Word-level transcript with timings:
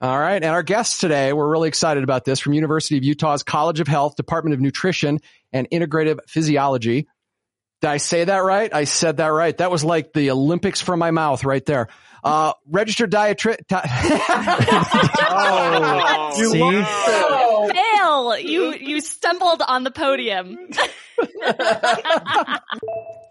All 0.00 0.18
right. 0.18 0.42
And 0.42 0.44
our 0.44 0.62
guests 0.62 0.98
today, 0.98 1.32
we're 1.32 1.48
really 1.48 1.68
excited 1.68 2.04
about 2.04 2.24
this 2.24 2.38
from 2.38 2.52
University 2.52 2.98
of 2.98 3.04
Utah's 3.04 3.42
College 3.42 3.80
of 3.80 3.88
Health, 3.88 4.16
Department 4.16 4.52
of 4.54 4.60
Nutrition 4.60 5.20
and 5.52 5.68
Integrative 5.70 6.18
Physiology. 6.28 7.08
Did 7.80 7.90
I 7.90 7.96
say 7.96 8.24
that 8.24 8.38
right? 8.38 8.72
I 8.74 8.84
said 8.84 9.18
that 9.18 9.28
right. 9.28 9.56
That 9.56 9.70
was 9.70 9.84
like 9.84 10.12
the 10.12 10.30
Olympics 10.30 10.80
from 10.82 10.98
my 10.98 11.10
mouth 11.10 11.44
right 11.44 11.64
there. 11.64 11.88
Uh, 12.24 12.52
registered 12.68 13.10
dietri- 13.10 13.58
oh, 15.30 16.34
you 16.36 16.50
See? 16.50 16.82
Fail. 17.72 18.38
You, 18.38 18.74
you 18.74 19.00
stumbled 19.00 19.62
on 19.66 19.84
the 19.84 19.90
podium. 19.90 20.58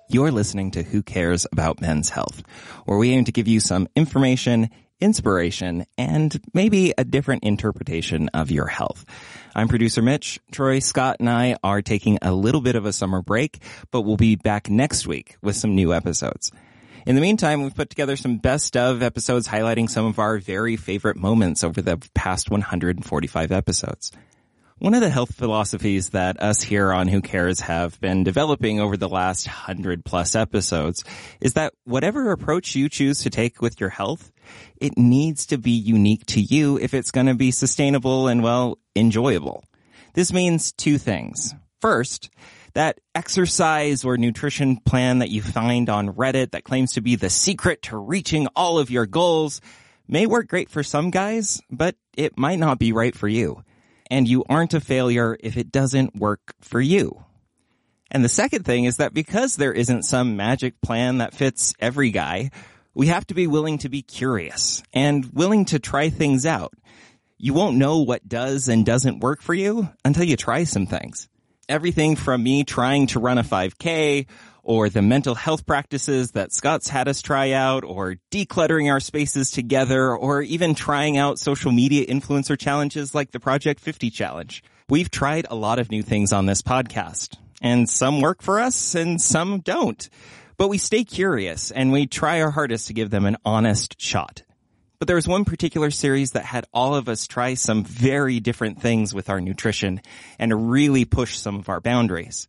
You're 0.10 0.32
listening 0.32 0.72
to 0.72 0.84
Who 0.84 1.04
Cares 1.04 1.46
About 1.52 1.82
Men's 1.82 2.10
Health, 2.10 2.44
where 2.86 2.98
we 2.98 3.12
aim 3.12 3.26
to 3.26 3.32
give 3.32 3.48
you 3.48 3.60
some 3.60 3.88
information, 3.96 4.70
inspiration, 5.00 5.86
and 5.98 6.40
maybe 6.54 6.94
a 6.98 7.04
different 7.04 7.44
interpretation 7.44 8.30
of 8.30 8.52
your 8.52 8.68
health. 8.68 9.06
I'm 9.56 9.68
producer 9.68 10.02
Mitch. 10.02 10.40
Troy, 10.52 10.80
Scott, 10.80 11.18
and 11.20 11.30
I 11.30 11.58
are 11.64 11.82
taking 11.82 12.20
a 12.22 12.34
little 12.34 12.62
bit 12.62 12.76
of 12.76 12.86
a 12.86 12.94
summer 12.94 13.22
break, 13.22 13.60
but 13.92 14.02
we'll 14.02 14.18
be 14.18 14.36
back 14.36 14.70
next 14.70 15.08
week 15.08 15.38
with 15.42 15.56
some 15.56 15.76
new 15.76 15.94
episodes. 15.94 16.52
In 17.06 17.16
the 17.16 17.22
meantime, 17.22 17.62
we've 17.62 17.76
put 17.76 17.90
together 17.90 18.16
some 18.16 18.38
best 18.38 18.76
of 18.76 19.04
episodes 19.04 19.48
highlighting 19.48 19.90
some 19.90 20.06
of 20.06 20.18
our 20.18 20.40
very 20.40 20.76
favorite 20.76 21.18
moments 21.18 21.64
over 21.64 21.82
the 21.82 21.98
past 22.16 22.50
145 22.50 23.52
episodes. 23.52 24.12
One 24.80 24.94
of 24.94 25.00
the 25.00 25.10
health 25.10 25.34
philosophies 25.34 26.10
that 26.10 26.44
us 26.44 26.62
here 26.62 26.92
on 26.92 27.08
Who 27.08 27.22
Cares 27.22 27.62
have 27.62 27.98
been 28.02 28.26
developing 28.26 28.82
over 28.82 28.98
the 28.98 29.08
last 29.08 29.48
hundred 29.48 30.04
plus 30.04 30.36
episodes 30.36 31.06
is 31.40 31.54
that 31.54 31.74
whatever 31.86 32.32
approach 32.32 32.76
you 32.76 32.90
choose 32.90 33.24
to 33.24 33.30
take 33.30 33.62
with 33.62 33.80
your 33.80 33.88
health, 33.90 34.34
it 34.76 34.98
needs 34.98 35.46
to 35.48 35.58
be 35.58 35.72
unique 35.72 36.26
to 36.28 36.42
you 36.42 36.78
if 36.78 36.94
it's 36.94 37.12
going 37.12 37.28
to 37.28 37.36
be 37.36 37.52
sustainable 37.52 38.28
and 38.28 38.44
well, 38.44 38.78
enjoyable. 38.98 39.64
This 40.14 40.34
means 40.34 40.74
two 40.74 40.98
things. 40.98 41.56
First, 41.80 42.30
that 42.74 43.00
exercise 43.16 44.04
or 44.04 44.18
nutrition 44.18 44.76
plan 44.76 45.20
that 45.20 45.30
you 45.30 45.42
find 45.42 45.90
on 45.90 46.10
Reddit 46.10 46.52
that 46.52 46.66
claims 46.66 46.92
to 46.94 47.02
be 47.02 47.16
the 47.16 47.30
secret 47.30 47.84
to 47.84 47.98
reaching 47.98 48.48
all 48.58 48.78
of 48.78 48.92
your 48.92 49.06
goals 49.06 49.62
may 50.06 50.26
work 50.26 50.50
great 50.50 50.70
for 50.70 50.84
some 50.84 51.12
guys, 51.12 51.62
but 51.72 51.96
it 52.18 52.38
might 52.38 52.60
not 52.60 52.78
be 52.78 52.92
right 52.92 53.16
for 53.16 53.30
you. 53.30 53.64
And 54.10 54.28
you 54.28 54.44
aren't 54.48 54.74
a 54.74 54.80
failure 54.80 55.38
if 55.40 55.58
it 55.58 55.72
doesn't 55.72 56.16
work 56.16 56.54
for 56.62 56.80
you. 56.80 57.24
And 58.12 58.24
the 58.24 58.30
second 58.30 58.66
thing 58.66 58.86
is 58.86 58.98
that 58.98 59.14
because 59.14 59.56
there 59.56 59.74
isn't 59.74 60.04
some 60.04 60.36
magic 60.38 60.80
plan 60.82 61.18
that 61.18 61.34
fits 61.34 61.74
every 61.80 62.12
guy, 62.12 62.52
we 62.94 63.08
have 63.08 63.26
to 63.28 63.34
be 63.34 63.48
willing 63.48 63.80
to 63.80 63.90
be 63.90 64.02
curious 64.02 64.84
and 64.94 65.26
willing 65.34 65.66
to 65.66 65.80
try 65.80 66.10
things 66.10 66.46
out. 66.46 66.74
You 67.38 67.54
won't 67.54 67.78
know 67.78 68.00
what 68.02 68.28
does 68.28 68.70
and 68.70 68.86
doesn't 68.86 69.20
work 69.20 69.42
for 69.42 69.54
you 69.54 69.90
until 70.06 70.24
you 70.24 70.38
try 70.38 70.64
some 70.64 70.86
things 70.86 71.28
everything 71.68 72.16
from 72.16 72.44
me 72.44 72.64
trying 72.64 73.08
to 73.08 73.20
run 73.20 73.38
a 73.38 73.44
5K 73.44 74.28
or 74.66 74.90
the 74.90 75.02
mental 75.02 75.36
health 75.36 75.66
practices 75.66 76.32
that 76.32 76.52
Scott's 76.52 76.90
had 76.90 77.08
us 77.08 77.22
try 77.22 77.52
out 77.52 77.84
or 77.84 78.16
decluttering 78.32 78.92
our 78.92 79.00
spaces 79.00 79.52
together 79.52 80.14
or 80.14 80.42
even 80.42 80.74
trying 80.74 81.18
out 81.18 81.38
social 81.38 81.72
media 81.72 82.06
influencer 82.08 82.60
challenges 82.60 83.14
like 83.14 83.32
the 83.32 83.40
Project 83.40 83.80
50 83.80 84.10
challenge. 84.10 84.64
We've 84.90 85.12
tried 85.12 85.46
a 85.50 85.56
lot 85.56 85.78
of 85.78 85.92
new 85.92 86.02
things 86.02 86.34
on 86.34 86.48
this 86.48 86.64
podcast 86.64 87.38
and 87.62 87.88
some 87.88 88.22
work 88.22 88.42
for 88.42 88.60
us 88.60 88.96
and 88.96 89.22
some 89.22 89.60
don't. 89.60 90.10
But 90.58 90.70
we 90.70 90.80
stay 90.80 91.04
curious 91.04 91.70
and 91.70 91.92
we 91.92 92.08
try 92.08 92.42
our 92.42 92.52
hardest 92.52 92.88
to 92.88 92.94
give 92.94 93.12
them 93.12 93.26
an 93.26 93.38
honest 93.46 94.02
shot. 94.02 94.42
But 94.98 95.08
there 95.08 95.16
was 95.16 95.28
one 95.28 95.46
particular 95.46 95.92
series 95.92 96.32
that 96.32 96.46
had 96.46 96.66
all 96.74 96.96
of 96.96 97.08
us 97.08 97.28
try 97.28 97.54
some 97.54 97.84
very 97.84 98.40
different 98.40 98.82
things 98.82 99.14
with 99.14 99.30
our 99.30 99.42
nutrition 99.42 100.02
and 100.40 100.72
really 100.72 101.06
push 101.06 101.38
some 101.38 101.58
of 101.58 101.70
our 101.70 101.82
boundaries. 101.82 102.48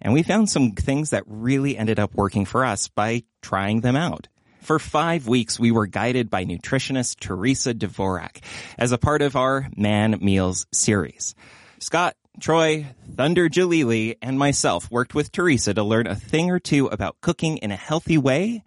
And 0.00 0.12
we 0.12 0.22
found 0.22 0.48
some 0.48 0.72
things 0.72 1.10
that 1.10 1.24
really 1.26 1.76
ended 1.76 1.98
up 1.98 2.14
working 2.14 2.44
for 2.44 2.64
us 2.64 2.88
by 2.88 3.24
trying 3.42 3.80
them 3.80 3.96
out. 3.96 4.28
For 4.62 4.78
five 4.78 5.26
weeks, 5.26 5.58
we 5.58 5.70
were 5.70 5.86
guided 5.86 6.30
by 6.30 6.44
nutritionist 6.44 7.20
Theresa 7.20 7.74
Dvorak 7.74 8.42
as 8.78 8.92
a 8.92 8.98
part 8.98 9.22
of 9.22 9.36
our 9.36 9.68
Man 9.76 10.18
Meals 10.20 10.66
series. 10.72 11.34
Scott, 11.78 12.14
Troy, 12.40 12.86
Thunder 13.14 13.48
Jalili, 13.48 14.16
and 14.22 14.38
myself 14.38 14.90
worked 14.90 15.14
with 15.14 15.32
Theresa 15.32 15.74
to 15.74 15.82
learn 15.82 16.06
a 16.06 16.14
thing 16.14 16.50
or 16.50 16.58
two 16.58 16.86
about 16.86 17.20
cooking 17.20 17.56
in 17.58 17.70
a 17.70 17.76
healthy 17.76 18.18
way 18.18 18.62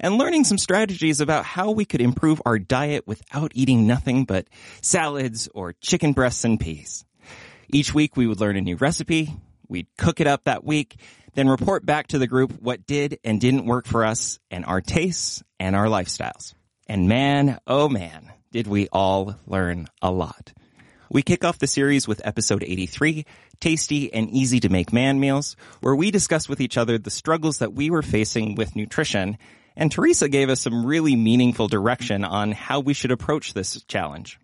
and 0.00 0.18
learning 0.18 0.44
some 0.44 0.58
strategies 0.58 1.20
about 1.20 1.44
how 1.44 1.70
we 1.70 1.84
could 1.84 2.00
improve 2.00 2.40
our 2.44 2.58
diet 2.58 3.06
without 3.06 3.52
eating 3.54 3.86
nothing 3.86 4.24
but 4.24 4.46
salads 4.82 5.48
or 5.54 5.74
chicken 5.80 6.12
breasts 6.12 6.44
and 6.44 6.58
peas. 6.58 7.04
Each 7.68 7.94
week 7.94 8.16
we 8.16 8.26
would 8.26 8.40
learn 8.40 8.56
a 8.56 8.60
new 8.60 8.76
recipe, 8.76 9.34
we'd 9.68 9.86
cook 9.96 10.20
it 10.20 10.26
up 10.26 10.44
that 10.44 10.64
week, 10.64 11.00
then 11.34 11.48
report 11.48 11.84
back 11.84 12.08
to 12.08 12.18
the 12.18 12.26
group 12.26 12.52
what 12.60 12.86
did 12.86 13.18
and 13.24 13.40
didn't 13.40 13.66
work 13.66 13.86
for 13.86 14.04
us 14.04 14.38
and 14.50 14.64
our 14.64 14.80
tastes 14.80 15.42
and 15.58 15.74
our 15.74 15.86
lifestyles. 15.86 16.54
And 16.86 17.08
man, 17.08 17.58
oh 17.66 17.88
man, 17.88 18.32
did 18.52 18.66
we 18.66 18.88
all 18.88 19.36
learn 19.46 19.88
a 20.02 20.10
lot. 20.10 20.52
We 21.10 21.22
kick 21.22 21.44
off 21.44 21.58
the 21.58 21.66
series 21.66 22.08
with 22.08 22.26
episode 22.26 22.64
83, 22.64 23.24
Tasty 23.60 24.12
and 24.12 24.30
Easy 24.30 24.60
to 24.60 24.68
Make 24.68 24.92
Man 24.92 25.20
Meals, 25.20 25.56
where 25.80 25.94
we 25.94 26.10
discuss 26.10 26.48
with 26.48 26.60
each 26.60 26.76
other 26.76 26.98
the 26.98 27.10
struggles 27.10 27.58
that 27.58 27.72
we 27.72 27.90
were 27.90 28.02
facing 28.02 28.54
with 28.54 28.74
nutrition 28.74 29.38
and 29.76 29.90
Theresa 29.90 30.28
gave 30.28 30.50
us 30.50 30.60
some 30.60 30.86
really 30.86 31.16
meaningful 31.16 31.68
direction 31.68 32.24
on 32.24 32.52
how 32.52 32.80
we 32.80 32.94
should 32.94 33.10
approach 33.10 33.54
this 33.54 33.82
challenge. 33.84 34.38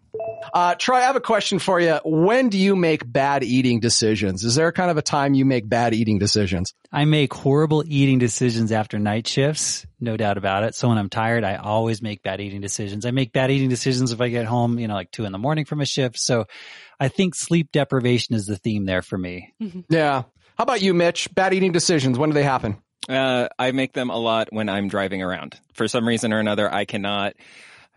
Uh, 0.53 0.75
Troy, 0.75 0.97
I 0.97 1.03
have 1.03 1.17
a 1.17 1.21
question 1.21 1.59
for 1.59 1.81
you. 1.81 1.99
When 2.05 2.49
do 2.49 2.59
you 2.59 2.77
make 2.77 3.11
bad 3.11 3.45
eating 3.45 3.81
decisions? 3.81 4.45
Is 4.45 4.55
there 4.55 4.73
kind 4.73 4.91
of 4.91 4.97
a 4.97 5.03
time 5.03 5.34
you 5.34 5.45
make 5.45 5.69
bad 5.69 5.95
eating 5.95 6.19
decisions? 6.19 6.75
I 6.91 7.05
make 7.05 7.33
horrible 7.33 7.84
eating 7.87 8.19
decisions 8.19 8.73
after 8.73 8.99
night 8.99 9.27
shifts, 9.27 9.87
no 10.01 10.17
doubt 10.17 10.39
about 10.39 10.65
it. 10.65 10.75
So 10.75 10.89
when 10.89 10.99
I'm 10.99 11.09
tired, 11.09 11.45
I 11.45 11.56
always 11.56 12.03
make 12.03 12.23
bad 12.23 12.41
eating 12.41 12.61
decisions. 12.61 13.06
I 13.06 13.11
make 13.11 13.33
bad 13.33 13.51
eating 13.51 13.69
decisions 13.69 14.12
if 14.12 14.21
I 14.21 14.28
get 14.28 14.47
home, 14.47 14.78
you 14.78 14.89
know, 14.89 14.95
like 14.95 15.11
two 15.11 15.25
in 15.25 15.33
the 15.33 15.39
morning 15.39 15.65
from 15.65 15.81
a 15.81 15.87
shift. 15.87 16.19
So 16.19 16.47
I 16.99 17.09
think 17.09 17.34
sleep 17.34 17.71
deprivation 17.72 18.34
is 18.34 18.47
the 18.47 18.57
theme 18.57 18.87
there 18.87 19.03
for 19.03 19.19
me. 19.19 19.53
Yeah. 19.89 20.22
How 20.57 20.65
about 20.65 20.83
you, 20.83 20.93
Mitch? 20.95 21.33
Bad 21.34 21.55
eating 21.55 21.72
decisions. 21.72 22.19
When 22.19 22.31
do 22.31 22.34
they 22.34 22.43
happen? 22.43 22.77
Uh, 23.09 23.49
I 23.59 23.72
make 23.72 23.93
them 23.93 24.11
a 24.11 24.17
lot 24.17 24.49
when 24.53 24.69
I'm 24.69 24.89
driving 24.89 25.22
around. 25.22 25.59
For 25.72 25.89
some 25.89 26.07
reason 26.07 26.33
or 26.33 26.39
another, 26.39 26.72
I 26.72 26.84
cannot. 26.84 27.34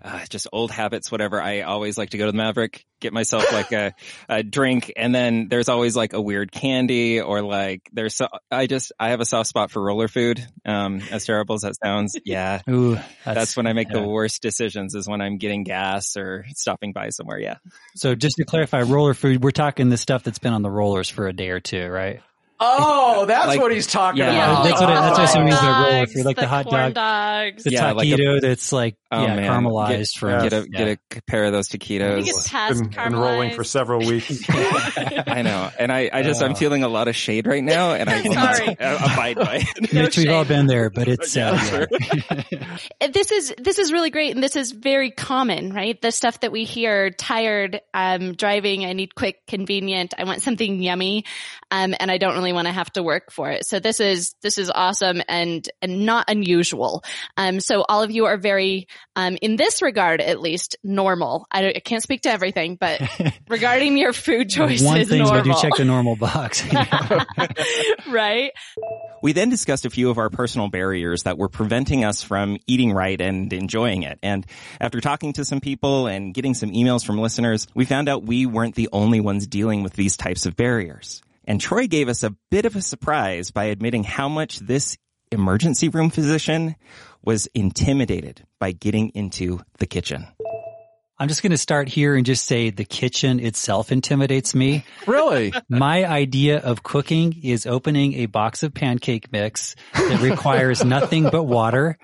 Uh, 0.03 0.25
just 0.29 0.47
old 0.51 0.69
habits, 0.69 1.09
whatever. 1.09 1.41
I 1.41 1.61
always 1.61 1.97
like 1.97 2.09
to 2.09 2.17
go 2.17 2.25
to 2.25 2.31
the 2.31 2.37
Maverick, 2.37 2.85
get 2.99 3.13
myself 3.13 3.49
like 3.53 3.71
a, 3.71 3.93
a 4.27 4.43
drink, 4.43 4.91
and 4.97 5.15
then 5.15 5.47
there's 5.49 5.69
always 5.69 5.95
like 5.95 6.11
a 6.11 6.19
weird 6.19 6.51
candy 6.51 7.21
or 7.21 7.41
like 7.41 7.89
there's. 7.93 8.15
So, 8.15 8.27
I 8.51 8.67
just 8.67 8.91
I 8.99 9.11
have 9.11 9.21
a 9.21 9.25
soft 9.25 9.47
spot 9.47 9.71
for 9.71 9.81
roller 9.81 10.09
food. 10.09 10.45
Um, 10.65 11.01
as 11.09 11.25
terrible 11.25 11.55
as 11.55 11.61
that 11.61 11.75
sounds, 11.81 12.17
yeah. 12.25 12.61
Ooh, 12.69 12.95
that's, 12.95 13.05
that's 13.23 13.57
when 13.57 13.65
I 13.65 13.71
make 13.71 13.87
yeah. 13.89 14.01
the 14.01 14.07
worst 14.07 14.41
decisions. 14.41 14.93
Is 14.93 15.07
when 15.07 15.21
I'm 15.21 15.37
getting 15.37 15.63
gas 15.63 16.17
or 16.17 16.45
stopping 16.49 16.91
by 16.91 17.09
somewhere. 17.09 17.39
Yeah. 17.39 17.57
So 17.95 18.13
just 18.13 18.35
to 18.37 18.43
clarify, 18.43 18.81
roller 18.81 19.13
food, 19.13 19.41
we're 19.41 19.51
talking 19.51 19.87
the 19.87 19.97
stuff 19.97 20.23
that's 20.23 20.39
been 20.39 20.53
on 20.53 20.63
the 20.63 20.71
rollers 20.71 21.09
for 21.09 21.27
a 21.27 21.33
day 21.33 21.49
or 21.49 21.61
two, 21.61 21.87
right? 21.87 22.21
Oh, 22.65 23.25
that's 23.27 23.47
like, 23.47 23.59
what 23.59 23.73
he's 23.73 23.87
talking 23.87 24.19
yeah, 24.19 24.51
about. 24.51 24.63
That's 24.63 24.79
what 24.79 24.89
it, 24.89 24.93
that's 24.93 25.19
what 25.19 25.29
some 25.29 25.45
means 25.45 25.59
by 25.59 25.91
roller 25.91 26.07
food, 26.07 26.25
like 26.25 26.35
the, 26.37 26.43
the 26.43 26.47
hot 26.47 26.65
dog, 26.69 26.93
dogs. 26.93 27.63
the 27.63 27.71
yeah, 27.71 27.93
taquito 27.93 27.95
like 27.95 28.37
a, 28.37 28.47
that's 28.47 28.71
like 28.71 28.95
oh, 29.11 29.21
yeah 29.21 29.35
man. 29.35 29.51
caramelized 29.51 30.13
get, 30.13 30.19
for 30.19 30.49
get 30.49 30.53
a 30.53 30.67
get 30.67 30.87
a 31.17 31.21
pair 31.23 31.43
of 31.43 31.51
those 31.51 31.67
taquitos. 31.67 32.25
It's 32.25 32.79
been, 32.79 32.89
been 32.89 33.15
rolling 33.15 33.53
for 33.53 33.65
several 33.65 33.99
weeks. 34.07 34.43
I 34.49 35.41
know, 35.41 35.71
and 35.77 35.91
I, 35.91 36.09
I 36.13 36.23
just 36.23 36.41
I'm 36.41 36.55
feeling 36.55 36.83
a 36.83 36.87
lot 36.87 37.09
of 37.09 37.15
shade 37.15 37.47
right 37.47 37.63
now, 37.63 37.93
and 37.93 38.09
I 38.09 38.23
Sorry. 38.23 38.69
abide 38.79 39.35
by 39.35 39.65
it. 39.67 39.93
No 39.93 40.03
Mitch, 40.03 40.17
we've 40.17 40.29
all 40.29 40.45
been 40.45 40.67
there, 40.67 40.89
but 40.89 41.09
it's 41.09 41.35
uh, 41.35 41.85
this 43.11 43.31
is 43.31 43.53
this 43.57 43.77
is 43.77 43.91
really 43.91 44.09
great, 44.09 44.33
and 44.33 44.41
this 44.41 44.55
is 44.55 44.71
very 44.71 45.11
common, 45.11 45.73
right? 45.73 46.01
The 46.01 46.11
stuff 46.11 46.39
that 46.39 46.53
we 46.53 46.63
hear: 46.63 47.09
tired, 47.09 47.81
um, 47.93 48.33
driving, 48.33 48.85
I 48.85 48.93
need 48.93 49.15
quick, 49.15 49.45
convenient, 49.47 50.13
I 50.17 50.23
want 50.23 50.41
something 50.41 50.81
yummy, 50.81 51.25
um, 51.71 51.93
and 51.99 52.09
I 52.09 52.17
don't 52.17 52.35
really 52.35 52.52
want 52.53 52.67
to 52.67 52.73
have 52.73 52.91
to 52.93 53.03
work 53.03 53.31
for 53.31 53.51
it. 53.51 53.65
So 53.65 53.79
this 53.79 53.99
is, 53.99 54.35
this 54.41 54.57
is 54.57 54.71
awesome 54.73 55.21
and, 55.27 55.67
and 55.81 56.05
not 56.05 56.29
unusual. 56.29 57.03
Um, 57.37 57.59
so 57.59 57.83
all 57.87 58.03
of 58.03 58.11
you 58.11 58.25
are 58.25 58.37
very, 58.37 58.87
um, 59.15 59.37
in 59.41 59.55
this 59.55 59.81
regard, 59.81 60.21
at 60.21 60.39
least 60.39 60.77
normal. 60.83 61.45
I, 61.51 61.69
I 61.69 61.79
can't 61.79 62.03
speak 62.03 62.21
to 62.21 62.29
everything, 62.29 62.75
but 62.75 63.01
regarding 63.49 63.97
your 63.97 64.13
food 64.13 64.49
choices, 64.49 64.85
one 64.85 65.05
thing, 65.05 65.19
normal. 65.19 65.39
but 65.39 65.45
you 65.45 65.55
check 65.61 65.75
the 65.77 65.85
normal 65.85 66.15
box. 66.15 66.63
right. 68.07 68.51
We 69.21 69.33
then 69.33 69.49
discussed 69.49 69.85
a 69.85 69.89
few 69.89 70.09
of 70.09 70.17
our 70.17 70.29
personal 70.29 70.69
barriers 70.69 71.23
that 71.23 71.37
were 71.37 71.49
preventing 71.49 72.03
us 72.03 72.21
from 72.21 72.57
eating 72.67 72.91
right 72.91 73.19
and 73.19 73.51
enjoying 73.53 74.03
it. 74.03 74.19
And 74.21 74.45
after 74.79 75.01
talking 75.01 75.33
to 75.33 75.45
some 75.45 75.61
people 75.61 76.07
and 76.07 76.33
getting 76.33 76.53
some 76.53 76.71
emails 76.71 77.05
from 77.05 77.17
listeners, 77.17 77.67
we 77.73 77.85
found 77.85 78.09
out 78.09 78.23
we 78.23 78.45
weren't 78.45 78.75
the 78.75 78.89
only 78.91 79.19
ones 79.19 79.47
dealing 79.47 79.83
with 79.83 79.93
these 79.93 80.17
types 80.17 80.45
of 80.45 80.55
barriers. 80.55 81.21
And 81.45 81.59
Troy 81.59 81.87
gave 81.87 82.09
us 82.09 82.23
a 82.23 82.35
bit 82.49 82.65
of 82.65 82.75
a 82.75 82.81
surprise 82.81 83.51
by 83.51 83.65
admitting 83.65 84.03
how 84.03 84.29
much 84.29 84.59
this 84.59 84.97
emergency 85.31 85.89
room 85.89 86.09
physician 86.09 86.75
was 87.23 87.47
intimidated 87.47 88.45
by 88.59 88.71
getting 88.71 89.09
into 89.09 89.59
the 89.79 89.85
kitchen. 89.85 90.27
I'm 91.19 91.27
just 91.27 91.41
going 91.41 91.51
to 91.51 91.57
start 91.57 91.87
here 91.87 92.15
and 92.15 92.25
just 92.25 92.45
say 92.45 92.69
the 92.69 92.85
kitchen 92.85 93.39
itself 93.39 93.91
intimidates 93.91 94.55
me. 94.55 94.83
Really? 95.07 95.53
My 95.69 96.05
idea 96.05 96.59
of 96.59 96.83
cooking 96.83 97.39
is 97.43 97.65
opening 97.65 98.15
a 98.15 98.25
box 98.25 98.63
of 98.63 98.73
pancake 98.73 99.31
mix 99.31 99.75
that 99.93 100.21
requires 100.21 100.83
nothing 100.85 101.29
but 101.29 101.43
water. 101.43 101.97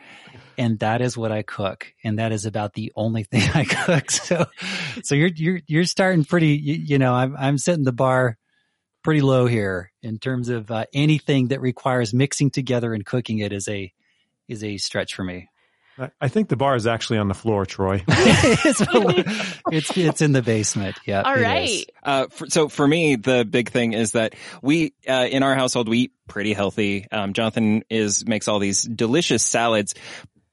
And 0.57 0.79
that 0.79 1.01
is 1.01 1.17
what 1.17 1.31
I 1.31 1.41
cook. 1.41 1.93
And 2.03 2.19
that 2.19 2.31
is 2.31 2.45
about 2.45 2.73
the 2.73 2.91
only 2.95 3.23
thing 3.23 3.49
I 3.53 3.63
cook. 3.63 4.11
So, 4.11 4.45
so 5.03 5.15
you're, 5.15 5.31
you're, 5.35 5.61
you're 5.67 5.85
starting 5.85 6.23
pretty, 6.23 6.57
you, 6.57 6.75
you 6.75 6.97
know, 6.97 7.13
I'm, 7.13 7.35
I'm 7.35 7.57
setting 7.57 7.85
the 7.85 7.91
bar 7.91 8.37
pretty 9.03 9.21
low 9.21 9.45
here 9.45 9.91
in 10.01 10.19
terms 10.19 10.49
of 10.49 10.71
uh, 10.71 10.85
anything 10.93 11.49
that 11.49 11.61
requires 11.61 12.13
mixing 12.13 12.49
together 12.51 12.93
and 12.93 13.05
cooking 13.05 13.39
it 13.39 13.53
is 13.53 13.67
a, 13.67 13.91
is 14.47 14.63
a 14.63 14.77
stretch 14.77 15.15
for 15.15 15.23
me. 15.23 15.49
I 16.21 16.29
think 16.29 16.47
the 16.47 16.55
bar 16.55 16.75
is 16.75 16.87
actually 16.87 17.19
on 17.19 17.27
the 17.27 17.33
floor, 17.33 17.65
Troy. 17.65 18.03
it's, 18.07 18.81
it's, 19.71 19.97
it's 19.97 20.21
in 20.21 20.31
the 20.31 20.41
basement. 20.41 20.97
Yeah. 21.05 21.23
All 21.23 21.35
right. 21.35 21.85
Uh, 22.01 22.27
for, 22.27 22.49
so 22.49 22.69
for 22.69 22.87
me, 22.87 23.15
the 23.15 23.45
big 23.45 23.69
thing 23.69 23.93
is 23.93 24.13
that 24.13 24.35
we 24.61 24.93
uh, 25.07 25.27
in 25.29 25.43
our 25.43 25.55
household 25.55 25.89
we 25.89 25.97
eat 25.99 26.13
pretty 26.27 26.53
healthy. 26.53 27.07
Um, 27.11 27.33
Jonathan 27.33 27.83
is 27.89 28.25
makes 28.25 28.47
all 28.47 28.59
these 28.59 28.83
delicious 28.83 29.43
salads, 29.43 29.95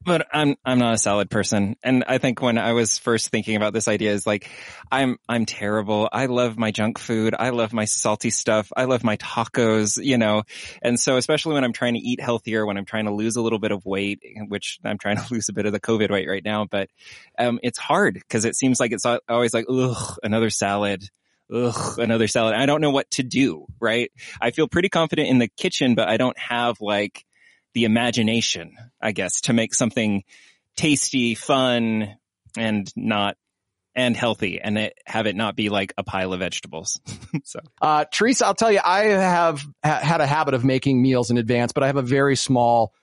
but 0.07 0.27
I'm 0.33 0.57
I'm 0.65 0.79
not 0.79 0.95
a 0.95 0.99
salad 0.99 1.29
person, 1.29 1.77
and 1.83 2.05
I 2.07 2.19
think 2.19 2.41
when 2.41 2.57
I 2.57 2.73
was 2.73 2.97
first 2.97 3.31
thinking 3.31 3.57
about 3.57 3.73
this 3.73 3.89
idea 3.89 4.13
is 4.13 4.27
like, 4.27 4.49
I'm 4.91 5.19
I'm 5.29 5.45
terrible. 5.45 6.09
I 6.11 6.27
love 6.27 6.57
my 6.57 6.71
junk 6.71 6.99
food. 6.99 7.35
I 7.37 7.51
love 7.51 7.73
my 7.73 7.85
salty 7.85 8.31
stuff. 8.31 8.73
I 8.77 8.85
love 8.85 9.03
my 9.03 9.17
tacos. 9.17 10.03
You 10.03 10.17
know, 10.17 10.45
and 10.81 10.99
so 10.99 11.17
especially 11.17 11.55
when 11.55 11.65
I'm 11.65 11.73
trying 11.73 11.95
to 11.95 12.01
eat 12.01 12.21
healthier, 12.21 12.65
when 12.65 12.79
I'm 12.79 12.85
trying 12.85 13.07
to 13.07 13.13
lose 13.13 13.37
a 13.37 13.43
little 13.43 13.59
bit 13.59 13.73
of 13.73 13.85
weight, 13.85 14.21
which 14.49 14.79
I'm 14.85 14.99
trying 14.99 15.17
to 15.17 15.27
lose 15.31 15.49
a 15.49 15.53
bit 15.53 15.67
of 15.67 15.73
the 15.73 15.81
COVID 15.81 16.11
weight 16.11 16.29
right 16.29 16.45
now, 16.45 16.67
but 16.71 16.89
um, 17.39 17.59
it's 17.63 17.79
hard 17.79 18.15
because 18.15 18.45
it 18.45 18.55
seems 18.55 18.79
like 18.79 18.93
it's 18.93 19.05
always 19.29 19.53
like, 19.53 19.67
ugh, 19.69 20.19
another 20.23 20.51
salad 20.51 21.03
ugh, 21.53 21.99
another 21.99 22.29
salad. 22.29 22.55
I 22.55 22.67
don't 22.67 22.81
know 22.81 22.91
what 22.91 23.11
to 23.13 23.23
do, 23.23 23.67
right? 23.81 24.11
I 24.41 24.51
feel 24.51 24.69
pretty 24.69 24.89
confident 24.89 25.29
in 25.29 25.39
the 25.39 25.49
kitchen, 25.49 25.95
but 25.95 26.09
I 26.09 26.17
don't 26.17 26.39
have 26.39 26.81
like 26.81 27.26
the 27.77 27.85
imagination, 27.85 28.75
I 29.03 29.13
guess, 29.13 29.43
to 29.43 29.53
make 29.53 29.75
something 29.75 30.25
tasty, 30.77 31.35
fun, 31.35 32.17
and 32.57 32.91
not 32.97 33.37
and 33.95 34.17
healthy 34.17 34.59
and 34.63 34.79
it, 34.79 34.95
have 35.05 35.27
it 35.27 35.37
not 35.37 35.57
be 35.57 35.69
like 35.69 35.93
a 35.99 36.03
pile 36.03 36.33
of 36.33 36.39
vegetables. 36.39 36.99
so, 37.45 37.61
uh, 37.83 38.07
Theresa, 38.11 38.47
I'll 38.47 38.55
tell 38.55 38.73
you, 38.73 38.81
I 38.83 39.01
have 39.05 39.63
ha- 39.85 40.01
had 40.03 40.23
a 40.23 40.27
habit 40.27 40.55
of 40.55 40.65
making 40.65 41.03
meals 41.03 41.31
in 41.31 41.37
advance, 41.37 41.73
but 41.73 41.83
I 41.83 41.89
have 41.89 41.99
a 41.99 42.03
very 42.03 42.35
small, 42.35 42.95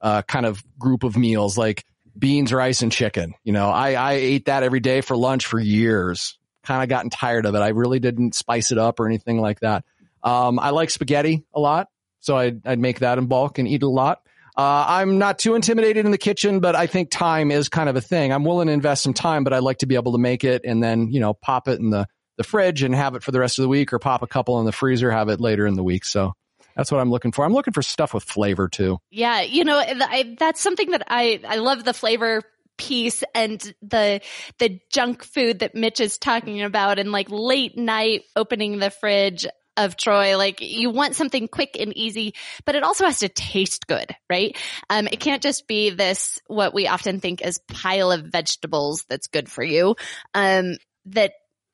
uh, 0.00 0.22
kind 0.22 0.46
of 0.46 0.64
group 0.78 1.04
of 1.04 1.14
meals 1.14 1.58
like 1.58 1.84
beans, 2.18 2.54
rice, 2.54 2.80
and 2.80 2.90
chicken. 2.90 3.34
You 3.44 3.52
know, 3.52 3.68
I, 3.68 3.92
I 3.92 4.12
ate 4.14 4.46
that 4.46 4.62
every 4.62 4.80
day 4.80 5.02
for 5.02 5.14
lunch 5.14 5.44
for 5.44 5.60
years. 5.60 6.38
Kind 6.62 6.82
of 6.82 6.88
gotten 6.88 7.10
tired 7.10 7.44
of 7.44 7.54
it. 7.54 7.58
I 7.58 7.68
really 7.68 7.98
didn't 7.98 8.34
spice 8.34 8.72
it 8.72 8.78
up 8.78 8.98
or 8.98 9.06
anything 9.06 9.42
like 9.42 9.60
that. 9.60 9.84
Um, 10.22 10.58
I 10.58 10.70
like 10.70 10.88
spaghetti 10.88 11.44
a 11.52 11.60
lot. 11.60 11.88
So 12.22 12.38
I'd, 12.38 12.66
I'd 12.66 12.78
make 12.78 13.00
that 13.00 13.18
in 13.18 13.26
bulk 13.26 13.58
and 13.58 13.68
eat 13.68 13.82
a 13.82 13.88
lot. 13.88 14.21
Uh, 14.56 14.84
I'm 14.86 15.18
not 15.18 15.38
too 15.38 15.54
intimidated 15.54 16.04
in 16.04 16.10
the 16.10 16.18
kitchen, 16.18 16.60
but 16.60 16.76
I 16.76 16.86
think 16.86 17.10
time 17.10 17.50
is 17.50 17.68
kind 17.68 17.88
of 17.88 17.96
a 17.96 18.00
thing. 18.00 18.32
I'm 18.32 18.44
willing 18.44 18.66
to 18.66 18.72
invest 18.72 19.02
some 19.02 19.14
time, 19.14 19.44
but 19.44 19.52
I'd 19.52 19.62
like 19.62 19.78
to 19.78 19.86
be 19.86 19.94
able 19.94 20.12
to 20.12 20.18
make 20.18 20.44
it 20.44 20.62
and 20.64 20.82
then, 20.82 21.10
you 21.10 21.20
know, 21.20 21.32
pop 21.32 21.68
it 21.68 21.80
in 21.80 21.90
the, 21.90 22.06
the 22.36 22.44
fridge 22.44 22.82
and 22.82 22.94
have 22.94 23.14
it 23.14 23.22
for 23.22 23.30
the 23.30 23.40
rest 23.40 23.58
of 23.58 23.62
the 23.62 23.68
week 23.68 23.92
or 23.92 23.98
pop 23.98 24.22
a 24.22 24.26
couple 24.26 24.60
in 24.60 24.66
the 24.66 24.72
freezer, 24.72 25.10
have 25.10 25.28
it 25.28 25.40
later 25.40 25.66
in 25.66 25.74
the 25.74 25.82
week. 25.82 26.04
So 26.04 26.34
that's 26.76 26.92
what 26.92 27.00
I'm 27.00 27.10
looking 27.10 27.32
for. 27.32 27.44
I'm 27.44 27.54
looking 27.54 27.72
for 27.72 27.82
stuff 27.82 28.12
with 28.12 28.24
flavor 28.24 28.68
too. 28.68 28.98
Yeah. 29.10 29.40
You 29.40 29.64
know, 29.64 29.78
I, 29.78 30.36
that's 30.38 30.60
something 30.60 30.90
that 30.90 31.04
I, 31.08 31.40
I 31.46 31.56
love 31.56 31.84
the 31.84 31.94
flavor 31.94 32.42
piece 32.78 33.22
and 33.34 33.60
the 33.82 34.20
the 34.58 34.80
junk 34.90 35.22
food 35.22 35.60
that 35.60 35.74
Mitch 35.74 36.00
is 36.00 36.18
talking 36.18 36.62
about 36.62 36.98
and 36.98 37.12
like 37.12 37.28
late 37.30 37.76
night 37.76 38.22
opening 38.34 38.78
the 38.78 38.90
fridge 38.90 39.46
of 39.76 39.96
Troy. 39.96 40.36
Like 40.36 40.60
you 40.60 40.90
want 40.90 41.16
something 41.16 41.48
quick 41.48 41.76
and 41.78 41.96
easy, 41.96 42.34
but 42.64 42.74
it 42.74 42.82
also 42.82 43.04
has 43.04 43.20
to 43.20 43.28
taste 43.28 43.86
good, 43.86 44.14
right? 44.28 44.56
Um, 44.90 45.08
it 45.10 45.20
can't 45.20 45.42
just 45.42 45.66
be 45.66 45.90
this, 45.90 46.38
what 46.46 46.74
we 46.74 46.86
often 46.86 47.20
think 47.20 47.42
is 47.42 47.60
pile 47.68 48.12
of 48.12 48.24
vegetables 48.24 49.04
that's 49.08 49.28
good 49.28 49.50
for 49.50 49.64
you. 49.64 49.96
Um, 50.34 50.76
that 51.06 51.32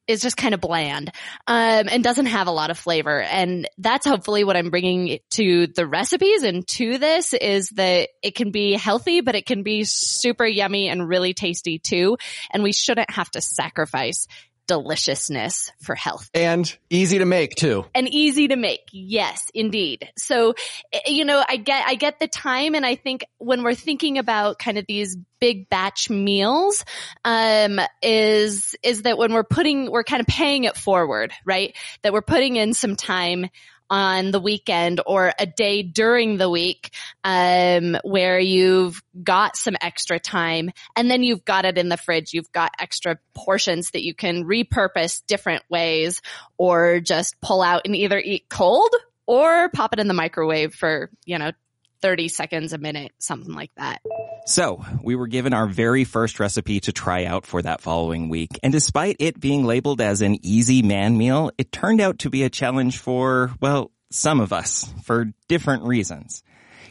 is 0.09 0.23
just 0.23 0.39
kind 0.39 0.55
of 0.55 0.61
bland 0.61 1.13
um, 1.47 1.87
and 1.91 2.03
doesn't 2.03 2.27
have 2.27 2.47
a 2.47 2.53
lot 2.53 2.71
of 2.71 2.79
flavor. 2.79 3.21
And 3.21 3.69
that's 3.77 4.07
hopefully 4.07 4.43
what 4.43 4.57
I'm 4.57 4.71
bringing 4.71 5.19
to 5.33 5.67
the 5.67 5.87
recipes 5.87 6.43
and 6.43 6.67
to 6.69 6.97
this 6.97 7.35
is 7.35 7.69
that 7.71 8.09
it 8.23 8.35
can 8.35 8.51
be 8.51 8.73
healthy, 8.73 9.21
but 9.21 9.35
it 9.35 9.45
can 9.45 9.63
be 9.63 9.85
super 9.85 10.47
yummy 10.47 10.89
and 10.89 11.07
really 11.07 11.35
tasty 11.35 11.79
too. 11.79 12.17
And 12.51 12.63
we 12.63 12.73
shouldn't 12.73 13.11
have 13.11 13.31
to 13.33 13.43
sacrifice 13.43 14.27
deliciousness 14.69 15.73
for 15.83 15.97
health. 15.97 16.31
And 16.35 16.73
easy 16.91 17.19
to 17.19 17.25
make 17.25 17.57
too. 17.57 17.87
And 17.95 18.07
easy 18.09 18.49
to 18.49 18.57
make. 18.57 18.83
Yes, 18.93 19.51
indeed. 19.53 20.09
So, 20.17 20.55
eh, 20.93 21.01
you 21.07 21.25
know, 21.25 21.43
I 21.47 21.57
get, 21.57 21.85
I 21.87 21.97
get 21.97 22.21
the 22.21 22.29
time. 22.29 22.77
And 22.77 22.87
I 22.87 22.95
think 22.95 23.25
when 23.39 23.65
we're 23.65 23.75
thinking 23.75 24.19
about 24.19 24.61
kind 24.61 24.79
of 24.79 24.85
these 24.87 25.17
big 25.41 25.69
batch 25.69 26.09
meals, 26.11 26.85
um, 27.25 27.81
is, 28.03 28.77
is 28.85 29.03
that 29.03 29.19
when 29.19 29.33
we're 29.33 29.43
putting, 29.43 29.91
we're 29.91 30.05
kind 30.05 30.21
of 30.21 30.27
paying 30.27 30.65
it 30.65 30.77
forward, 30.77 31.33
right? 31.45 31.75
That 32.03 32.13
we're 32.13 32.23
putting 32.23 32.57
in 32.57 32.75
some 32.75 32.95
time 32.95 33.49
on 33.91 34.31
the 34.31 34.41
weekend 34.41 35.01
or 35.07 35.33
a 35.39 35.47
day 35.47 35.83
during 35.83 36.37
the 36.37 36.51
week 36.51 36.93
um, 37.25 37.97
where 38.03 38.39
you've 38.39 39.03
got 39.23 39.57
some 39.57 39.77
extra 39.81 40.19
time 40.19 40.71
and 40.97 41.11
then 41.11 41.23
you've 41.23 41.45
got 41.45 41.65
it 41.65 41.79
in 41.79 41.89
the 41.89 41.97
fridge. 41.97 42.33
You've 42.33 42.53
got 42.53 42.73
extra 42.79 43.19
portions 43.35 43.91
that 43.91 44.05
you 44.05 44.15
can 44.15 44.45
repurpose 44.45 45.23
different 45.27 45.63
ways 45.71 46.21
or 46.57 47.01
just 47.01 47.41
pull 47.41 47.63
out 47.63 47.83
and 47.85 47.97
either 47.97 48.19
eat 48.19 48.47
cold 48.49 48.95
or 49.27 49.69
pop 49.71 49.93
it 49.93 50.01
in 50.01 50.09
the 50.09 50.15
microwave 50.15 50.75
for 50.75 51.11
you 51.25 51.39
know 51.39 51.53
30 52.01 52.29
seconds 52.29 52.73
a 52.73 52.79
minute, 52.79 53.13
something 53.19 53.55
like 53.55 53.71
that. 53.77 54.01
So 54.47 54.85
we 55.03 55.15
were 55.15 55.27
given 55.27 55.53
our 55.53 55.67
very 55.67 56.05
first 56.05 56.41
recipe 56.41 56.81
to 56.81 56.93
try 56.93 57.25
out 57.25 57.45
for 57.45 57.61
that 57.61 57.81
following 57.81 58.29
week. 58.29 58.59
And 58.63 58.73
despite 58.73 59.17
it 59.19 59.39
being 59.39 59.65
labeled 59.65 60.01
as 60.01 60.23
an 60.23 60.39
easy 60.43 60.83
man 60.83 61.19
meal, 61.19 61.51
it 61.59 61.71
turned 61.71 62.01
out 62.01 62.21
to 62.21 62.31
be 62.31 62.45
a 62.45 62.51
challenge 62.51 62.99
for, 62.99 63.53
well, 63.61 63.91
some 64.11 64.41
of 64.41 64.53
us 64.53 64.91
for 65.05 65.33
different 65.49 65.83
reasons. 65.85 66.43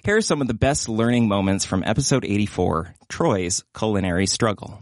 Here 0.03 0.17
are 0.17 0.21
some 0.21 0.41
of 0.41 0.47
the 0.47 0.53
best 0.53 0.87
learning 0.87 1.27
moments 1.27 1.65
from 1.65 1.83
episode 1.83 2.23
84, 2.23 2.93
Troy's 3.09 3.63
culinary 3.75 4.27
struggle. 4.27 4.79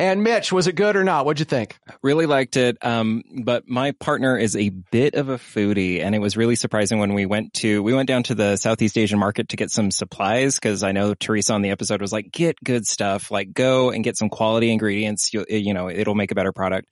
And 0.00 0.22
Mitch, 0.22 0.50
was 0.50 0.66
it 0.66 0.76
good 0.76 0.96
or 0.96 1.04
not? 1.04 1.26
What'd 1.26 1.40
you 1.40 1.44
think? 1.44 1.78
Really 2.00 2.24
liked 2.24 2.56
it. 2.56 2.78
Um, 2.82 3.22
but 3.44 3.68
my 3.68 3.92
partner 3.92 4.38
is 4.38 4.56
a 4.56 4.70
bit 4.70 5.14
of 5.14 5.28
a 5.28 5.36
foodie 5.36 6.00
and 6.02 6.14
it 6.14 6.20
was 6.20 6.38
really 6.38 6.56
surprising 6.56 7.00
when 7.00 7.12
we 7.12 7.26
went 7.26 7.52
to, 7.56 7.82
we 7.82 7.92
went 7.92 8.08
down 8.08 8.22
to 8.22 8.34
the 8.34 8.56
Southeast 8.56 8.96
Asian 8.96 9.18
market 9.18 9.50
to 9.50 9.58
get 9.58 9.70
some 9.70 9.90
supplies 9.90 10.54
because 10.54 10.82
I 10.82 10.92
know 10.92 11.12
Theresa 11.12 11.52
on 11.52 11.60
the 11.60 11.68
episode 11.68 12.00
was 12.00 12.14
like, 12.14 12.32
get 12.32 12.56
good 12.64 12.86
stuff, 12.86 13.30
like 13.30 13.52
go 13.52 13.90
and 13.90 14.02
get 14.02 14.16
some 14.16 14.30
quality 14.30 14.72
ingredients. 14.72 15.34
You, 15.34 15.44
you 15.50 15.74
know, 15.74 15.90
it'll 15.90 16.14
make 16.14 16.30
a 16.30 16.34
better 16.34 16.52
product. 16.52 16.88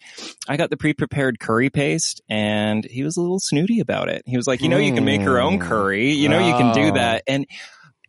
I 0.47 0.59
got 0.59 0.69
the 0.69 0.77
pre-prepared 0.77 1.41
curry 1.41 1.71
paste 1.71 2.21
and 2.29 2.85
he 2.85 3.05
was 3.05 3.17
a 3.17 3.23
little 3.23 3.41
snooty 3.41 3.81
about 3.81 4.11
it. 4.11 4.23
He 4.27 4.37
was 4.37 4.47
like, 4.47 4.61
you 4.61 4.69
know, 4.69 4.77
you 4.77 4.93
can 4.93 5.07
make 5.07 5.23
your 5.23 5.41
own 5.41 5.61
curry. 5.61 6.13
You 6.13 6.29
know, 6.29 6.47
you 6.47 6.53
can 6.53 6.75
do 6.75 6.93
that. 6.93 7.23
And 7.27 7.47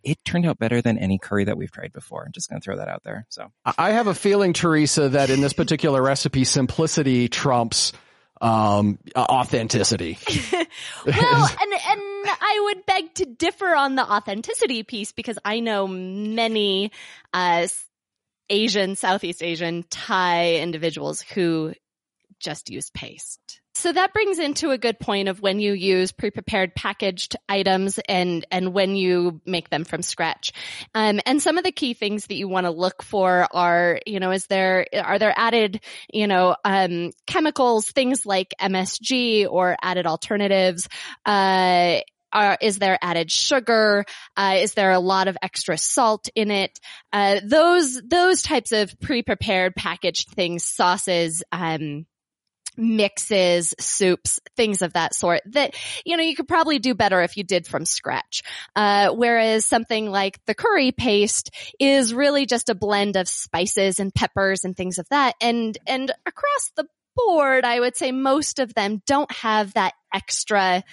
it 0.04 0.18
turned 0.24 0.46
out 0.46 0.60
better 0.60 0.82
than 0.82 0.98
any 0.98 1.18
curry 1.18 1.46
that 1.46 1.58
we've 1.58 1.72
tried 1.72 1.94
before. 1.94 2.24
I'm 2.26 2.32
just 2.32 2.50
going 2.50 2.62
to 2.62 2.64
throw 2.64 2.78
that 2.78 2.88
out 2.88 3.04
there. 3.04 3.26
So 3.30 3.52
I 3.78 3.92
have 3.92 4.08
a 4.08 4.14
feeling, 4.14 4.54
Theresa, 4.54 5.10
that 5.10 5.30
in 5.30 5.42
this 5.42 5.54
particular 5.54 6.02
recipe, 6.02 6.44
simplicity 6.44 7.28
trumps 7.28 7.94
um, 8.42 9.00
authenticity. 9.16 10.18
well, 11.06 11.50
and 11.62 11.74
and 11.74 12.02
I 12.26 12.62
would 12.66 12.86
beg 12.86 13.14
to 13.16 13.26
differ 13.26 13.76
on 13.76 13.96
the 13.96 14.04
authenticity 14.04 14.84
piece 14.84 15.12
because 15.12 15.38
I 15.44 15.60
know 15.60 15.88
many 15.88 16.92
uh, 17.34 17.68
Asian, 18.50 18.96
Southeast 18.96 19.44
Asian, 19.44 19.84
Thai 19.90 20.56
individuals 20.56 21.22
who 21.22 21.74
just 22.40 22.70
use 22.70 22.90
paste. 22.92 23.59
So 23.76 23.94
that 23.94 24.14
brings 24.14 24.40
into 24.40 24.72
a 24.72 24.78
good 24.78 25.00
point 25.00 25.30
of 25.30 25.42
when 25.42 25.60
you 25.60 25.74
use 25.74 26.12
pre-prepared 26.12 26.76
packaged 26.76 27.36
items 27.48 28.00
and, 28.10 28.46
and 28.52 28.74
when 28.74 28.96
you 28.96 29.42
make 29.46 29.70
them 29.70 29.86
from 29.86 30.02
scratch. 30.02 30.52
Um, 30.94 31.22
and 31.26 31.42
some 31.42 31.58
of 31.58 31.64
the 31.64 31.72
key 31.72 31.94
things 31.94 32.28
that 32.28 32.36
you 32.36 32.48
want 32.48 32.66
to 32.66 32.72
look 32.72 33.04
for 33.04 33.48
are, 33.52 34.00
you 34.06 34.20
know, 34.20 34.32
is 34.32 34.48
there, 34.48 34.86
are 34.94 35.20
there 35.20 35.34
added, 35.36 35.82
you 36.12 36.28
know, 36.28 36.56
um, 36.66 37.12
chemicals, 37.26 37.90
things 37.92 38.26
like 38.26 38.54
MSG 38.60 39.48
or 39.50 39.78
added 39.82 40.06
alternatives, 40.06 40.90
uh, 41.26 42.00
are, 42.32 42.58
is 42.62 42.80
there 42.80 42.98
added 43.02 43.32
sugar? 43.32 44.06
Uh, 44.38 44.58
is 44.60 44.74
there 44.74 44.92
a 44.92 45.00
lot 45.00 45.28
of 45.28 45.38
extra 45.42 45.78
salt 45.78 46.30
in 46.36 46.52
it? 46.52 46.80
Uh, 47.12 47.40
those 47.44 48.00
those 48.04 48.44
types 48.44 48.72
of 48.72 49.00
pre-prepared 49.00 49.76
packaged 49.76 50.30
things, 50.30 50.64
sauces, 50.64 51.44
um, 51.52 52.06
mixes, 52.80 53.76
soups, 53.80 54.40
things 54.56 54.82
of 54.82 54.94
that 54.94 55.14
sort 55.14 55.42
that, 55.48 55.76
you 56.06 56.18
know, 56.18 56.24
you 56.24 56.36
could 56.36 56.48
probably 56.48 56.80
do 56.80 56.96
better 56.96 57.22
if 57.22 57.38
you 57.38 57.44
did 57.44 57.68
from 57.68 57.86
scratch. 57.86 58.42
Uh, 58.76 59.10
whereas 59.10 59.66
something 59.66 60.10
like 60.10 60.44
the 60.46 60.56
curry 60.56 60.92
paste 60.92 61.52
is 61.80 62.14
really 62.14 62.46
just 62.46 62.70
a 62.70 62.76
blend 62.76 63.16
of 63.16 63.28
spices 63.28 64.00
and 64.00 64.14
peppers 64.14 64.64
and 64.64 64.76
things 64.76 64.98
of 64.98 65.08
that. 65.10 65.36
And, 65.42 65.78
and 65.86 66.12
across 66.26 66.72
the 66.76 66.88
board, 67.16 67.66
I 67.66 67.80
would 67.80 67.96
say 67.96 68.12
most 68.12 68.60
of 68.60 68.74
them 68.74 69.02
don't 69.06 69.32
have 69.32 69.74
that 69.74 69.94
extra 70.14 70.84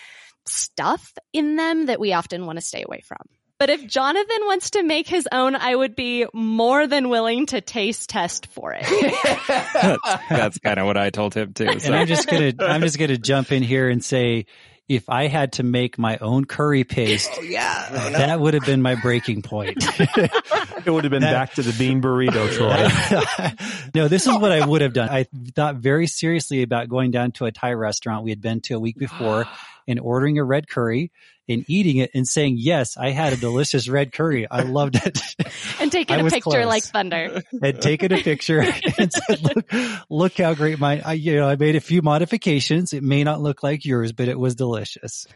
stuff 0.47 1.12
in 1.33 1.57
them 1.57 1.87
that 1.87 2.00
we 2.00 2.12
often 2.12 2.47
want 2.47 2.59
to 2.59 2.64
stay 2.64 2.83
away 2.87 3.00
from. 3.00 3.19
But 3.59 3.71
if 3.71 3.87
Jonathan 3.87 4.39
wants 4.43 4.71
to 4.71 4.83
make 4.83 5.09
his 5.09 5.27
own, 5.33 5.57
I 5.57 5.75
would 5.75 5.97
be 5.97 6.27
more 6.35 6.87
than 6.87 7.09
willing 7.09 7.47
to 7.47 7.61
taste 7.63 8.11
test 8.11 8.47
for 8.49 8.77
it. 8.79 8.85
that's, 9.49 10.29
that's 10.29 10.59
kind 10.59 10.79
of 10.79 10.87
what 10.87 10.99
I 10.99 11.09
told 11.11 11.35
him 11.35 11.55
too. 11.55 11.79
So. 11.79 11.87
And 11.87 11.97
I'm 11.97 12.07
just 12.07 12.29
gonna 12.29 12.53
I'm 12.61 12.83
just 12.83 12.99
gonna 12.99 13.17
jump 13.17 13.53
in 13.53 13.63
here 13.63 13.89
and 13.89 14.05
say 14.05 14.47
if 14.89 15.09
I 15.09 15.27
had 15.27 15.55
to 15.55 15.63
make 15.63 15.99
my 15.99 16.17
own 16.19 16.45
curry 16.45 16.85
paste, 16.85 17.31
oh, 17.35 17.43
yeah, 17.43 17.89
oh, 17.91 18.11
no. 18.11 18.19
that 18.19 18.39
would 18.39 18.55
have 18.55 18.65
been 18.65 18.83
my 18.83 18.95
breaking 18.95 19.43
point. 19.43 19.79
it 19.99 20.87
would 20.87 21.05
have 21.05 21.11
been 21.11 21.23
that, 21.23 21.33
back 21.33 21.55
to 21.55 21.63
the 21.63 21.73
bean 21.77 22.01
burrito, 22.01 22.49
Troy. 22.53 23.89
no, 23.95 24.07
this 24.07 24.27
is 24.27 24.39
what 24.39 24.53
I 24.53 24.65
would 24.65 24.83
have 24.83 24.93
done. 24.93 25.09
I 25.09 25.27
thought 25.55 25.77
very 25.77 26.07
seriously 26.07 26.63
about 26.63 26.89
going 26.89 27.11
down 27.11 27.33
to 27.33 27.47
a 27.47 27.53
Thai 27.53 27.73
restaurant 27.73 28.23
we 28.23 28.31
had 28.31 28.41
been 28.41 28.61
to 28.63 28.75
a 28.75 28.79
week 28.79 28.97
before 28.97 29.49
and 29.87 30.00
ordering 30.00 30.38
a 30.38 30.45
red 30.45 30.69
curry 30.69 31.11
and 31.49 31.64
eating 31.69 31.99
it 31.99 32.11
and 32.14 32.26
saying, 32.26 32.57
yes, 32.59 32.97
I 32.97 33.11
had 33.11 33.33
a 33.33 33.37
delicious 33.37 33.88
red 33.88 34.12
curry. 34.12 34.49
I 34.50 34.62
loved 34.62 34.97
it. 34.97 35.21
And 35.78 35.93
taking 35.93 36.19
a 36.19 36.25
picture 36.25 36.40
close. 36.40 36.66
like 36.66 36.83
thunder. 36.83 37.43
And 37.62 37.81
taking 37.81 38.12
a 38.12 38.19
picture 38.19 38.61
and 38.99 39.12
said, 39.12 39.43
look, 39.43 39.73
look 40.09 40.38
how 40.38 40.55
great 40.55 40.78
my, 40.78 41.00
I, 41.05 41.12
you 41.12 41.37
know, 41.37 41.47
I 41.47 41.57
made 41.57 41.76
a 41.76 41.81
few 41.81 42.02
modifications. 42.02 42.93
It 42.93 43.02
may 43.02 43.23
not 43.25 43.40
look 43.40 43.62
like 43.62 43.85
yours, 43.85 44.12
but 44.12 44.28
it 44.28 44.38
was 44.38 44.55
delicious. 44.55 45.26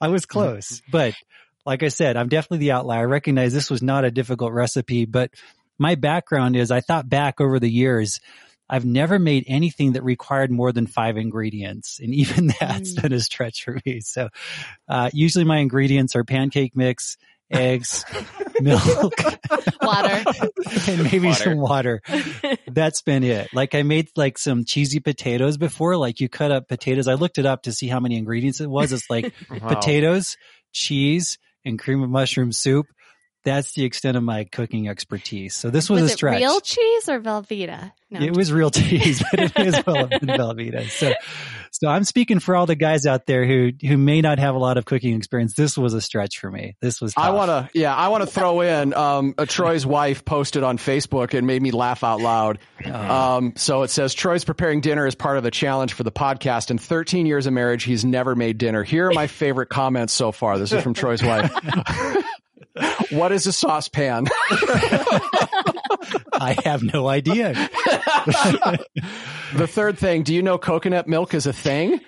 I 0.00 0.08
was 0.08 0.22
mm-hmm. 0.22 0.38
close, 0.38 0.80
but 0.90 1.14
like 1.66 1.82
I 1.82 1.88
said, 1.88 2.16
I'm 2.16 2.28
definitely 2.28 2.58
the 2.58 2.72
outlier. 2.72 3.00
I 3.00 3.04
recognize 3.04 3.52
this 3.52 3.70
was 3.70 3.82
not 3.82 4.04
a 4.04 4.10
difficult 4.10 4.52
recipe, 4.52 5.04
but 5.04 5.30
my 5.78 5.94
background 5.94 6.56
is 6.56 6.70
I 6.70 6.80
thought 6.80 7.08
back 7.08 7.40
over 7.40 7.58
the 7.58 7.70
years, 7.70 8.20
I've 8.70 8.84
never 8.84 9.18
made 9.18 9.44
anything 9.48 9.92
that 9.92 10.04
required 10.04 10.50
more 10.50 10.70
than 10.70 10.86
five 10.86 11.16
ingredients. 11.16 11.98
And 12.00 12.14
even 12.14 12.46
that's 12.60 12.94
mm. 12.94 13.02
been 13.02 13.12
a 13.12 13.20
stretch 13.20 13.64
for 13.64 13.78
me. 13.84 14.00
So, 14.00 14.28
uh, 14.88 15.10
usually 15.12 15.44
my 15.44 15.58
ingredients 15.58 16.14
are 16.14 16.22
pancake 16.22 16.76
mix, 16.76 17.18
eggs, 17.50 18.04
milk, 18.60 19.14
water, 19.82 20.24
and 20.86 21.02
maybe 21.02 21.26
water. 21.26 21.42
some 21.42 21.58
water. 21.58 22.02
That's 22.68 23.02
been 23.02 23.24
it. 23.24 23.52
Like 23.52 23.74
I 23.74 23.82
made 23.82 24.10
like 24.14 24.38
some 24.38 24.64
cheesy 24.64 25.00
potatoes 25.00 25.56
before. 25.56 25.96
Like 25.96 26.20
you 26.20 26.28
cut 26.28 26.52
up 26.52 26.68
potatoes. 26.68 27.08
I 27.08 27.14
looked 27.14 27.38
it 27.38 27.46
up 27.46 27.64
to 27.64 27.72
see 27.72 27.88
how 27.88 27.98
many 27.98 28.16
ingredients 28.16 28.60
it 28.60 28.70
was. 28.70 28.92
It's 28.92 29.10
like 29.10 29.34
wow. 29.50 29.58
potatoes, 29.68 30.36
cheese, 30.72 31.38
and 31.64 31.78
cream 31.78 32.02
of 32.02 32.10
mushroom 32.10 32.52
soup 32.52 32.86
that's 33.44 33.72
the 33.72 33.84
extent 33.84 34.16
of 34.16 34.22
my 34.22 34.44
cooking 34.44 34.88
expertise. 34.88 35.54
So 35.54 35.70
this 35.70 35.88
was, 35.88 36.02
was 36.02 36.12
a 36.12 36.14
stretch. 36.14 36.40
real 36.40 36.60
cheese 36.60 37.08
or 37.08 37.20
Velveeta? 37.20 37.92
No, 38.10 38.20
it 38.20 38.36
was 38.36 38.52
real 38.52 38.70
cheese, 38.70 39.22
but 39.30 39.40
it 39.40 39.58
is 39.58 39.74
well 39.86 40.08
Velveeta. 40.08 40.90
So, 40.90 41.12
so 41.70 41.88
I'm 41.88 42.04
speaking 42.04 42.40
for 42.40 42.56
all 42.56 42.66
the 42.66 42.74
guys 42.74 43.06
out 43.06 43.26
there 43.26 43.46
who 43.46 43.70
who 43.80 43.96
may 43.96 44.20
not 44.20 44.38
have 44.38 44.54
a 44.54 44.58
lot 44.58 44.76
of 44.76 44.84
cooking 44.84 45.16
experience. 45.16 45.54
This 45.54 45.78
was 45.78 45.94
a 45.94 46.00
stretch 46.00 46.38
for 46.38 46.50
me. 46.50 46.76
This 46.80 47.00
was. 47.00 47.14
Tough. 47.14 47.24
I 47.24 47.30
want 47.30 47.48
to, 47.48 47.78
yeah, 47.78 47.94
I 47.94 48.08
want 48.08 48.22
to 48.24 48.26
throw 48.26 48.60
in. 48.60 48.92
Um, 48.94 49.34
a 49.38 49.46
Troy's 49.46 49.86
wife 49.86 50.24
posted 50.24 50.62
on 50.62 50.76
Facebook 50.76 51.32
and 51.32 51.46
made 51.46 51.62
me 51.62 51.70
laugh 51.70 52.02
out 52.02 52.20
loud. 52.20 52.58
Oh. 52.84 52.92
Um, 52.92 53.52
so 53.56 53.82
it 53.82 53.88
says 53.88 54.12
Troy's 54.12 54.44
preparing 54.44 54.80
dinner 54.80 55.06
as 55.06 55.14
part 55.14 55.38
of 55.38 55.44
a 55.44 55.50
challenge 55.50 55.92
for 55.92 56.02
the 56.02 56.12
podcast. 56.12 56.70
In 56.70 56.78
13 56.78 57.26
years 57.26 57.46
of 57.46 57.52
marriage, 57.52 57.84
he's 57.84 58.04
never 58.04 58.34
made 58.34 58.58
dinner. 58.58 58.82
Here 58.82 59.08
are 59.08 59.12
my 59.12 59.28
favorite 59.28 59.68
comments 59.68 60.12
so 60.12 60.32
far. 60.32 60.58
This 60.58 60.72
is 60.72 60.82
from 60.82 60.94
Troy's 60.94 61.22
wife. 61.22 61.52
what 63.10 63.32
is 63.32 63.46
a 63.46 63.52
saucepan? 63.52 64.26
I 66.32 66.56
have 66.64 66.82
no 66.82 67.08
idea. 67.08 67.52
the 69.54 69.66
third 69.66 69.98
thing, 69.98 70.22
do 70.22 70.34
you 70.34 70.42
know 70.42 70.58
coconut 70.58 71.08
milk 71.08 71.34
is 71.34 71.46
a 71.46 71.52
thing? 71.52 72.00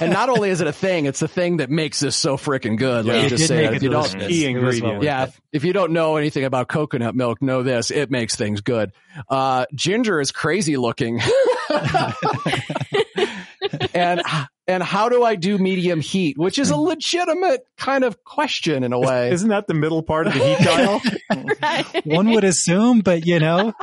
and 0.00 0.12
not 0.12 0.28
only 0.28 0.50
is 0.50 0.60
it 0.60 0.66
a 0.66 0.72
thing, 0.72 1.06
it's 1.06 1.20
the 1.20 1.28
thing 1.28 1.58
that 1.58 1.70
makes 1.70 2.00
this 2.00 2.16
so 2.16 2.36
freaking 2.36 2.76
good. 2.76 3.04
Let 3.04 3.16
yeah, 3.16 3.22
me 3.22 3.28
just 3.28 3.46
say 3.46 3.66
it. 3.66 3.74
If 3.74 3.82
you 3.82 3.90
don't, 3.90 4.18
key 4.18 4.46
ingredient. 4.46 5.02
Yeah. 5.02 5.24
If, 5.24 5.40
if, 5.52 5.64
you 5.64 5.72
don't 5.72 5.92
know 5.92 6.16
anything 6.16 6.44
about 6.44 6.68
coconut 6.68 7.14
milk, 7.14 7.42
know 7.42 7.62
this. 7.62 7.90
It 7.90 8.10
makes 8.10 8.36
things 8.36 8.60
good. 8.60 8.92
Uh, 9.28 9.66
ginger 9.74 10.20
is 10.20 10.32
crazy 10.32 10.76
looking. 10.76 11.20
and 13.94 14.22
and 14.70 14.82
how 14.84 15.08
do 15.08 15.24
I 15.24 15.34
do 15.34 15.58
medium 15.58 16.00
heat, 16.00 16.38
which 16.38 16.58
is 16.58 16.70
a 16.70 16.76
legitimate 16.90 17.66
kind 17.76 18.04
of 18.04 18.22
question 18.22 18.84
in 18.84 18.92
a 18.92 19.00
way. 19.00 19.32
Isn't 19.32 19.48
that 19.48 19.66
the 19.66 19.74
middle 19.74 20.02
part 20.02 20.28
of 20.28 20.34
the 20.34 20.38
heat 20.38 20.58
dial? 20.64 21.00
right. 21.60 22.06
One 22.06 22.30
would 22.30 22.44
assume, 22.44 23.00
but 23.00 23.26
you 23.26 23.40
know, 23.40 23.74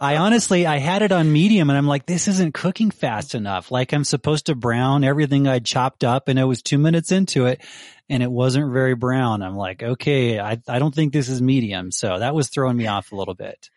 I 0.00 0.16
honestly, 0.16 0.66
I 0.66 0.78
had 0.78 1.02
it 1.02 1.12
on 1.12 1.32
medium 1.32 1.70
and 1.70 1.78
I'm 1.78 1.86
like, 1.86 2.06
this 2.06 2.26
isn't 2.26 2.52
cooking 2.52 2.90
fast 2.90 3.34
enough. 3.34 3.70
Like 3.70 3.92
I'm 3.92 4.04
supposed 4.04 4.46
to 4.46 4.56
brown 4.56 5.04
everything 5.04 5.46
I'd 5.46 5.64
chopped 5.64 6.02
up 6.02 6.28
and 6.28 6.38
it 6.38 6.44
was 6.44 6.62
two 6.62 6.78
minutes 6.78 7.12
into 7.12 7.46
it 7.46 7.60
and 8.08 8.22
it 8.22 8.30
wasn't 8.30 8.72
very 8.72 8.94
brown. 8.94 9.40
I'm 9.40 9.56
like, 9.56 9.82
okay, 9.82 10.40
I, 10.40 10.60
I 10.66 10.78
don't 10.80 10.94
think 10.94 11.12
this 11.12 11.28
is 11.28 11.40
medium. 11.40 11.92
So 11.92 12.18
that 12.18 12.34
was 12.34 12.48
throwing 12.48 12.76
me 12.76 12.88
off 12.88 13.12
a 13.12 13.16
little 13.16 13.34
bit. 13.34 13.70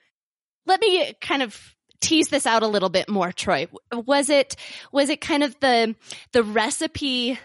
Let 0.65 0.81
me 0.81 1.13
kind 1.21 1.43
of 1.43 1.75
tease 2.01 2.27
this 2.29 2.45
out 2.45 2.63
a 2.63 2.67
little 2.67 2.89
bit 2.89 3.09
more, 3.09 3.31
Troy. 3.31 3.67
Was 3.91 4.29
it, 4.29 4.55
was 4.91 5.09
it 5.09 5.21
kind 5.21 5.43
of 5.43 5.59
the, 5.59 5.95
the 6.31 6.43
recipe 6.43 7.39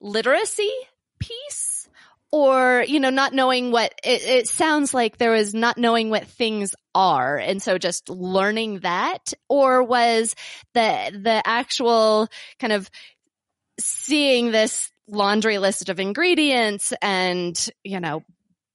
literacy 0.00 0.72
piece? 1.18 1.88
Or, 2.30 2.84
you 2.86 3.00
know, 3.00 3.08
not 3.08 3.32
knowing 3.32 3.70
what, 3.70 3.94
it, 4.04 4.22
it 4.22 4.48
sounds 4.48 4.92
like 4.92 5.16
there 5.16 5.30
was 5.30 5.54
not 5.54 5.78
knowing 5.78 6.10
what 6.10 6.26
things 6.26 6.74
are. 6.94 7.38
And 7.38 7.62
so 7.62 7.78
just 7.78 8.10
learning 8.10 8.80
that 8.80 9.32
or 9.48 9.82
was 9.82 10.34
the, 10.74 11.10
the 11.22 11.42
actual 11.46 12.28
kind 12.58 12.74
of 12.74 12.90
seeing 13.80 14.50
this 14.50 14.92
laundry 15.08 15.56
list 15.56 15.88
of 15.88 16.00
ingredients 16.00 16.92
and, 17.00 17.70
you 17.82 17.98
know, 17.98 18.22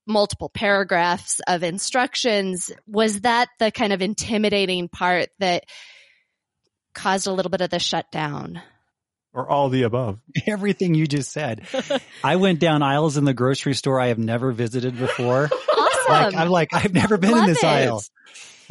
multiple 0.05 0.49
paragraphs 0.49 1.39
of 1.47 1.63
instructions. 1.63 2.71
Was 2.87 3.21
that 3.21 3.49
the 3.59 3.71
kind 3.71 3.93
of 3.93 4.01
intimidating 4.01 4.89
part 4.89 5.29
that 5.39 5.63
caused 6.93 7.27
a 7.27 7.31
little 7.31 7.49
bit 7.49 7.61
of 7.61 7.69
the 7.69 7.79
shutdown? 7.79 8.61
Or 9.33 9.49
all 9.49 9.69
the 9.69 9.83
above. 9.83 10.19
Everything 10.47 10.93
you 10.93 11.07
just 11.07 11.31
said. 11.31 11.65
I 12.23 12.35
went 12.35 12.59
down 12.59 12.83
aisles 12.83 13.17
in 13.17 13.25
the 13.25 13.33
grocery 13.33 13.73
store 13.73 13.99
I 13.99 14.07
have 14.07 14.19
never 14.19 14.51
visited 14.51 14.97
before. 14.97 15.49
Awesome. 16.05 16.33
Like, 16.33 16.35
I'm 16.35 16.49
like, 16.49 16.73
I've 16.73 16.93
never 16.93 17.17
been 17.17 17.31
Love 17.31 17.39
in 17.43 17.45
this 17.47 17.63
it. 17.63 17.65
aisle. 17.65 18.03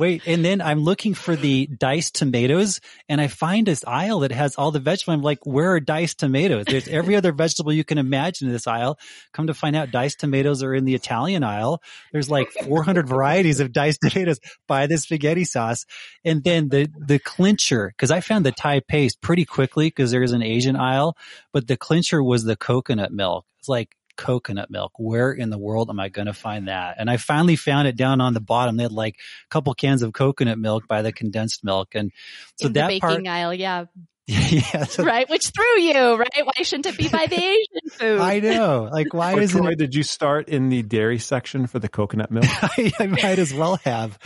Wait, 0.03 0.27
and 0.27 0.45
then 0.45 0.61
I'm 0.61 0.81
looking 0.81 1.15
for 1.15 1.37
the 1.37 1.69
diced 1.69 2.17
tomatoes 2.17 2.81
and 3.09 3.21
I 3.21 3.29
find 3.29 3.65
this 3.65 3.85
aisle 3.87 4.19
that 4.19 4.33
has 4.33 4.57
all 4.57 4.73
the 4.73 4.81
vegetables. 4.81 5.15
I'm 5.15 5.23
like, 5.23 5.47
where 5.47 5.71
are 5.71 5.79
diced 5.79 6.19
tomatoes? 6.19 6.65
There's 6.67 6.89
every 6.89 7.15
other 7.15 7.31
vegetable 7.31 7.73
you 7.73 7.85
can 7.85 7.99
imagine 7.99 8.49
in 8.49 8.53
this 8.53 8.67
aisle. 8.67 8.99
Come 9.33 9.47
to 9.47 9.55
find 9.55 9.77
out 9.77 9.93
diced 9.93 10.19
tomatoes 10.19 10.61
are 10.65 10.75
in 10.75 10.87
the 10.87 10.97
Italian 10.97 11.45
aisle. 11.45 11.81
There's 12.11 12.29
like 12.29 12.51
400 12.51 13.07
varieties 13.07 13.61
of 13.61 13.73
diced 13.73 14.01
tomatoes. 14.05 14.41
Buy 14.67 14.89
the 14.89 14.99
spaghetti 14.99 15.45
sauce. 15.45 15.87
And 16.25 16.43
then 16.43 16.71
the, 16.71 16.89
the 16.99 17.21
clincher, 17.21 17.95
cause 17.97 18.11
I 18.11 18.19
found 18.19 18.45
the 18.45 18.51
Thai 18.51 18.81
paste 18.81 19.21
pretty 19.21 19.45
quickly 19.45 19.87
because 19.87 20.11
there's 20.11 20.33
an 20.33 20.43
Asian 20.43 20.75
aisle, 20.75 21.17
but 21.53 21.69
the 21.69 21.77
clincher 21.77 22.25
was 22.25 22.43
the 22.43 22.57
coconut 22.57 23.13
milk. 23.13 23.47
It's 23.61 23.69
like, 23.69 23.95
coconut 24.17 24.71
milk. 24.71 24.93
Where 24.97 25.33
in 25.33 25.51
the 25.51 25.59
world 25.59 25.91
am 25.91 26.01
I 26.01 26.09
going 26.09 26.27
to 26.27 26.33
find 26.33 26.69
that? 26.69 26.97
And 26.99 27.11
I 27.11 27.17
finally 27.17 27.57
found 27.57 27.89
it 27.89 27.97
down 27.97 28.21
on 28.21 28.35
the 28.35 28.41
bottom. 28.41 28.77
They 28.77 28.85
had 28.85 28.93
like 28.93 29.17
a 29.17 29.49
couple 29.51 29.75
cans 29.75 30.03
of 30.03 30.13
coconut 30.13 30.59
milk 30.59 30.87
by 30.89 31.03
the 31.03 31.13
condensed 31.13 31.65
milk. 31.65 31.95
And 31.95 32.13
so 32.57 32.67
In 32.67 32.73
that 32.75 32.89
the 32.89 32.95
baking 32.95 33.01
part, 33.01 33.27
aisle, 33.27 33.55
yeah. 33.55 33.85
yeah. 34.27 34.87
Right. 35.01 35.29
Which 35.29 35.49
threw 35.49 35.81
you, 35.81 36.15
right? 36.15 36.45
Why 36.45 36.63
shouldn't 36.63 36.87
it 36.87 36.97
be 36.97 37.09
by 37.09 37.27
the 37.27 37.37
Asian 37.37 37.91
food? 37.91 38.21
I 38.21 38.39
know. 38.39 38.89
Like, 38.91 39.13
why 39.13 39.37
is 39.39 39.55
it? 39.55 39.79
Did 39.79 39.97
you 39.97 40.05
start 40.05 40.49
in 40.49 40.69
the 40.69 40.83
dairy 40.83 41.19
section 41.19 41.67
for 41.67 41.81
the 41.81 41.89
coconut 41.89 42.31
milk? 42.31 42.45
I, 42.63 42.93
I 43.01 43.07
might 43.07 43.41
as 43.41 43.53
well 43.53 43.77
have. 43.85 44.19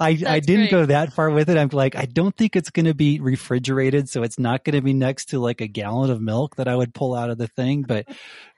I, 0.00 0.18
I 0.26 0.40
didn't 0.40 0.66
great. 0.66 0.70
go 0.70 0.86
that 0.86 1.12
far 1.12 1.30
with 1.30 1.50
it. 1.50 1.58
I'm 1.58 1.70
like, 1.72 1.96
I 1.96 2.04
don't 2.04 2.36
think 2.36 2.54
it's 2.54 2.70
going 2.70 2.86
to 2.86 2.94
be 2.94 3.18
refrigerated. 3.18 4.08
So 4.08 4.22
it's 4.22 4.38
not 4.38 4.64
going 4.64 4.76
to 4.76 4.82
be 4.82 4.94
next 4.94 5.30
to 5.30 5.40
like 5.40 5.60
a 5.60 5.66
gallon 5.66 6.10
of 6.10 6.20
milk 6.20 6.54
that 6.56 6.68
I 6.68 6.76
would 6.76 6.94
pull 6.94 7.16
out 7.16 7.30
of 7.30 7.38
the 7.38 7.48
thing. 7.48 7.82
But, 7.82 8.06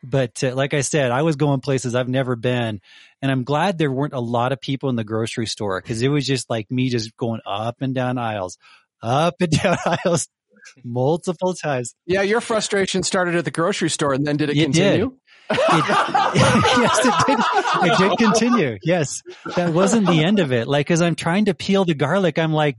but 0.03 0.45
uh, 0.45 0.55
like 0.55 0.75
I 0.75 0.83
said, 0.83 1.11
I 1.11 1.23
was 1.23 1.37
going 1.37 1.61
places 1.61 1.95
I've 1.95 2.09
never 2.09 2.37
been 2.37 2.83
and 3.23 3.31
I'm 3.31 3.45
glad 3.45 3.79
there 3.79 3.91
weren't 3.91 4.13
a 4.13 4.21
lot 4.21 4.53
of 4.53 4.61
people 4.61 4.91
in 4.91 4.97
the 4.97 5.05
grocery 5.05 5.47
store 5.47 5.81
because 5.81 6.03
it 6.03 6.09
was 6.09 6.27
just 6.27 6.51
like 6.51 6.71
me 6.71 6.91
just 6.91 7.17
going 7.17 7.41
up 7.47 7.77
and 7.81 7.95
down 7.95 8.19
aisles, 8.19 8.59
up 9.03 9.35
and 9.41 9.51
down 9.63 9.77
aisles 9.87 10.29
multiple 10.85 11.55
times. 11.55 11.95
Yeah, 12.07 12.23
your 12.23 12.41
frustration 12.41 13.03
started 13.03 13.35
at 13.35 13.45
the 13.45 13.51
grocery 13.51 13.91
store 13.91 14.13
and 14.13 14.27
then 14.27 14.37
did 14.37 14.51
it, 14.51 14.57
it 14.57 14.65
continue? 14.65 15.11
Did. 15.11 15.13
It, 15.49 15.59
yes, 15.69 16.99
it 17.05 17.27
did. 17.27 17.39
It 17.93 17.99
did 17.99 18.19
continue. 18.19 18.79
Yes, 18.83 19.23
that 19.55 19.73
wasn't 19.73 20.09
the 20.09 20.25
end 20.25 20.41
of 20.41 20.53
it. 20.53 20.67
Like, 20.67 20.91
as 20.91 21.01
I'm 21.01 21.15
trying 21.15 21.45
to 21.45 21.55
peel 21.55 21.85
the 21.85 21.95
garlic, 21.95 22.37
I'm 22.37 22.53
like, 22.53 22.77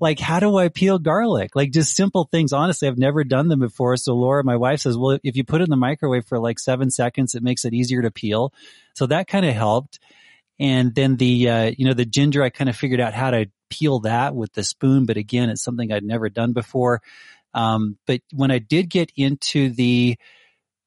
like 0.00 0.18
how 0.18 0.40
do 0.40 0.56
I 0.56 0.68
peel 0.68 0.98
garlic? 0.98 1.54
Like 1.54 1.72
just 1.72 1.94
simple 1.94 2.28
things. 2.30 2.52
Honestly, 2.52 2.88
I've 2.88 2.98
never 2.98 3.24
done 3.24 3.48
them 3.48 3.60
before. 3.60 3.96
So 3.96 4.14
Laura, 4.14 4.44
my 4.44 4.56
wife 4.56 4.80
says, 4.80 4.96
well, 4.96 5.18
if 5.22 5.36
you 5.36 5.44
put 5.44 5.60
it 5.60 5.64
in 5.64 5.70
the 5.70 5.76
microwave 5.76 6.26
for 6.26 6.38
like 6.38 6.58
seven 6.58 6.90
seconds, 6.90 7.34
it 7.34 7.42
makes 7.42 7.64
it 7.64 7.74
easier 7.74 8.02
to 8.02 8.10
peel. 8.10 8.52
So 8.94 9.06
that 9.06 9.28
kind 9.28 9.44
of 9.44 9.54
helped. 9.54 9.98
And 10.58 10.94
then 10.94 11.16
the, 11.16 11.48
uh, 11.48 11.72
you 11.76 11.86
know, 11.86 11.94
the 11.94 12.04
ginger, 12.04 12.42
I 12.42 12.50
kind 12.50 12.68
of 12.68 12.76
figured 12.76 13.00
out 13.00 13.14
how 13.14 13.30
to 13.30 13.46
peel 13.70 14.00
that 14.00 14.34
with 14.34 14.52
the 14.52 14.64
spoon. 14.64 15.06
But 15.06 15.16
again, 15.16 15.50
it's 15.50 15.62
something 15.62 15.92
I'd 15.92 16.04
never 16.04 16.28
done 16.28 16.52
before. 16.52 17.00
Um, 17.54 17.98
but 18.06 18.20
when 18.32 18.50
I 18.50 18.58
did 18.58 18.90
get 18.90 19.12
into 19.16 19.70
the, 19.70 20.16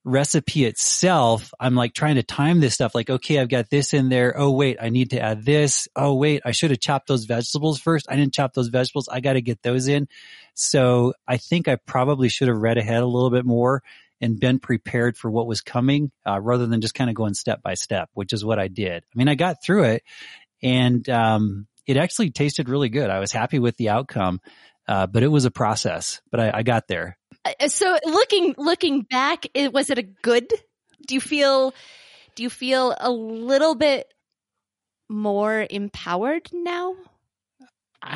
recipe 0.03 0.65
itself, 0.65 1.53
I'm 1.59 1.75
like 1.75 1.93
trying 1.93 2.15
to 2.15 2.23
time 2.23 2.59
this 2.59 2.73
stuff. 2.73 2.95
Like, 2.95 3.09
okay, 3.09 3.39
I've 3.39 3.49
got 3.49 3.69
this 3.69 3.93
in 3.93 4.09
there. 4.09 4.33
Oh, 4.35 4.51
wait, 4.51 4.77
I 4.81 4.89
need 4.89 5.11
to 5.11 5.21
add 5.21 5.45
this. 5.45 5.87
Oh, 5.95 6.15
wait, 6.15 6.41
I 6.45 6.51
should 6.51 6.71
have 6.71 6.79
chopped 6.79 7.07
those 7.07 7.25
vegetables 7.25 7.79
first. 7.79 8.07
I 8.09 8.15
didn't 8.15 8.33
chop 8.33 8.53
those 8.53 8.69
vegetables. 8.69 9.07
I 9.09 9.19
got 9.19 9.33
to 9.33 9.41
get 9.41 9.61
those 9.61 9.87
in. 9.87 10.07
So 10.53 11.13
I 11.27 11.37
think 11.37 11.67
I 11.67 11.75
probably 11.75 12.29
should 12.29 12.47
have 12.47 12.57
read 12.57 12.77
ahead 12.77 13.03
a 13.03 13.07
little 13.07 13.29
bit 13.29 13.45
more 13.45 13.83
and 14.21 14.39
been 14.39 14.59
prepared 14.59 15.17
for 15.17 15.29
what 15.29 15.47
was 15.47 15.61
coming 15.61 16.11
uh, 16.27 16.39
rather 16.39 16.67
than 16.67 16.81
just 16.81 16.93
kind 16.93 17.09
of 17.09 17.15
going 17.15 17.33
step 17.33 17.61
by 17.61 17.73
step, 17.73 18.09
which 18.13 18.33
is 18.33 18.45
what 18.45 18.59
I 18.59 18.67
did. 18.67 19.03
I 19.03 19.17
mean, 19.17 19.27
I 19.27 19.35
got 19.35 19.63
through 19.63 19.85
it 19.85 20.03
and 20.61 21.07
um, 21.09 21.67
it 21.87 21.97
actually 21.97 22.31
tasted 22.31 22.69
really 22.69 22.89
good. 22.89 23.09
I 23.09 23.19
was 23.19 23.31
happy 23.31 23.59
with 23.59 23.77
the 23.77 23.89
outcome, 23.89 24.39
uh, 24.87 25.07
but 25.07 25.23
it 25.23 25.27
was 25.27 25.45
a 25.45 25.51
process, 25.51 26.21
but 26.31 26.39
I, 26.39 26.51
I 26.59 26.63
got 26.63 26.87
there. 26.87 27.17
Uh, 27.43 27.67
so 27.67 27.97
looking 28.05 28.55
looking 28.57 29.01
back, 29.01 29.45
it, 29.53 29.73
was 29.73 29.89
it 29.89 29.97
a 29.97 30.03
good? 30.03 30.47
Do 31.07 31.15
you 31.15 31.21
feel 31.21 31.73
do 32.35 32.43
you 32.43 32.49
feel 32.49 32.95
a 32.97 33.09
little 33.09 33.75
bit 33.75 34.07
more 35.09 35.65
empowered 35.69 36.49
now? 36.53 36.95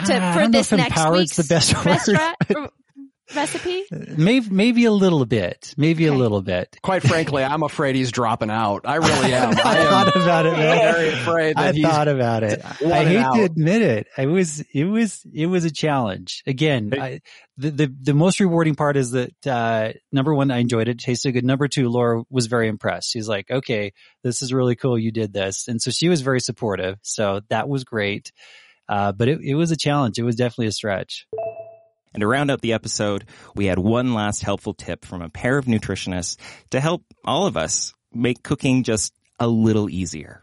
To, 0.06 0.20
ah, 0.20 0.34
for 0.34 0.48
this 0.48 0.72
next 0.72 1.10
week's 1.10 1.38
the 1.38 1.44
best 1.44 1.86
word 2.56 2.70
recipe? 3.36 3.86
Maybe, 3.92 4.50
maybe 4.50 4.86
a 4.86 4.92
little 4.92 5.26
bit. 5.26 5.74
Maybe 5.78 6.08
okay. 6.08 6.16
a 6.16 6.18
little 6.18 6.42
bit. 6.42 6.78
Quite 6.82 7.04
frankly, 7.04 7.44
I'm 7.44 7.64
afraid 7.64 7.96
he's 7.96 8.12
dropping 8.12 8.50
out. 8.50 8.82
I 8.86 8.96
really 8.96 9.34
am. 9.34 9.50
I, 9.64 9.78
am 9.78 9.88
thought 9.88 10.16
about 10.16 10.46
it. 10.46 10.54
Man. 10.54 10.94
Very 10.94 11.10
afraid. 11.10 11.58
I 11.58 11.72
thought 11.74 12.08
about 12.08 12.44
it. 12.44 12.64
I 12.66 13.06
hate 13.06 13.18
out. 13.18 13.36
to 13.36 13.44
admit 13.44 13.82
it. 13.82 14.08
I 14.18 14.26
was. 14.26 14.62
It 14.74 14.86
was. 14.86 15.26
It 15.34 15.46
was 15.46 15.66
a 15.66 15.72
challenge. 15.72 16.44
Again. 16.48 16.94
I, 17.00 17.22
the, 17.58 17.72
the 17.72 17.96
the 18.02 18.14
most 18.14 18.42
rewarding 18.42 18.76
part 18.76 18.98
is 18.98 19.12
that 19.12 19.48
uh, 19.48 19.94
number 20.12 20.34
one, 20.34 20.52
I 20.52 20.58
enjoyed 20.58 20.90
it. 20.90 20.96
it. 20.96 21.00
Tasted 21.00 21.32
good. 21.34 21.46
Number 21.46 21.68
two, 21.68 21.90
Laura 21.90 22.24
was 22.30 22.48
very 22.48 22.68
impressed. 22.68 23.12
She's 23.12 23.28
like, 23.28 23.50
"Okay, 23.50 23.94
this 24.24 24.42
is 24.42 24.54
really 24.54 24.76
cool. 24.76 24.98
You 24.98 25.12
did 25.12 25.34
this," 25.34 25.68
and 25.68 25.82
so 25.82 25.92
she 25.92 26.10
was 26.10 26.22
very 26.22 26.40
supportive. 26.40 26.98
So 27.02 27.42
that 27.50 27.70
was 27.70 27.84
great. 27.84 28.32
Uh, 28.88 29.12
but 29.12 29.28
it, 29.28 29.40
it 29.42 29.56
was 29.56 29.72
a 29.72 29.78
challenge. 29.78 30.20
It 30.20 30.24
was 30.24 30.36
definitely 30.36 30.68
a 30.68 30.72
stretch. 30.72 31.28
And 32.16 32.22
to 32.22 32.28
round 32.28 32.50
out 32.50 32.62
the 32.62 32.72
episode, 32.72 33.26
we 33.56 33.66
had 33.66 33.78
one 33.78 34.14
last 34.14 34.42
helpful 34.42 34.74
tip 34.74 35.04
from 35.04 35.22
a 35.22 35.28
pair 35.28 35.58
of 35.58 35.66
nutritionists 35.66 36.38
to 36.70 36.80
help 36.80 37.04
all 37.26 37.46
of 37.46 37.58
us 37.58 37.94
make 38.14 38.42
cooking 38.42 38.84
just 38.84 39.14
a 39.38 39.50
little 39.50 39.90
easier. 39.90 40.42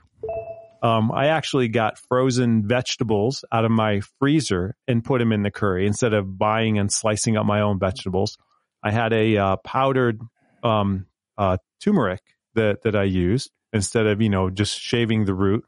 Um, 0.82 1.10
I 1.10 1.28
actually 1.28 1.68
got 1.68 1.96
frozen 1.96 2.68
vegetables 2.68 3.46
out 3.50 3.64
of 3.64 3.70
my 3.70 4.02
freezer 4.18 4.76
and 4.86 5.02
put 5.02 5.20
them 5.20 5.32
in 5.32 5.40
the 5.40 5.50
curry 5.50 5.86
instead 5.86 6.12
of 6.12 6.36
buying 6.36 6.78
and 6.78 6.92
slicing 6.92 7.38
up 7.38 7.46
my 7.46 7.62
own 7.62 7.78
vegetables. 7.78 8.36
I 8.84 8.90
had 8.90 9.14
a 9.14 9.38
uh, 9.38 9.56
powdered 9.64 10.20
um, 10.62 11.06
uh, 11.38 11.56
turmeric 11.82 12.20
that 12.54 12.82
that 12.82 12.94
I 12.94 13.04
used 13.04 13.50
instead 13.72 14.06
of 14.06 14.20
you 14.20 14.28
know 14.28 14.50
just 14.50 14.78
shaving 14.78 15.24
the 15.24 15.34
root. 15.34 15.64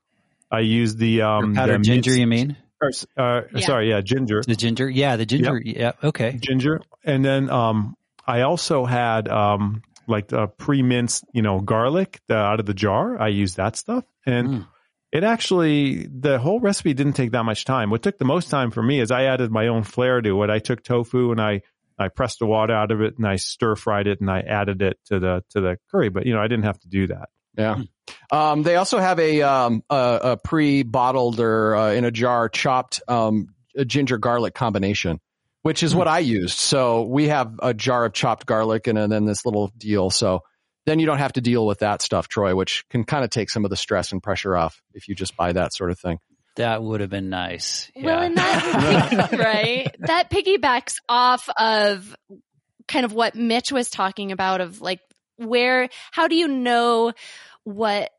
I 0.50 0.60
used 0.60 0.98
the 0.98 1.22
um, 1.22 1.54
powdered 1.54 1.80
the 1.80 1.84
ginger. 1.84 2.14
You 2.14 2.26
mean? 2.26 2.58
Or, 3.16 3.22
uh, 3.22 3.42
yeah. 3.54 3.66
Sorry, 3.66 3.90
yeah, 3.90 4.00
ginger. 4.00 4.42
The 4.46 4.56
ginger, 4.56 4.88
yeah, 4.88 5.16
the 5.16 5.26
ginger, 5.26 5.60
yep. 5.64 5.98
yeah, 6.02 6.08
okay. 6.08 6.38
Ginger, 6.40 6.80
and 7.04 7.24
then 7.24 7.50
um, 7.50 7.96
I 8.26 8.42
also 8.42 8.84
had 8.84 9.28
um, 9.28 9.82
like 10.06 10.32
a 10.32 10.48
pre-minced, 10.48 11.24
you 11.32 11.42
know, 11.42 11.60
garlic 11.60 12.20
the, 12.28 12.36
out 12.36 12.60
of 12.60 12.66
the 12.66 12.74
jar. 12.74 13.20
I 13.20 13.28
used 13.28 13.56
that 13.56 13.76
stuff, 13.76 14.04
and 14.26 14.48
mm. 14.48 14.66
it 15.12 15.24
actually 15.24 16.06
the 16.06 16.38
whole 16.38 16.60
recipe 16.60 16.94
didn't 16.94 17.14
take 17.14 17.32
that 17.32 17.44
much 17.44 17.64
time. 17.64 17.90
What 17.90 18.02
took 18.02 18.18
the 18.18 18.24
most 18.24 18.50
time 18.50 18.70
for 18.70 18.82
me 18.82 19.00
is 19.00 19.10
I 19.10 19.24
added 19.24 19.50
my 19.50 19.68
own 19.68 19.82
flair 19.82 20.20
to 20.20 20.42
it. 20.42 20.50
I 20.50 20.58
took 20.58 20.82
tofu 20.82 21.30
and 21.30 21.40
I 21.40 21.62
I 21.98 22.08
pressed 22.08 22.40
the 22.40 22.46
water 22.46 22.74
out 22.74 22.90
of 22.90 23.00
it 23.00 23.18
and 23.18 23.26
I 23.26 23.36
stir 23.36 23.76
fried 23.76 24.06
it 24.06 24.20
and 24.20 24.30
I 24.30 24.40
added 24.40 24.82
it 24.82 24.98
to 25.06 25.18
the 25.18 25.44
to 25.50 25.60
the 25.60 25.78
curry. 25.90 26.08
But 26.08 26.26
you 26.26 26.34
know, 26.34 26.40
I 26.40 26.48
didn't 26.48 26.64
have 26.64 26.78
to 26.80 26.88
do 26.88 27.06
that. 27.08 27.28
Yeah. 27.56 27.82
Um, 28.30 28.62
they 28.62 28.76
also 28.76 28.98
have 28.98 29.18
a, 29.18 29.42
um, 29.42 29.82
a, 29.88 30.20
a 30.22 30.36
pre-bottled 30.36 31.40
or 31.40 31.76
uh, 31.76 31.92
in 31.92 32.04
a 32.04 32.10
jar 32.10 32.48
chopped 32.48 33.02
um, 33.08 33.48
ginger 33.86 34.18
garlic 34.18 34.54
combination, 34.54 35.20
which 35.62 35.82
is 35.82 35.94
what 35.94 36.08
I 36.08 36.18
used. 36.18 36.58
So 36.58 37.02
we 37.02 37.28
have 37.28 37.54
a 37.62 37.72
jar 37.72 38.04
of 38.04 38.12
chopped 38.12 38.46
garlic 38.46 38.86
and, 38.86 38.98
and 38.98 39.10
then 39.10 39.24
this 39.24 39.46
little 39.46 39.70
deal. 39.78 40.10
So 40.10 40.40
then 40.86 40.98
you 40.98 41.06
don't 41.06 41.18
have 41.18 41.32
to 41.34 41.40
deal 41.40 41.66
with 41.66 41.78
that 41.78 42.02
stuff, 42.02 42.28
Troy, 42.28 42.54
which 42.54 42.84
can 42.90 43.04
kind 43.04 43.24
of 43.24 43.30
take 43.30 43.50
some 43.50 43.64
of 43.64 43.70
the 43.70 43.76
stress 43.76 44.12
and 44.12 44.22
pressure 44.22 44.56
off 44.56 44.82
if 44.92 45.08
you 45.08 45.14
just 45.14 45.36
buy 45.36 45.52
that 45.52 45.72
sort 45.72 45.90
of 45.90 45.98
thing. 45.98 46.18
That 46.56 46.82
would 46.82 47.00
have 47.00 47.10
been 47.10 47.30
nice. 47.30 47.90
Yeah. 47.96 48.04
Well, 48.04 48.22
and 48.22 48.36
that, 48.36 49.32
right? 49.32 49.94
That 50.00 50.30
piggybacks 50.30 50.98
off 51.08 51.48
of 51.58 52.14
kind 52.86 53.04
of 53.04 53.12
what 53.12 53.34
Mitch 53.34 53.72
was 53.72 53.90
talking 53.90 54.30
about 54.30 54.60
of 54.60 54.80
like 54.80 55.00
where, 55.36 55.88
how 56.12 56.28
do 56.28 56.36
you 56.36 56.48
know 56.48 57.12
what 57.64 58.10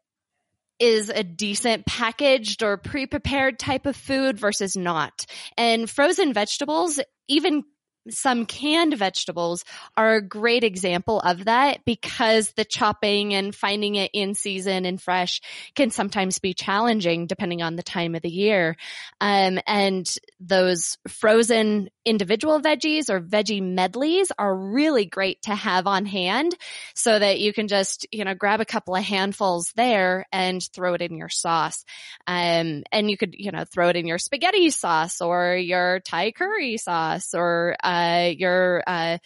is 0.79 1.09
a 1.09 1.23
decent 1.23 1.85
packaged 1.85 2.63
or 2.63 2.77
pre-prepared 2.77 3.57
type 3.57 3.85
of 3.85 3.95
food 3.95 4.37
versus 4.37 4.75
not. 4.75 5.25
And 5.57 5.89
frozen 5.89 6.33
vegetables, 6.33 6.99
even 7.27 7.63
some 8.09 8.45
canned 8.45 8.95
vegetables 8.95 9.63
are 9.97 10.15
a 10.15 10.21
great 10.21 10.63
example 10.63 11.19
of 11.19 11.45
that 11.45 11.83
because 11.85 12.51
the 12.51 12.65
chopping 12.65 13.33
and 13.33 13.55
finding 13.55 13.95
it 13.95 14.11
in 14.13 14.35
season 14.35 14.85
and 14.85 15.01
fresh 15.01 15.41
can 15.75 15.89
sometimes 15.89 16.37
be 16.37 16.53
challenging 16.53 17.25
depending 17.25 17.63
on 17.63 17.75
the 17.75 17.83
time 17.83 18.13
of 18.13 18.21
the 18.21 18.29
year. 18.29 18.75
Um, 19.19 19.59
and 19.65 20.07
those 20.39 20.97
frozen 21.07 21.89
individual 22.05 22.61
veggies 22.61 23.09
or 23.09 23.19
veggie 23.19 23.61
medleys 23.61 24.31
are 24.37 24.55
really 24.55 25.05
great 25.05 25.41
to 25.43 25.55
have 25.55 25.87
on 25.87 26.05
hand 26.05 26.55
so 26.93 27.17
that 27.17 27.39
you 27.39 27.51
can 27.51 27.67
just, 27.67 28.07
you 28.11 28.23
know, 28.23 28.35
grab 28.35 28.61
a 28.61 28.65
couple 28.65 28.95
of 28.95 29.03
handfuls 29.03 29.71
there 29.75 30.25
and 30.31 30.61
throw 30.73 30.93
it 30.93 31.01
in 31.01 31.17
your 31.17 31.29
sauce. 31.29 31.83
Um, 32.27 32.83
and 32.91 33.09
you 33.09 33.17
could, 33.17 33.35
you 33.37 33.51
know, 33.51 33.65
throw 33.65 33.89
it 33.89 33.95
in 33.95 34.07
your 34.07 34.19
spaghetti 34.19 34.69
sauce 34.69 35.19
or 35.19 35.55
your 35.55 35.99
Thai 35.99 36.31
curry 36.31 36.77
sauce 36.77 37.33
or, 37.33 37.75
uh, 37.83 38.31
your 38.37 38.83
uh, 38.85 39.17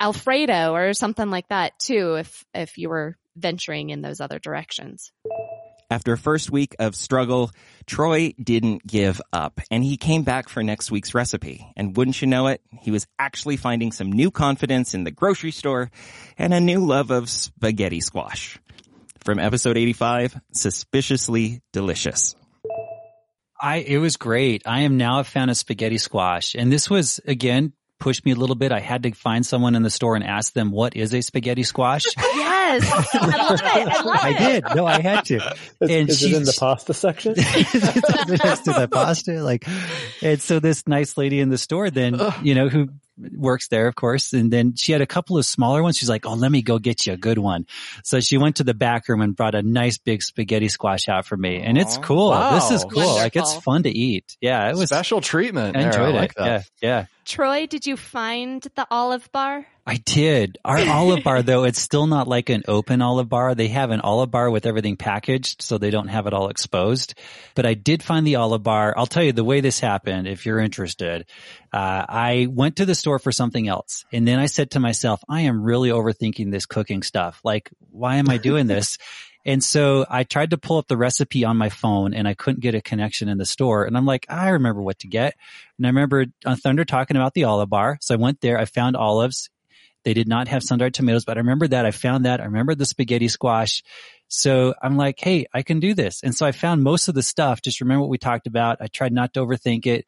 Alfredo 0.00 0.72
or 0.72 0.94
something 0.94 1.30
like 1.30 1.46
that 1.48 1.78
too, 1.78 2.14
if 2.14 2.44
if 2.54 2.78
you 2.78 2.88
were 2.88 3.16
venturing 3.36 3.90
in 3.90 4.00
those 4.00 4.20
other 4.20 4.38
directions. 4.38 5.12
After 5.90 6.12
a 6.12 6.18
first 6.18 6.52
week 6.52 6.76
of 6.78 6.94
struggle, 6.94 7.50
Troy 7.84 8.32
didn't 8.40 8.86
give 8.86 9.20
up 9.32 9.60
and 9.72 9.82
he 9.82 9.96
came 9.96 10.22
back 10.22 10.48
for 10.48 10.62
next 10.62 10.92
week's 10.92 11.14
recipe. 11.14 11.66
And 11.76 11.96
wouldn't 11.96 12.22
you 12.22 12.28
know 12.28 12.46
it, 12.46 12.60
he 12.80 12.92
was 12.92 13.08
actually 13.18 13.56
finding 13.56 13.90
some 13.90 14.12
new 14.12 14.30
confidence 14.30 14.94
in 14.94 15.02
the 15.02 15.10
grocery 15.10 15.50
store 15.50 15.90
and 16.38 16.54
a 16.54 16.60
new 16.60 16.86
love 16.86 17.10
of 17.10 17.28
spaghetti 17.28 18.00
squash. 18.00 18.56
From 19.24 19.40
episode 19.40 19.76
85, 19.76 20.40
Suspiciously 20.52 21.60
Delicious. 21.72 22.36
I 23.60 23.78
it 23.78 23.98
was 23.98 24.16
great. 24.16 24.62
I 24.66 24.82
am 24.82 24.96
now 24.96 25.18
a 25.20 25.24
fan 25.24 25.50
of 25.50 25.56
spaghetti 25.56 25.98
squash, 25.98 26.54
and 26.54 26.72
this 26.72 26.88
was 26.88 27.20
again 27.26 27.74
pushed 28.00 28.24
me 28.24 28.32
a 28.32 28.34
little 28.34 28.56
bit. 28.56 28.72
I 28.72 28.80
had 28.80 29.04
to 29.04 29.12
find 29.12 29.46
someone 29.46 29.76
in 29.76 29.82
the 29.82 29.90
store 29.90 30.16
and 30.16 30.24
ask 30.24 30.52
them 30.52 30.72
what 30.72 30.96
is 30.96 31.14
a 31.14 31.20
spaghetti 31.20 31.62
squash. 31.62 32.04
yes, 32.16 33.14
I 33.14 33.26
love 33.26 33.60
it. 33.62 33.88
I 33.88 34.02
love 34.02 34.18
I 34.20 34.32
did. 34.32 34.64
No, 34.74 34.86
I 34.86 35.00
had 35.00 35.24
to. 35.26 35.36
Is, 35.36 35.42
and 35.80 36.08
is 36.08 36.18
she, 36.18 36.26
it 36.26 36.36
in 36.36 36.44
the 36.44 36.56
pasta 36.58 36.94
section? 36.94 37.34
next 37.34 38.62
to 38.62 38.72
the 38.72 38.88
pasta, 38.90 39.42
like, 39.44 39.66
and 40.22 40.40
so 40.40 40.58
this 40.58 40.88
nice 40.88 41.16
lady 41.16 41.40
in 41.40 41.50
the 41.50 41.58
store, 41.58 41.90
then 41.90 42.18
you 42.42 42.54
know, 42.54 42.68
who 42.68 42.88
works 43.36 43.68
there, 43.68 43.86
of 43.86 43.94
course. 43.94 44.32
And 44.32 44.50
then 44.50 44.74
she 44.76 44.92
had 44.92 45.00
a 45.00 45.06
couple 45.06 45.38
of 45.38 45.44
smaller 45.44 45.82
ones. 45.82 45.96
She's 45.96 46.08
like, 46.08 46.26
Oh, 46.26 46.34
let 46.34 46.50
me 46.50 46.62
go 46.62 46.78
get 46.78 47.06
you 47.06 47.12
a 47.12 47.16
good 47.16 47.38
one. 47.38 47.66
So 48.04 48.20
she 48.20 48.38
went 48.38 48.56
to 48.56 48.64
the 48.64 48.74
back 48.74 49.08
room 49.08 49.20
and 49.20 49.36
brought 49.36 49.54
a 49.54 49.62
nice 49.62 49.98
big 49.98 50.22
spaghetti 50.22 50.68
squash 50.68 51.08
out 51.08 51.26
for 51.26 51.36
me. 51.36 51.60
And 51.60 51.76
it's 51.76 51.98
cool. 51.98 52.30
Wow. 52.30 52.54
This 52.54 52.70
is 52.70 52.84
cool. 52.84 53.02
Wonderful. 53.02 53.16
Like 53.16 53.36
it's 53.36 53.54
fun 53.56 53.82
to 53.84 53.90
eat. 53.90 54.36
Yeah. 54.40 54.70
It 54.70 54.76
was 54.76 54.88
special 54.88 55.20
treatment. 55.20 55.76
I 55.76 55.82
enjoyed 55.82 56.14
I 56.14 56.18
like 56.18 56.30
it. 56.30 56.36
That. 56.38 56.68
Yeah. 56.80 56.88
Yeah. 56.88 57.06
Troy, 57.24 57.66
did 57.66 57.86
you 57.86 57.96
find 57.96 58.62
the 58.74 58.86
olive 58.90 59.30
bar? 59.32 59.66
I 59.86 59.96
did. 59.96 60.58
Our 60.64 60.78
olive 60.88 61.24
bar 61.24 61.42
though, 61.42 61.64
it's 61.64 61.80
still 61.80 62.06
not 62.06 62.28
like 62.28 62.48
an 62.48 62.62
open 62.68 63.02
olive 63.02 63.28
bar. 63.28 63.54
They 63.54 63.68
have 63.68 63.90
an 63.90 64.00
olive 64.00 64.30
bar 64.30 64.50
with 64.50 64.66
everything 64.66 64.96
packaged 64.96 65.62
so 65.62 65.78
they 65.78 65.90
don't 65.90 66.08
have 66.08 66.26
it 66.26 66.32
all 66.32 66.48
exposed. 66.48 67.14
But 67.54 67.66
I 67.66 67.74
did 67.74 68.02
find 68.02 68.26
the 68.26 68.36
olive 68.36 68.62
bar. 68.62 68.94
I'll 68.96 69.06
tell 69.06 69.22
you 69.22 69.32
the 69.32 69.44
way 69.44 69.60
this 69.60 69.80
happened 69.80 70.28
if 70.28 70.46
you're 70.46 70.60
interested. 70.60 71.26
Uh, 71.72 72.04
I 72.08 72.48
went 72.50 72.76
to 72.76 72.86
the 72.86 72.94
store 72.94 73.18
for 73.18 73.32
something 73.32 73.68
else 73.68 74.04
and 74.12 74.26
then 74.26 74.38
I 74.38 74.46
said 74.46 74.72
to 74.72 74.80
myself, 74.80 75.22
I 75.28 75.42
am 75.42 75.62
really 75.62 75.90
overthinking 75.90 76.50
this 76.50 76.66
cooking 76.66 77.02
stuff. 77.02 77.40
Like, 77.44 77.70
why 77.90 78.16
am 78.16 78.28
I 78.28 78.36
doing 78.36 78.66
this? 78.66 78.98
And 79.44 79.64
so 79.64 80.04
I 80.08 80.24
tried 80.24 80.50
to 80.50 80.58
pull 80.58 80.78
up 80.78 80.88
the 80.88 80.96
recipe 80.96 81.44
on 81.44 81.56
my 81.56 81.70
phone 81.70 82.12
and 82.14 82.28
I 82.28 82.34
couldn't 82.34 82.60
get 82.60 82.74
a 82.74 82.82
connection 82.82 83.28
in 83.28 83.38
the 83.38 83.46
store. 83.46 83.84
And 83.84 83.96
I'm 83.96 84.06
like, 84.06 84.26
I 84.28 84.50
remember 84.50 84.82
what 84.82 84.98
to 85.00 85.08
get. 85.08 85.34
And 85.78 85.86
I 85.86 85.88
remember 85.88 86.26
on 86.44 86.56
Thunder 86.56 86.84
talking 86.84 87.16
about 87.16 87.34
the 87.34 87.44
olive 87.44 87.70
bar. 87.70 87.98
So 88.00 88.14
I 88.14 88.18
went 88.18 88.40
there. 88.40 88.58
I 88.58 88.66
found 88.66 88.96
olives. 88.96 89.48
They 90.04 90.14
did 90.14 90.28
not 90.28 90.48
have 90.48 90.62
sun-dried 90.62 90.94
tomatoes, 90.94 91.24
but 91.24 91.36
I 91.36 91.40
remember 91.40 91.68
that. 91.68 91.84
I 91.84 91.90
found 91.90 92.24
that. 92.24 92.40
I 92.40 92.44
remember 92.44 92.74
the 92.74 92.86
spaghetti 92.86 93.28
squash. 93.28 93.82
So 94.28 94.74
I'm 94.80 94.96
like, 94.96 95.18
hey, 95.18 95.46
I 95.52 95.62
can 95.62 95.80
do 95.80 95.92
this. 95.92 96.22
And 96.22 96.34
so 96.34 96.46
I 96.46 96.52
found 96.52 96.82
most 96.82 97.08
of 97.08 97.14
the 97.14 97.22
stuff. 97.22 97.60
Just 97.60 97.80
remember 97.80 98.02
what 98.02 98.10
we 98.10 98.18
talked 98.18 98.46
about. 98.46 98.78
I 98.80 98.86
tried 98.86 99.12
not 99.12 99.34
to 99.34 99.40
overthink 99.40 99.86
it 99.86 100.06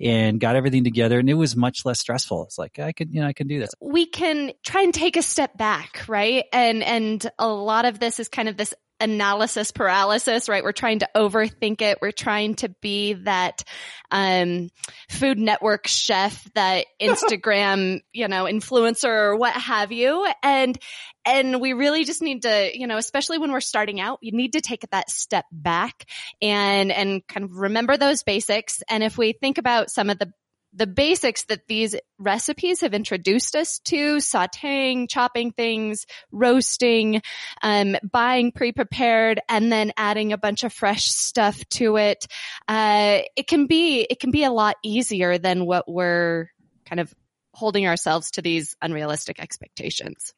and 0.00 0.40
got 0.40 0.56
everything 0.56 0.84
together 0.84 1.18
and 1.18 1.28
it 1.28 1.34
was 1.34 1.56
much 1.56 1.84
less 1.84 2.00
stressful. 2.00 2.44
It's 2.44 2.58
like 2.58 2.78
I 2.78 2.92
can, 2.92 3.12
you 3.12 3.20
know, 3.20 3.26
I 3.26 3.32
can 3.32 3.48
do 3.48 3.58
this. 3.58 3.70
We 3.80 4.06
can 4.06 4.52
try 4.64 4.82
and 4.82 4.94
take 4.94 5.16
a 5.16 5.22
step 5.22 5.56
back, 5.56 6.04
right? 6.08 6.44
And 6.52 6.82
and 6.82 7.30
a 7.38 7.48
lot 7.48 7.84
of 7.84 7.98
this 7.98 8.20
is 8.20 8.28
kind 8.28 8.48
of 8.48 8.56
this 8.56 8.74
analysis 9.00 9.70
paralysis, 9.70 10.48
right? 10.48 10.64
We're 10.64 10.72
trying 10.72 11.00
to 11.00 11.08
overthink 11.14 11.82
it. 11.82 11.98
We're 12.00 12.12
trying 12.12 12.54
to 12.56 12.68
be 12.80 13.14
that 13.14 13.64
um, 14.10 14.70
Food 15.08 15.38
Network 15.38 15.86
chef, 15.86 16.46
that 16.54 16.86
Instagram, 17.00 18.00
you 18.12 18.28
know, 18.28 18.44
influencer 18.44 19.04
or 19.08 19.36
what 19.36 19.54
have 19.54 19.92
you. 19.92 20.26
And 20.42 20.78
and 21.24 21.60
we 21.60 21.74
really 21.74 22.04
just 22.04 22.22
need 22.22 22.42
to, 22.42 22.70
you 22.72 22.86
know, 22.86 22.96
especially 22.96 23.38
when 23.38 23.52
we're 23.52 23.60
starting 23.60 24.00
out, 24.00 24.18
you 24.22 24.32
need 24.32 24.54
to 24.54 24.60
take 24.60 24.88
that 24.90 25.10
step 25.10 25.44
back 25.52 26.06
and 26.40 26.90
and 26.90 27.26
kind 27.26 27.44
of 27.44 27.52
remember 27.52 27.96
those 27.96 28.22
basics. 28.22 28.82
And 28.88 29.02
if 29.02 29.18
we 29.18 29.32
think 29.32 29.58
about 29.58 29.90
some 29.90 30.10
of 30.10 30.18
the 30.18 30.32
the 30.78 30.86
basics 30.86 31.44
that 31.46 31.66
these 31.66 31.96
recipes 32.18 32.80
have 32.82 32.94
introduced 32.94 33.56
us 33.56 33.80
to 33.80 34.18
sauteing, 34.18 35.08
chopping 35.10 35.50
things, 35.50 36.06
roasting, 36.30 37.20
um, 37.62 37.96
buying 38.10 38.52
pre-prepared 38.52 39.40
and 39.48 39.72
then 39.72 39.92
adding 39.96 40.32
a 40.32 40.38
bunch 40.38 40.62
of 40.62 40.72
fresh 40.72 41.06
stuff 41.06 41.68
to 41.70 41.96
it. 41.96 42.26
Uh, 42.68 43.18
it 43.36 43.48
can 43.48 43.66
be, 43.66 44.06
it 44.08 44.20
can 44.20 44.30
be 44.30 44.44
a 44.44 44.52
lot 44.52 44.76
easier 44.84 45.36
than 45.36 45.66
what 45.66 45.90
we're 45.90 46.48
kind 46.86 47.00
of 47.00 47.12
holding 47.52 47.88
ourselves 47.88 48.30
to 48.30 48.42
these 48.42 48.76
unrealistic 48.80 49.40
expectations. 49.40 50.32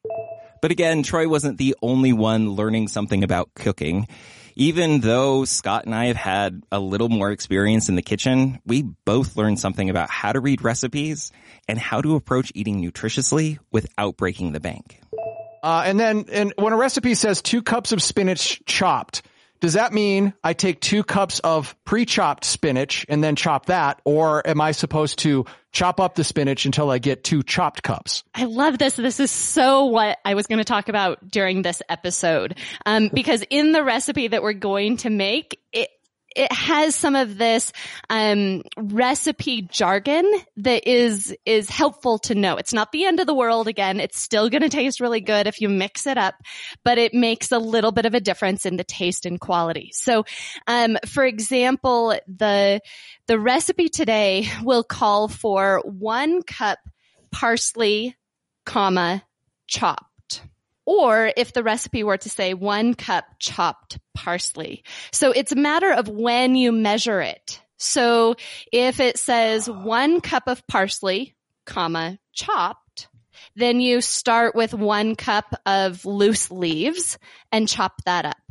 But 0.61 0.71
again, 0.71 1.01
Troy 1.03 1.27
wasn't 1.27 1.57
the 1.57 1.75
only 1.81 2.13
one 2.13 2.51
learning 2.51 2.87
something 2.87 3.23
about 3.23 3.53
cooking. 3.55 4.07
Even 4.55 4.99
though 4.99 5.43
Scott 5.45 5.85
and 5.85 5.95
I 5.95 6.05
have 6.05 6.17
had 6.17 6.61
a 6.71 6.79
little 6.79 7.09
more 7.09 7.31
experience 7.31 7.89
in 7.89 7.95
the 7.95 8.01
kitchen, 8.01 8.59
we 8.65 8.83
both 8.83 9.35
learned 9.35 9.59
something 9.59 9.89
about 9.89 10.09
how 10.09 10.33
to 10.33 10.39
read 10.39 10.61
recipes 10.61 11.31
and 11.67 11.79
how 11.79 12.01
to 12.01 12.15
approach 12.15 12.51
eating 12.53 12.81
nutritiously 12.81 13.57
without 13.71 14.17
breaking 14.17 14.51
the 14.51 14.59
bank. 14.59 15.01
Uh, 15.63 15.83
and 15.85 15.99
then, 15.99 16.25
and 16.31 16.53
when 16.57 16.73
a 16.73 16.77
recipe 16.77 17.13
says 17.13 17.41
two 17.41 17.61
cups 17.61 17.91
of 17.91 18.01
spinach 18.01 18.61
chopped, 18.65 19.21
does 19.61 19.73
that 19.73 19.93
mean 19.93 20.33
I 20.43 20.53
take 20.53 20.81
two 20.81 21.03
cups 21.03 21.39
of 21.39 21.75
pre-chopped 21.85 22.43
spinach 22.43 23.05
and 23.07 23.23
then 23.23 23.35
chop 23.35 23.67
that? 23.67 24.01
Or 24.03 24.45
am 24.45 24.59
I 24.59 24.71
supposed 24.71 25.19
to 25.19 25.45
chop 25.71 25.99
up 25.99 26.15
the 26.15 26.23
spinach 26.23 26.65
until 26.65 26.89
I 26.89 26.97
get 26.97 27.23
two 27.23 27.43
chopped 27.43 27.83
cups? 27.83 28.23
I 28.33 28.45
love 28.45 28.77
this. 28.79 28.95
This 28.95 29.19
is 29.19 29.31
so 29.31 29.85
what 29.85 30.17
I 30.25 30.33
was 30.33 30.47
going 30.47 30.57
to 30.57 30.65
talk 30.65 30.89
about 30.89 31.29
during 31.29 31.61
this 31.61 31.81
episode. 31.87 32.57
Um, 32.85 33.09
because 33.13 33.43
in 33.49 33.71
the 33.71 33.83
recipe 33.83 34.27
that 34.27 34.41
we're 34.41 34.53
going 34.53 34.97
to 34.97 35.11
make, 35.11 35.60
it, 36.35 36.51
has 36.51 36.95
some 36.95 37.15
of 37.15 37.37
this 37.37 37.71
um, 38.09 38.63
recipe 38.77 39.63
jargon 39.63 40.25
that 40.57 40.87
is 40.87 41.35
is 41.45 41.69
helpful 41.69 42.19
to 42.19 42.35
know. 42.35 42.57
It's 42.57 42.73
not 42.73 42.91
the 42.91 43.05
end 43.05 43.19
of 43.19 43.27
the 43.27 43.33
world. 43.33 43.67
Again, 43.67 43.99
it's 43.99 44.19
still 44.19 44.49
going 44.49 44.61
to 44.61 44.69
taste 44.69 44.99
really 44.99 45.21
good 45.21 45.47
if 45.47 45.61
you 45.61 45.69
mix 45.69 46.07
it 46.07 46.17
up, 46.17 46.35
but 46.83 46.97
it 46.97 47.13
makes 47.13 47.51
a 47.51 47.59
little 47.59 47.91
bit 47.91 48.05
of 48.05 48.13
a 48.13 48.19
difference 48.19 48.65
in 48.65 48.77
the 48.77 48.83
taste 48.83 49.25
and 49.25 49.39
quality. 49.39 49.91
So, 49.93 50.25
um, 50.67 50.97
for 51.07 51.23
example, 51.23 52.17
the 52.27 52.81
the 53.27 53.39
recipe 53.39 53.89
today 53.89 54.47
will 54.63 54.83
call 54.83 55.27
for 55.27 55.81
one 55.85 56.41
cup 56.43 56.79
parsley, 57.31 58.15
comma 58.65 59.23
chopped 59.67 60.10
or 60.91 61.31
if 61.37 61.53
the 61.53 61.63
recipe 61.63 62.03
were 62.03 62.17
to 62.17 62.29
say 62.29 62.53
one 62.53 62.95
cup 62.95 63.23
chopped 63.39 63.97
parsley. 64.13 64.83
So 65.13 65.31
it's 65.31 65.53
a 65.53 65.55
matter 65.55 65.89
of 65.93 66.09
when 66.09 66.55
you 66.55 66.73
measure 66.73 67.21
it. 67.21 67.61
So 67.77 68.35
if 68.73 68.99
it 68.99 69.17
says 69.17 69.69
one 69.69 70.19
cup 70.19 70.43
of 70.47 70.67
parsley, 70.67 71.33
comma, 71.65 72.19
chopped, 72.33 73.07
then 73.55 73.79
you 73.79 74.01
start 74.01 74.53
with 74.53 74.73
one 74.73 75.15
cup 75.15 75.55
of 75.65 76.03
loose 76.03 76.51
leaves 76.51 77.17
and 77.53 77.69
chop 77.69 77.93
that 78.03 78.25
up. 78.25 78.43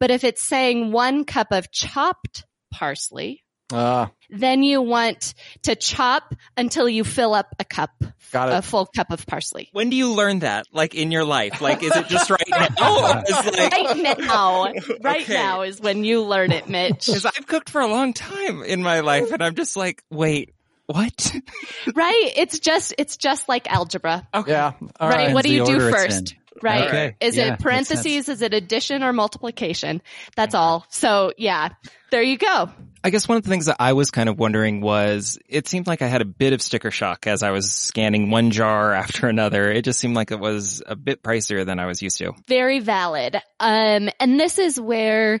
But 0.00 0.10
if 0.10 0.24
it's 0.24 0.42
saying 0.42 0.90
one 0.90 1.26
cup 1.26 1.48
of 1.52 1.70
chopped 1.70 2.46
parsley, 2.72 3.44
uh, 3.72 4.06
then 4.30 4.62
you 4.62 4.82
want 4.82 5.34
to 5.62 5.74
chop 5.74 6.34
until 6.56 6.88
you 6.88 7.04
fill 7.04 7.34
up 7.34 7.54
a 7.58 7.64
cup, 7.64 7.90
got 8.30 8.50
it. 8.50 8.54
a 8.56 8.62
full 8.62 8.86
cup 8.86 9.10
of 9.10 9.26
parsley. 9.26 9.68
When 9.72 9.90
do 9.90 9.96
you 9.96 10.12
learn 10.12 10.40
that? 10.40 10.66
Like 10.72 10.94
in 10.94 11.10
your 11.10 11.24
life? 11.24 11.60
Like, 11.60 11.82
is 11.82 11.94
it 11.94 12.08
just 12.08 12.30
right 12.30 12.42
now? 12.48 12.68
Like... 13.28 13.72
right 13.72 14.18
now. 14.18 14.72
Right 15.00 15.22
okay. 15.22 15.34
now 15.34 15.62
is 15.62 15.80
when 15.80 16.04
you 16.04 16.22
learn 16.22 16.52
it, 16.52 16.68
Mitch. 16.68 17.06
Because 17.18 17.26
I've 17.26 17.46
cooked 17.46 17.70
for 17.70 17.80
a 17.80 17.86
long 17.86 18.12
time 18.12 18.62
in 18.62 18.82
my 18.82 19.00
life 19.00 19.32
and 19.32 19.42
I'm 19.42 19.54
just 19.54 19.76
like, 19.76 20.02
wait, 20.10 20.52
what? 20.86 21.34
right? 21.94 22.32
It's 22.36 22.58
just, 22.58 22.94
it's 22.98 23.16
just 23.16 23.48
like 23.48 23.70
algebra. 23.70 24.26
Okay. 24.32 24.52
Yeah. 24.52 24.72
All 25.00 25.08
right. 25.08 25.26
right. 25.26 25.34
What 25.34 25.44
do 25.44 25.52
you 25.52 25.64
do 25.64 25.78
first? 25.90 26.34
Right. 26.62 26.88
Okay. 26.88 27.16
Is 27.20 27.36
yeah, 27.36 27.54
it 27.54 27.60
parentheses? 27.60 28.28
Is 28.28 28.42
it 28.42 28.54
addition 28.54 29.02
or 29.02 29.12
multiplication? 29.12 30.02
That's 30.36 30.54
all. 30.54 30.86
So 30.90 31.32
yeah, 31.36 31.70
there 32.10 32.22
you 32.22 32.38
go. 32.38 32.70
I 33.02 33.10
guess 33.10 33.28
one 33.28 33.38
of 33.38 33.44
the 33.44 33.50
things 33.50 33.66
that 33.66 33.76
I 33.78 33.92
was 33.92 34.10
kind 34.10 34.28
of 34.28 34.38
wondering 34.38 34.80
was 34.80 35.38
it 35.48 35.68
seemed 35.68 35.86
like 35.86 36.02
I 36.02 36.06
had 36.06 36.20
a 36.20 36.24
bit 36.24 36.52
of 36.52 36.60
sticker 36.60 36.90
shock 36.90 37.26
as 37.26 37.42
I 37.42 37.50
was 37.50 37.70
scanning 37.70 38.30
one 38.30 38.50
jar 38.50 38.92
after 38.94 39.28
another. 39.28 39.70
It 39.70 39.84
just 39.84 40.00
seemed 40.00 40.16
like 40.16 40.30
it 40.30 40.40
was 40.40 40.82
a 40.86 40.96
bit 40.96 41.22
pricier 41.22 41.64
than 41.64 41.78
I 41.78 41.86
was 41.86 42.02
used 42.02 42.18
to. 42.18 42.32
Very 42.48 42.80
valid. 42.80 43.36
Um, 43.60 44.10
and 44.20 44.38
this 44.38 44.58
is 44.58 44.80
where, 44.80 45.40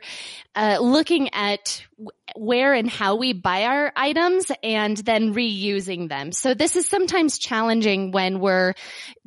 uh, 0.54 0.78
looking 0.80 1.34
at 1.34 1.84
where 2.36 2.74
and 2.74 2.88
how 2.88 3.16
we 3.16 3.32
buy 3.32 3.64
our 3.64 3.92
items 3.96 4.50
and 4.62 4.96
then 4.96 5.34
reusing 5.34 6.08
them. 6.08 6.32
So 6.32 6.54
this 6.54 6.76
is 6.76 6.88
sometimes 6.88 7.38
challenging 7.38 8.12
when 8.12 8.40
we're 8.40 8.74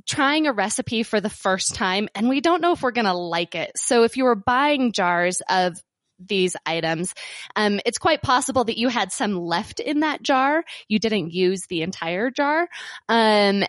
trying 0.07 0.47
a 0.47 0.53
recipe 0.53 1.03
for 1.03 1.21
the 1.21 1.29
first 1.29 1.75
time 1.75 2.09
and 2.15 2.27
we 2.27 2.41
don't 2.41 2.61
know 2.61 2.73
if 2.73 2.81
we're 2.81 2.91
going 2.91 3.05
to 3.05 3.13
like 3.13 3.55
it. 3.55 3.71
So 3.77 4.03
if 4.03 4.17
you 4.17 4.23
were 4.23 4.35
buying 4.35 4.91
jars 4.91 5.41
of 5.49 5.77
these 6.27 6.55
items. 6.65 7.13
Um, 7.55 7.79
it's 7.85 7.97
quite 7.97 8.21
possible 8.21 8.63
that 8.65 8.77
you 8.77 8.87
had 8.89 9.11
some 9.11 9.35
left 9.35 9.79
in 9.79 10.01
that 10.01 10.21
jar. 10.21 10.63
You 10.87 10.99
didn't 10.99 11.31
use 11.31 11.65
the 11.67 11.81
entire 11.81 12.29
jar. 12.31 12.67
Um, 13.07 13.63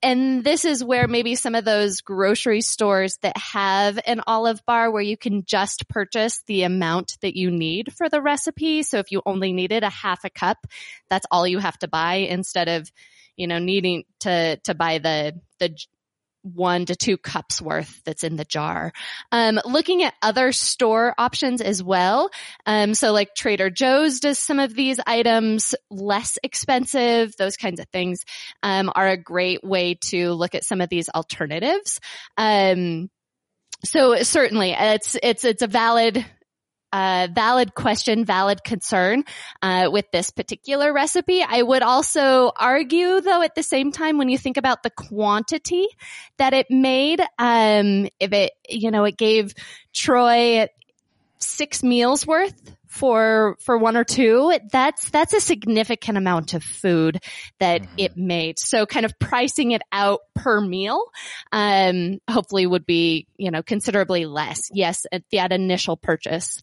and 0.00 0.44
this 0.44 0.64
is 0.64 0.84
where 0.84 1.08
maybe 1.08 1.34
some 1.34 1.56
of 1.56 1.64
those 1.64 2.02
grocery 2.02 2.60
stores 2.60 3.18
that 3.22 3.36
have 3.36 3.98
an 4.06 4.20
olive 4.26 4.64
bar 4.64 4.90
where 4.92 5.02
you 5.02 5.16
can 5.16 5.44
just 5.44 5.88
purchase 5.88 6.42
the 6.46 6.62
amount 6.62 7.18
that 7.22 7.36
you 7.36 7.50
need 7.50 7.92
for 7.96 8.08
the 8.08 8.22
recipe. 8.22 8.84
So 8.84 8.98
if 8.98 9.10
you 9.10 9.22
only 9.26 9.52
needed 9.52 9.82
a 9.82 9.90
half 9.90 10.24
a 10.24 10.30
cup, 10.30 10.58
that's 11.10 11.26
all 11.32 11.48
you 11.48 11.58
have 11.58 11.78
to 11.80 11.88
buy 11.88 12.14
instead 12.14 12.68
of, 12.68 12.90
you 13.36 13.48
know, 13.48 13.58
needing 13.58 14.04
to, 14.20 14.56
to 14.64 14.74
buy 14.74 14.98
the, 14.98 15.40
the 15.58 15.76
one 16.54 16.86
to 16.86 16.96
two 16.96 17.16
cups 17.16 17.60
worth 17.60 18.02
that's 18.04 18.24
in 18.24 18.36
the 18.36 18.44
jar. 18.44 18.92
Um, 19.32 19.60
looking 19.64 20.02
at 20.02 20.14
other 20.22 20.52
store 20.52 21.14
options 21.18 21.60
as 21.60 21.82
well. 21.82 22.30
Um, 22.66 22.94
so 22.94 23.12
like 23.12 23.34
Trader 23.34 23.70
Joe's 23.70 24.20
does 24.20 24.38
some 24.38 24.58
of 24.58 24.74
these 24.74 25.00
items 25.06 25.74
less 25.90 26.38
expensive. 26.42 27.36
Those 27.36 27.56
kinds 27.56 27.80
of 27.80 27.88
things 27.88 28.24
um, 28.62 28.90
are 28.94 29.08
a 29.08 29.16
great 29.16 29.62
way 29.64 29.94
to 30.06 30.32
look 30.32 30.54
at 30.54 30.64
some 30.64 30.80
of 30.80 30.88
these 30.88 31.08
alternatives. 31.08 32.00
Um, 32.36 33.10
so 33.84 34.16
certainly 34.22 34.74
it's 34.76 35.16
it's 35.22 35.44
it's 35.44 35.62
a 35.62 35.68
valid 35.68 36.24
uh, 36.92 37.28
valid 37.32 37.74
question, 37.74 38.24
valid 38.24 38.64
concern 38.64 39.24
uh, 39.62 39.88
with 39.92 40.10
this 40.12 40.30
particular 40.30 40.92
recipe. 40.92 41.42
I 41.42 41.62
would 41.62 41.82
also 41.82 42.52
argue, 42.58 43.20
though, 43.20 43.42
at 43.42 43.54
the 43.54 43.62
same 43.62 43.92
time, 43.92 44.18
when 44.18 44.28
you 44.28 44.38
think 44.38 44.56
about 44.56 44.82
the 44.82 44.90
quantity 44.90 45.86
that 46.38 46.54
it 46.54 46.70
made, 46.70 47.20
um, 47.38 48.08
if 48.20 48.32
it, 48.32 48.52
you 48.68 48.90
know, 48.90 49.04
it 49.04 49.16
gave 49.16 49.54
Troy 49.92 50.66
six 51.38 51.82
meals 51.82 52.26
worth 52.26 52.77
for 52.88 53.56
for 53.60 53.76
one 53.76 53.96
or 53.96 54.04
two 54.04 54.58
that's 54.72 55.10
that's 55.10 55.34
a 55.34 55.40
significant 55.40 56.16
amount 56.16 56.54
of 56.54 56.64
food 56.64 57.22
that 57.60 57.82
mm-hmm. 57.82 57.94
it 57.98 58.16
made 58.16 58.58
so 58.58 58.86
kind 58.86 59.04
of 59.04 59.18
pricing 59.18 59.72
it 59.72 59.82
out 59.92 60.20
per 60.34 60.60
meal 60.60 61.04
um 61.52 62.18
hopefully 62.28 62.66
would 62.66 62.86
be 62.86 63.26
you 63.36 63.50
know 63.50 63.62
considerably 63.62 64.24
less 64.24 64.70
yes 64.72 65.06
that 65.30 65.52
initial 65.52 65.96
purchase 65.96 66.60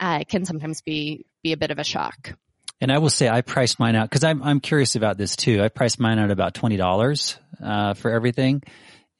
uh, 0.00 0.22
can 0.28 0.44
sometimes 0.44 0.80
be 0.82 1.24
be 1.42 1.52
a 1.52 1.56
bit 1.56 1.70
of 1.70 1.78
a 1.78 1.84
shock 1.84 2.34
and 2.80 2.92
I 2.92 2.98
will 2.98 3.10
say 3.10 3.28
I 3.28 3.40
priced 3.40 3.80
mine 3.80 3.96
out 3.96 4.08
because 4.08 4.22
I'm 4.24 4.42
I'm 4.42 4.60
curious 4.60 4.94
about 4.94 5.18
this 5.18 5.34
too. 5.34 5.60
I 5.60 5.68
priced 5.68 5.98
mine 5.98 6.20
out 6.20 6.30
about 6.30 6.54
twenty 6.54 6.76
dollars 6.76 7.36
uh, 7.60 7.94
for 7.94 8.10
everything, 8.10 8.62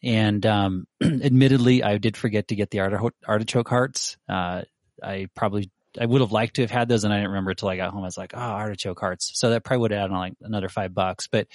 And 0.01 0.47
um, 0.47 0.87
admittedly, 1.03 1.83
I 1.83 1.99
did 1.99 2.16
forget 2.16 2.49
to 2.49 2.55
get 2.55 2.71
the 2.71 2.81
artichoke 3.27 3.68
hearts. 3.68 4.16
Uh, 4.29 4.62
I 5.03 5.27
probably 5.35 5.71
I 5.98 6.07
would 6.07 6.20
have 6.20 6.33
liked 6.33 6.57
to 6.57 6.62
have 6.62 6.70
had 6.70 6.88
those, 6.88 7.05
and 7.05 7.12
I 7.12 7.16
didn't 7.16 7.31
remember 7.31 7.53
until 7.53 7.68
I 7.68 7.77
got 7.77 7.92
home. 7.92 8.03
I 8.03 8.07
was 8.07 8.18
like, 8.18 8.33
"Oh, 8.35 8.38
artichoke 8.38 9.01
hearts!" 9.01 9.33
So 9.35 9.51
that 9.51 9.64
probably 9.64 9.83
would 9.83 9.90
have 9.92 10.01
added 10.01 10.12
on 10.12 10.18
like 10.18 10.35
another 10.42 10.68
five 10.68 10.94
bucks. 10.94 11.27
But 11.29 11.48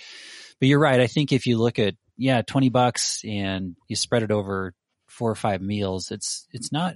but 0.60 0.68
you're 0.68 0.80
right. 0.80 1.00
I 1.00 1.08
think 1.08 1.32
if 1.32 1.46
you 1.46 1.58
look 1.58 1.80
at 1.80 1.96
yeah, 2.18 2.42
twenty 2.42 2.70
bucks 2.70 3.24
and 3.26 3.76
you 3.88 3.96
spread 3.96 4.24
it 4.24 4.32
over 4.32 4.74
four 5.08 5.30
or 5.30 5.36
five 5.36 5.62
meals, 5.62 6.12
it's 6.12 6.48
it's 6.52 6.72
not 6.72 6.96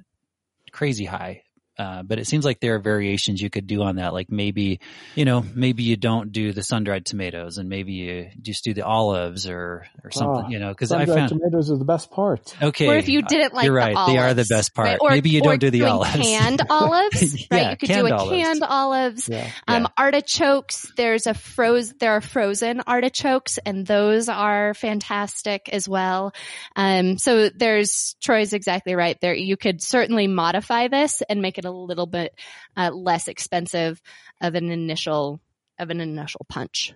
crazy 0.72 1.06
high. 1.06 1.44
Uh, 1.78 2.02
but 2.02 2.18
it 2.18 2.26
seems 2.26 2.44
like 2.44 2.60
there 2.60 2.76
are 2.76 2.80
variations 2.80 3.40
you 3.40 3.52
could 3.52 3.68
do 3.68 3.84
on 3.84 3.98
that. 3.98 4.12
Like 4.12 4.32
maybe, 4.32 4.80
you 5.14 5.26
know, 5.26 5.46
maybe 5.54 5.84
you 5.84 5.96
don't 5.96 6.32
do 6.32 6.52
the 6.52 6.64
sun 6.64 6.84
dried 6.84 7.06
tomatoes 7.06 7.60
and 7.60 7.70
maybe 7.70 7.94
you 7.94 8.30
just 8.42 8.64
do 8.64 8.74
the 8.74 8.82
olives 8.82 9.48
or, 9.48 9.86
or 10.04 10.10
something, 10.10 10.46
oh, 10.48 10.50
you 10.50 10.58
know, 10.58 10.74
cause 10.74 10.92
I 10.92 11.06
found 11.06 11.30
tomatoes 11.30 11.70
are 11.70 11.78
the 11.78 11.86
best 11.86 12.10
part. 12.10 12.56
Okay. 12.62 12.88
Or 12.88 12.96
if 12.96 13.08
you 13.10 13.22
didn't 13.22 13.54
like 13.54 13.66
You're 13.66 13.76
right. 13.76 13.94
The 13.94 14.12
they 14.12 14.18
are 14.18 14.34
the 14.34 14.48
best 14.50 14.74
part. 14.74 14.88
Right? 14.88 14.98
Or, 15.00 15.12
maybe 15.12 15.30
you 15.30 15.42
don't 15.42 15.60
do 15.60 15.70
the 15.70 15.84
olives. 15.84 16.16
Canned 16.16 16.64
olives, 16.70 17.48
right? 17.52 17.62
yeah, 17.62 17.70
you 17.72 17.78
could 17.78 17.90
do 17.90 18.08
a 18.08 18.12
olives. 18.12 18.32
canned 18.32 18.64
olives. 18.64 19.30
Yeah. 19.30 19.52
Um, 19.68 19.84
yeah. 19.84 19.88
artichokes, 19.98 20.92
there's 20.98 21.28
a 21.28 21.36
froze, 21.36 21.94
there 22.00 22.14
are 22.14 22.22
frozen 22.22 22.82
artichokes 22.88 23.60
and 23.60 23.86
those 23.86 24.30
are 24.30 24.74
fantastic 24.74 25.70
as 25.70 25.88
well. 25.88 26.34
Um, 26.76 27.20
so 27.20 27.50
there's, 27.50 28.16
Troy's 28.20 28.54
exactly 28.54 28.96
right 28.96 29.20
there. 29.22 29.36
You 29.36 29.58
could 29.58 29.84
certainly 29.84 30.26
modify 30.26 30.88
this 30.88 31.22
and 31.22 31.40
make 31.40 31.60
it 31.60 31.67
a 31.68 31.72
little 31.72 32.08
bit 32.08 32.34
uh, 32.76 32.90
less 32.92 33.28
expensive 33.28 34.02
of 34.42 34.56
an 34.56 34.72
initial 34.72 35.40
of 35.80 35.92
an 35.92 36.02
initial 36.02 36.46
punch. 36.50 36.94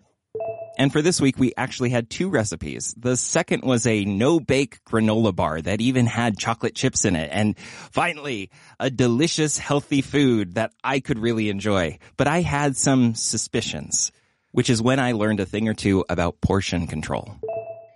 And 0.78 0.92
for 0.92 1.02
this 1.02 1.20
week, 1.20 1.38
we 1.38 1.54
actually 1.58 1.90
had 1.90 2.10
two 2.10 2.30
recipes. 2.30 2.96
The 2.98 3.18
second 3.18 3.64
was 3.64 3.86
a 3.86 4.06
no-bake 4.06 4.84
granola 4.86 5.36
bar 5.36 5.62
that 5.62 5.82
even 5.82 6.06
had 6.06 6.38
chocolate 6.38 6.74
chips 6.74 7.04
in 7.04 7.16
it. 7.16 7.30
And 7.32 7.60
finally, 7.60 8.50
a 8.80 8.90
delicious, 8.90 9.58
healthy 9.58 10.02
food 10.02 10.56
that 10.56 10.72
I 10.84 11.02
could 11.02 11.20
really 11.20 11.50
enjoy. 11.50 12.00
But 12.16 12.28
I 12.28 12.42
had 12.42 12.78
some 12.78 13.14
suspicions, 13.16 14.12
which 14.52 14.70
is 14.70 14.82
when 14.82 15.00
I 15.00 15.12
learned 15.12 15.42
a 15.42 15.46
thing 15.46 15.68
or 15.68 15.74
two 15.74 16.06
about 16.10 16.40
portion 16.40 16.88
control. 16.88 17.36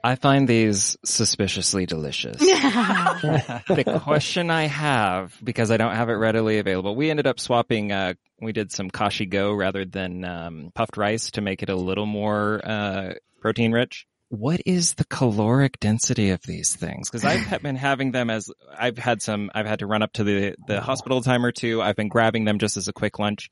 I 0.06 0.14
find 0.14 0.48
these 0.48 0.96
suspiciously 1.04 1.88
delicious. 1.88 2.38
the 2.40 4.00
question 4.04 4.52
I 4.52 4.68
have, 4.68 5.36
because 5.44 5.72
I 5.72 5.78
don't 5.78 5.96
have 5.96 6.10
it 6.10 6.14
readily 6.14 6.60
available, 6.60 6.96
we 6.96 7.10
ended 7.10 7.26
up 7.26 7.40
swapping, 7.40 7.92
uh, 7.92 8.14
we 8.40 8.52
did 8.52 8.72
some 8.72 8.92
kashi 8.92 9.26
go 9.26 9.52
rather 9.52 9.84
than 9.84 10.24
um, 10.24 10.72
puffed 10.76 10.98
rice 10.98 11.32
to 11.32 11.42
make 11.42 11.64
it 11.64 11.70
a 11.70 11.76
little 11.76 12.06
more 12.06 12.62
uh, 12.64 13.14
protein 13.42 13.72
rich. 13.72 14.06
What 14.30 14.62
is 14.68 14.94
the 14.94 15.06
caloric 15.06 15.80
density 15.80 16.30
of 16.30 16.44
these 16.44 16.76
things? 16.76 17.10
Because 17.10 17.26
I've 17.26 17.64
been 17.64 17.76
having 17.76 18.12
them 18.12 18.30
as 18.30 18.52
I've 18.78 19.00
had 19.00 19.24
some. 19.24 19.50
I've 19.56 19.66
had 19.66 19.80
to 19.80 19.88
run 19.88 20.04
up 20.04 20.14
to 20.14 20.24
the 20.24 20.56
the 20.68 20.82
hospital 20.82 21.22
time 21.22 21.44
or 21.44 21.52
two. 21.52 21.82
I've 21.82 21.96
been 21.96 22.10
grabbing 22.10 22.46
them 22.46 22.60
just 22.60 22.78
as 22.78 22.88
a 22.88 22.94
quick 22.94 23.18
lunch. 23.18 23.50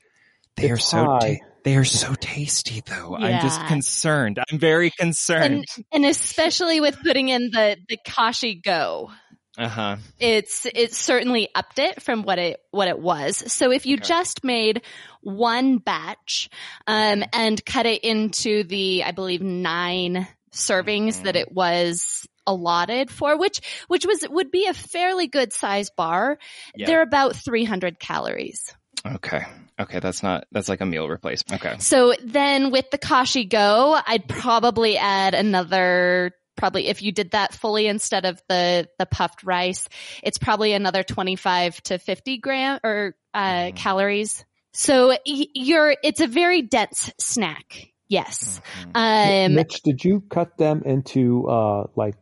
They 0.56 0.64
it's 0.70 0.72
are 0.74 0.78
so 0.78 1.06
high. 1.06 1.42
they 1.64 1.76
are 1.78 1.84
so 1.86 2.14
tasty 2.16 2.82
though. 2.86 3.16
I'm 3.16 3.42
just 3.42 3.66
concerned. 3.68 4.40
I'm 4.52 4.60
very 4.60 4.92
concerned. 4.92 5.44
And, 5.44 5.66
and 5.92 6.06
especially 6.06 6.80
with 6.82 6.98
putting 7.02 7.30
in 7.30 7.50
the, 7.52 7.78
the 7.90 7.98
Kashi 8.06 8.56
Go. 8.56 9.12
Uh 9.56 9.68
huh. 9.68 9.98
it's 10.20 10.66
it's 10.74 10.98
certainly 10.98 11.48
upped 11.54 11.78
it 11.78 12.02
from 12.02 12.24
what 12.24 12.40
it 12.40 12.60
what 12.72 12.88
it 12.88 12.98
was. 12.98 13.38
So 13.54 13.72
if 13.72 13.86
you 13.86 13.98
Okay. 13.98 14.04
just 14.08 14.44
made 14.44 14.82
one 15.22 15.78
batch 15.78 16.50
um, 16.88 17.24
and 17.32 17.64
cut 17.64 17.86
it 17.86 18.04
into 18.04 18.64
the 18.64 19.04
I 19.04 19.12
believe 19.12 19.44
nine 19.44 20.28
servings 20.52 21.20
Mhm. 21.20 21.24
that 21.26 21.36
it 21.36 21.52
was 21.52 22.28
allotted 22.48 23.12
for, 23.12 23.38
which 23.38 23.62
which 23.88 24.08
was 24.08 24.26
would 24.28 24.50
be 24.50 24.66
a 24.66 24.74
fairly 24.74 25.28
good 25.28 25.54
size 25.54 25.92
bar, 25.92 26.40
Yeah. 26.76 26.88
they're 26.88 27.02
about 27.04 27.36
300 27.36 28.00
calories. 28.00 28.74
Okay. 29.06 29.44
Okay. 29.80 30.00
That's 30.00 30.24
not. 30.24 30.46
That's 30.52 30.70
like 30.70 30.82
a 30.82 30.86
meal 30.86 31.08
replacement. 31.10 31.64
Okay. 31.66 31.78
So 31.80 32.14
then 32.24 32.72
with 32.72 32.90
the 32.92 32.98
Kashi 32.98 33.46
Go, 33.46 34.00
I'd 34.06 34.28
probably 34.28 34.98
add 34.98 35.34
another 35.34 36.32
probably 36.56 36.88
if 36.88 37.02
you 37.02 37.12
did 37.12 37.32
that 37.32 37.52
fully 37.54 37.88
instead 37.88 38.26
of 38.26 38.42
the 38.48 38.88
the 39.00 39.06
puffed 39.08 39.44
rice, 39.44 39.90
it's 40.22 40.38
probably 40.38 40.74
another 40.74 41.02
25 41.04 41.82
to 41.84 41.98
50 41.98 42.38
gram 42.38 42.80
or 42.84 43.16
uh 43.34 43.40
Mhm. 43.72 43.76
calories. 43.76 44.46
So 44.74 45.08
y- 45.10 45.48
you're 45.56 45.96
it's 46.04 46.22
a 46.22 46.28
very 46.28 46.62
dense 46.62 47.12
snack. 47.18 47.88
Yes. 48.08 48.62
Mhm. 48.94 49.48
Um 49.48 49.56
Mitch, 49.56 49.82
did 49.82 50.04
you 50.06 50.22
cut 50.30 50.58
them 50.58 50.84
into 50.86 51.48
uh 51.50 51.88
like 51.96 52.16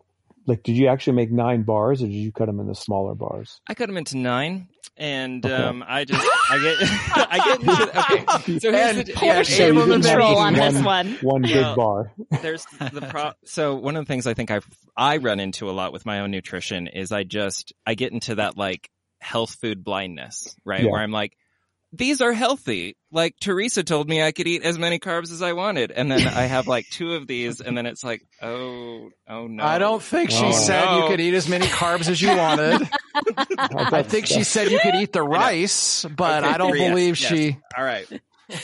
like 0.52 0.64
did 0.64 0.76
you 0.78 0.88
actually 0.88 1.14
make 1.14 1.32
nine 1.32 1.64
bars 1.64 2.02
or 2.04 2.08
did 2.08 2.14
you 2.16 2.32
cut 2.32 2.46
them 2.48 2.60
into 2.60 2.76
smaller 2.76 3.16
bars? 3.16 3.60
I 3.68 3.74
cut 3.74 3.88
them 3.88 3.98
into 3.98 4.18
nine, 4.18 4.68
and 4.98 5.46
Okay. 5.46 5.54
um, 5.56 5.84
I 5.88 6.06
just 6.06 6.22
I 6.50 6.60
get 6.60 6.78
I 7.32 7.38
get 7.46 7.60
into 7.62 8.00
okay. 8.00 8.60
So 8.60 8.72
here's 8.72 8.98
And 8.98 9.08
the, 9.08 9.14
portion 9.14 9.46
so 9.46 9.68
you 9.68 9.74
didn't 9.74 10.02
control 10.04 10.38
on 10.38 10.56
one- 10.58 10.74
this 10.74 10.84
one. 10.84 11.18
One 11.22 11.42
big 11.44 11.56
Well, 11.56 11.76
bar. 11.76 12.12
there's 12.42 12.66
the 12.66 13.08
pro 13.10 13.32
so 13.46 13.76
one 13.76 13.96
of 13.96 14.06
the 14.06 14.08
things 14.08 14.28
I 14.28 14.34
think 14.34 14.52
I 14.52 14.60
I 14.98 15.18
run 15.18 15.40
into 15.40 15.70
a 15.70 15.72
lot 15.72 15.94
with 15.94 16.06
my 16.06 16.20
own 16.20 16.32
nutrition 16.32 16.88
is 16.88 17.12
I 17.12 17.24
just 17.24 17.74
I 17.86 17.96
get 17.96 18.12
into 18.12 18.36
that 18.36 18.58
like 18.58 18.90
health 19.20 19.56
food 19.62 19.84
blindness, 19.84 20.56
right? 20.66 20.84
Yeah. 20.84 20.92
Where 20.92 21.02
I'm 21.02 21.12
like 21.12 21.38
these 21.94 22.22
are 22.22 22.32
healthy. 22.32 22.96
Like 23.12 23.36
Theresa 23.40 23.84
told 23.84 24.08
me 24.08 24.22
I 24.24 24.32
could 24.32 24.48
eat 24.48 24.64
as 24.64 24.80
many 24.80 25.00
carbs 25.00 25.32
as 25.32 25.42
I 25.42 25.54
wanted. 25.54 25.92
And 25.92 26.10
then 26.12 26.26
I 26.28 26.44
have 26.44 26.68
like 26.68 26.86
two 26.90 27.14
of 27.16 27.28
these 27.28 27.60
and 27.60 27.78
then 27.78 27.86
it's 27.86 28.04
like, 28.04 28.22
oh, 28.42 29.10
oh 29.28 29.48
no. 29.48 29.64
I 29.64 29.78
don't 29.78 30.02
think 30.02 30.32
she 30.32 30.46
Oh, 30.46 30.52
said 30.52 30.96
you 30.98 31.08
could 31.10 31.20
eat 31.20 31.34
as 31.34 31.50
many 31.50 31.66
carbs 31.66 32.08
as 32.10 32.22
you 32.22 32.30
wanted. 32.30 32.88
I 33.68 34.04
think 34.04 34.28
she 34.28 34.44
said 34.44 34.72
you 34.72 34.80
could 34.80 34.96
eat 34.96 35.12
the 35.12 35.24
rice, 35.24 36.06
but 36.06 36.44
Okay, 36.44 36.54
I 36.54 36.58
don't 36.58 36.78
yes, 36.78 36.90
believe 36.90 37.20
yes. 37.20 37.30
she. 37.30 37.58
All 37.78 37.84
right. 37.84 38.08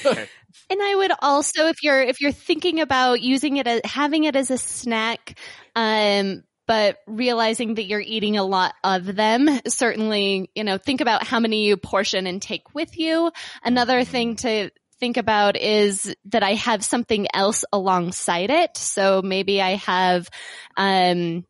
Okay. 0.05 0.27
And 0.69 0.81
I 0.81 0.95
would 0.95 1.11
also, 1.21 1.67
if 1.67 1.81
you're 1.81 2.01
if 2.01 2.19
you're 2.19 2.33
thinking 2.33 2.81
about 2.81 3.21
using 3.21 3.55
it 3.55 3.67
as 3.67 3.79
having 3.85 4.25
it 4.25 4.35
as 4.35 4.51
a 4.51 4.57
snack, 4.57 5.37
um, 5.77 6.43
but 6.67 6.97
realizing 7.07 7.75
that 7.75 7.85
you're 7.85 7.99
eating 7.99 8.37
a 8.37 8.43
lot 8.43 8.75
of 8.83 9.15
them, 9.15 9.49
certainly, 9.67 10.51
you 10.53 10.63
know, 10.63 10.77
think 10.77 11.01
about 11.01 11.23
how 11.23 11.39
many 11.39 11.65
you 11.65 11.77
portion 11.77 12.27
and 12.27 12.41
take 12.41 12.75
with 12.75 12.97
you. 12.97 13.31
Another 13.63 14.03
thing 14.03 14.35
to 14.37 14.69
think 14.99 15.17
about 15.17 15.55
is 15.55 16.13
that 16.25 16.43
I 16.43 16.53
have 16.53 16.83
something 16.83 17.27
else 17.33 17.63
alongside 17.71 18.49
it. 18.49 18.75
So 18.77 19.21
maybe 19.23 19.61
I 19.61 19.75
have, 19.75 20.29
um, 20.75 21.45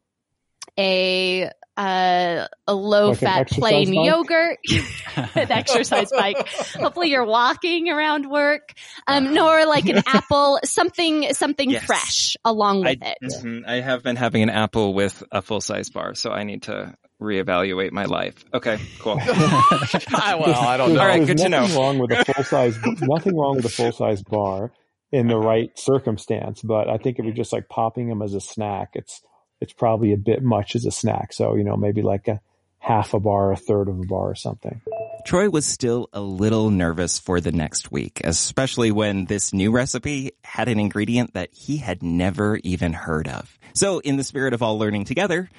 a 0.78 1.50
uh, 1.78 2.48
a 2.68 2.74
low 2.74 3.10
like 3.10 3.18
fat 3.20 3.50
plain 3.50 3.94
bike? 3.94 4.06
yogurt, 4.06 4.58
an 5.16 5.52
exercise 5.52 6.10
bike. 6.12 6.48
Hopefully 6.76 7.10
you're 7.12 7.26
walking 7.26 7.90
around 7.90 8.30
work. 8.30 8.74
Um, 9.08 9.34
nor 9.34 9.66
like 9.66 9.86
an 9.88 10.02
apple, 10.08 10.60
something, 10.64 11.34
something 11.34 11.70
Yes. 11.70 11.86
fresh 11.86 12.38
along 12.44 12.86
I, 12.86 12.92
with 12.92 13.04
it. 13.04 13.18
mhm, 13.44 13.68
I 13.68 13.82
have 13.82 14.04
been 14.04 14.16
having 14.16 14.44
an 14.44 14.50
apple 14.50 14.94
with 14.94 15.22
a 15.32 15.42
full 15.42 15.62
size 15.62 15.90
bar, 15.90 16.16
so 16.16 16.32
I 16.32 16.44
need 16.44 16.64
to 16.64 16.96
reevaluate 17.22 17.92
my 17.92 18.06
life. 18.06 18.44
Okay, 18.54 18.78
cool. 19.00 19.18
I, 19.22 20.36
well, 20.40 20.56
I 20.56 20.78
don't 20.78 20.90
There's- 20.90 20.96
know. 20.96 21.00
All 21.02 21.08
right, 21.08 21.26
good 21.28 21.38
to 21.40 21.50
nothing 21.50 21.74
know. 21.76 21.80
Wrong 21.82 22.00
with 22.00 22.12
a 22.12 22.26
full 22.26 22.44
size, 22.44 22.78
nothing 23.02 23.36
wrong 23.36 23.56
with 23.58 23.66
a 23.66 23.70
full 23.70 23.92
size 23.92 24.22
bar 24.24 24.72
in 25.12 25.28
the 25.28 25.38
right 25.38 25.70
circumstance. 25.78 26.62
But 26.62 26.90
I 26.90 26.98
think 26.98 27.20
if 27.20 27.26
you're 27.26 27.34
just 27.34 27.54
like 27.54 27.70
popping 27.70 28.10
them 28.10 28.22
as 28.22 28.34
a 28.34 28.42
snack, 28.42 28.90
it's 28.94 29.22
it's 29.62 29.74
probably 29.74 30.14
a 30.14 30.18
bit 30.18 30.44
much 30.44 30.76
as 30.76 30.86
a 30.86 30.92
snack. 30.92 31.34
So 31.34 31.56
you 31.56 31.64
know, 31.64 31.76
maybe 31.76 32.02
like 32.02 32.28
a 32.28 32.42
half 32.80 33.14
a 33.14 33.20
bar, 33.20 33.52
a 33.52 33.58
third 33.58 33.90
of 33.90 34.00
a 34.00 34.06
bar, 34.06 34.32
or 34.32 34.36
something. 34.36 34.82
Troy 35.26 35.50
was 35.50 35.66
still 35.66 36.08
a 36.14 36.22
little 36.22 36.70
nervous 36.70 37.20
for 37.20 37.42
the 37.42 37.52
next 37.52 37.92
week, 37.92 38.22
especially 38.24 38.92
when 38.92 39.26
this 39.26 39.52
new 39.52 39.72
recipe 39.72 40.32
had 40.44 40.70
an 40.70 40.80
ingredient 40.80 41.34
that 41.34 41.50
he 41.52 41.78
had 41.78 42.02
never 42.02 42.58
even 42.64 42.94
heard 42.94 43.28
of. 43.28 43.60
So 43.74 44.00
in 44.00 44.16
the 44.16 44.24
spirit 44.24 44.54
of 44.54 44.64
all 44.64 44.80
learning 44.80 45.04
together, 45.04 45.50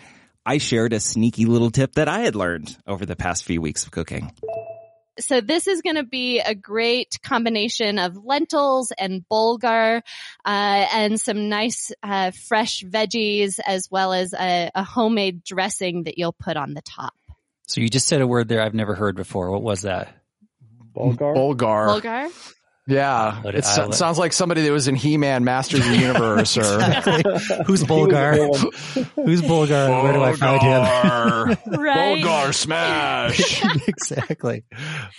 I 0.46 0.56
shared 0.56 0.94
a 0.94 1.00
sneaky 1.00 1.44
little 1.44 1.70
tip 1.70 1.92
that 1.96 2.08
I 2.08 2.20
had 2.20 2.34
learned 2.34 2.74
over 2.86 3.04
the 3.04 3.16
past 3.16 3.44
few 3.44 3.60
weeks 3.60 3.84
of 3.84 3.90
cooking. 3.90 4.32
So 5.18 5.40
this 5.40 5.66
is 5.66 5.82
going 5.82 5.96
to 5.96 6.04
be 6.04 6.40
a 6.40 6.54
great 6.54 7.18
combination 7.22 7.98
of 7.98 8.16
lentils 8.24 8.92
and 8.96 9.24
bulgur, 9.30 10.02
uh, 10.44 10.86
and 10.92 11.20
some 11.20 11.48
nice, 11.48 11.92
uh, 12.02 12.30
fresh 12.30 12.84
veggies 12.84 13.58
as 13.64 13.88
well 13.90 14.12
as 14.12 14.32
a, 14.32 14.70
a 14.74 14.84
homemade 14.84 15.42
dressing 15.44 16.04
that 16.04 16.18
you'll 16.18 16.32
put 16.32 16.56
on 16.56 16.74
the 16.74 16.82
top. 16.82 17.14
So 17.66 17.80
you 17.80 17.88
just 17.88 18.08
said 18.08 18.20
a 18.20 18.26
word 18.26 18.48
there 18.48 18.62
I've 18.62 18.74
never 18.74 18.94
heard 18.94 19.16
before. 19.16 19.50
What 19.50 19.62
was 19.62 19.82
that? 19.82 20.14
Bulgar. 20.94 21.34
Bulgar. 21.34 21.86
Bulgur? 21.88 22.54
Yeah. 22.88 23.42
It 23.44 23.64
so- 23.64 23.90
sounds 23.90 24.18
like 24.18 24.32
somebody 24.32 24.62
that 24.62 24.72
was 24.72 24.88
in 24.88 24.94
He-Man 24.94 25.44
Masters 25.44 25.80
of 25.80 25.92
the 25.92 25.98
Universe 25.98 26.56
or 26.56 27.62
Who's 27.66 27.84
Bulgar? 27.84 28.48
Who's 29.14 29.42
Bulgar? 29.42 30.02
Where 30.02 30.12
do 30.12 30.22
I 30.22 30.32
find 30.32 30.62
him? 30.62 30.78
Right. 31.78 32.22
Bulgar 32.22 32.52
smash. 32.52 33.62
exactly. 33.88 34.64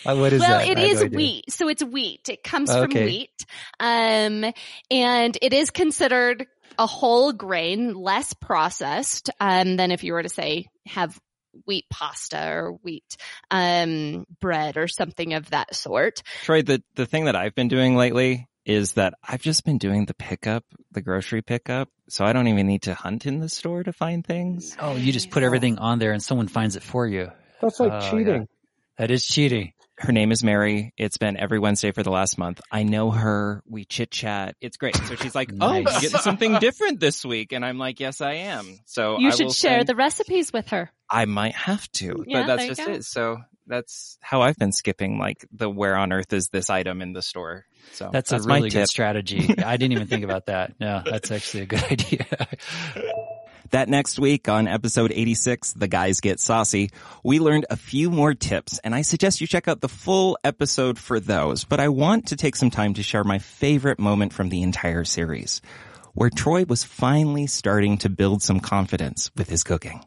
Uh, 0.05 0.15
what 0.15 0.34
is 0.34 0.41
well, 0.41 0.60
that? 0.60 0.67
it 0.67 0.77
I 0.77 0.93
no 0.93 1.17
wheat. 1.17 1.51
So 1.51 1.67
it's 1.69 1.84
wheat. 1.84 2.29
It 2.29 2.43
comes 2.43 2.71
from 2.73 2.91
wheat. 2.91 3.45
Um, 3.79 4.45
and 4.91 5.38
it 5.41 5.53
is 5.53 5.69
considered 5.69 6.47
a 6.77 6.88
whole 6.88 7.34
grain, 7.34 7.93
less 7.93 8.34
processed 8.34 9.29
um, 9.39 9.77
than 9.77 9.91
if 9.91 10.03
you 10.03 10.13
were 10.13 10.23
to 10.23 10.29
say 10.29 10.67
have 10.86 11.19
wheat 11.65 11.86
pasta 11.89 12.52
or 12.52 12.72
wheat 12.82 13.17
um, 13.52 14.26
bread 14.39 14.78
or 14.78 14.88
something 14.88 15.34
of 15.34 15.50
that 15.52 15.76
sort. 15.76 16.22
Troy, 16.43 16.62
the, 16.62 16.84
the 16.95 17.06
thing 17.06 17.26
that 17.26 17.36
I've 17.36 17.56
been 17.56 17.67
doing 17.67 17.95
lately 17.95 18.48
is 18.65 18.93
that 18.93 19.15
I've 19.28 19.41
just 19.41 19.65
been 19.65 19.78
doing 19.78 20.06
the 20.06 20.13
pickup, 20.13 20.63
the 20.91 21.02
grocery 21.02 21.41
pickup. 21.41 21.89
So 22.08 22.26
I 22.26 22.34
don't 22.34 22.48
even 22.48 22.67
need 22.67 22.84
to 22.84 22.93
hunt 22.93 23.26
in 23.26 23.39
the 23.39 23.50
store 23.50 23.84
to 23.84 23.93
find 23.93 24.26
things. 24.26 24.76
Oh, 24.80 24.95
you 24.95 25.12
just 25.12 25.32
put 25.32 25.43
everything 25.43 25.80
on 25.80 26.00
there 26.00 26.12
and 26.12 26.22
someone 26.22 26.48
finds 26.48 26.76
it 26.76 26.84
for 26.84 27.08
you. 27.08 27.32
That's 27.62 27.80
like 27.80 27.91
yeah. 27.91 28.12
cheating. 28.12 28.48
That 28.98 29.12
is 29.12 29.26
cheating. 29.26 29.74
Her 30.00 30.14
name 30.14 30.32
is 30.32 30.44
Mary. 30.46 30.94
It's 30.98 31.18
been 31.18 31.36
every 31.36 31.60
Wednesday 31.60 31.92
for 31.92 32.04
the 32.04 32.10
last 32.10 32.38
month. 32.38 32.62
I 32.72 32.84
know 32.84 33.12
her. 33.12 33.62
We 33.68 33.84
chit 33.84 34.12
chat. 34.12 34.56
It's 34.62 34.78
great. 34.78 34.96
So 34.96 35.16
she's 35.16 35.36
like, 35.36 35.52
"Oh, 35.60 35.74
Nice. 35.82 35.96
you 35.96 36.02
getting 36.10 36.22
something 36.22 36.58
different 36.60 37.02
this 37.02 37.26
week?" 37.26 37.52
And 37.52 37.66
I'm 37.66 37.78
like, 37.78 38.00
"Yes, 38.00 38.22
I 38.22 38.34
am." 38.36 38.80
So 38.86 39.20
you 39.20 39.28
I 39.28 39.32
should 39.32 39.48
will 39.48 39.54
share 39.54 39.80
send- 39.80 39.90
the 39.90 39.96
recipes 39.96 40.54
with 40.54 40.70
her. 40.70 40.90
I 41.10 41.26
might 41.26 41.54
have 41.56 41.92
to, 41.94 42.24
Yeah, 42.26 42.42
but 42.46 42.48
that's 42.58 42.68
just 42.78 42.86
go. 42.88 42.94
it. 42.94 43.04
So 43.04 43.38
that's 43.68 44.18
how 44.22 44.42
I've 44.42 44.56
been 44.58 44.72
skipping 44.72 45.18
like 45.20 45.46
the 45.52 45.70
where 45.70 45.98
on 45.98 46.14
earth 46.14 46.32
is 46.32 46.48
this 46.48 46.70
item 46.70 47.02
in 47.02 47.12
the 47.14 47.22
store. 47.22 47.66
So 47.94 48.10
That's, 48.14 48.30
that's 48.30 48.46
a 48.46 48.48
really 48.48 48.70
good 48.70 48.88
strategy. 48.88 49.54
I 49.64 49.78
didn't 49.78 49.94
even 49.94 50.08
think 50.08 50.24
about 50.24 50.46
that. 50.46 50.74
No, 50.80 51.02
that's 51.04 51.32
actually 51.32 51.64
a 51.64 51.66
good 51.66 51.84
idea. 51.92 52.26
That 53.71 53.88
next 53.88 54.17
week 54.17 54.49
on 54.49 54.67
episode 54.67 55.12
86, 55.12 55.73
The 55.73 55.88
Guys 55.88 56.21
Get 56.21 56.39
Saucy, 56.39 56.89
we 57.23 57.39
learned 57.39 57.67
a 57.69 57.75
few 57.75 58.10
more 58.10 58.34
tips 58.34 58.79
and 58.79 58.95
I 58.95 59.03
suggest 59.03 59.41
you 59.41 59.47
check 59.47 59.67
out 59.67 59.79
the 59.82 59.88
full 59.89 60.39
episode 60.43 60.97
for 60.97 61.19
those, 61.19 61.65
but 61.65 61.79
I 61.79 61.89
want 61.89 62.27
to 62.29 62.36
take 62.36 62.55
some 62.55 62.71
time 62.71 62.95
to 62.95 63.03
share 63.03 63.23
my 63.23 63.38
favorite 63.38 63.99
moment 63.99 64.34
from 64.34 64.49
the 64.49 64.63
entire 64.63 65.03
series, 65.03 65.62
where 66.15 66.32
Troy 66.32 66.65
was 66.67 66.84
finally 66.84 67.45
starting 67.45 67.99
to 67.99 68.10
build 68.10 68.41
some 68.41 68.60
confidence 68.60 69.29
with 69.38 69.49
his 69.49 69.63
cooking. 69.63 70.03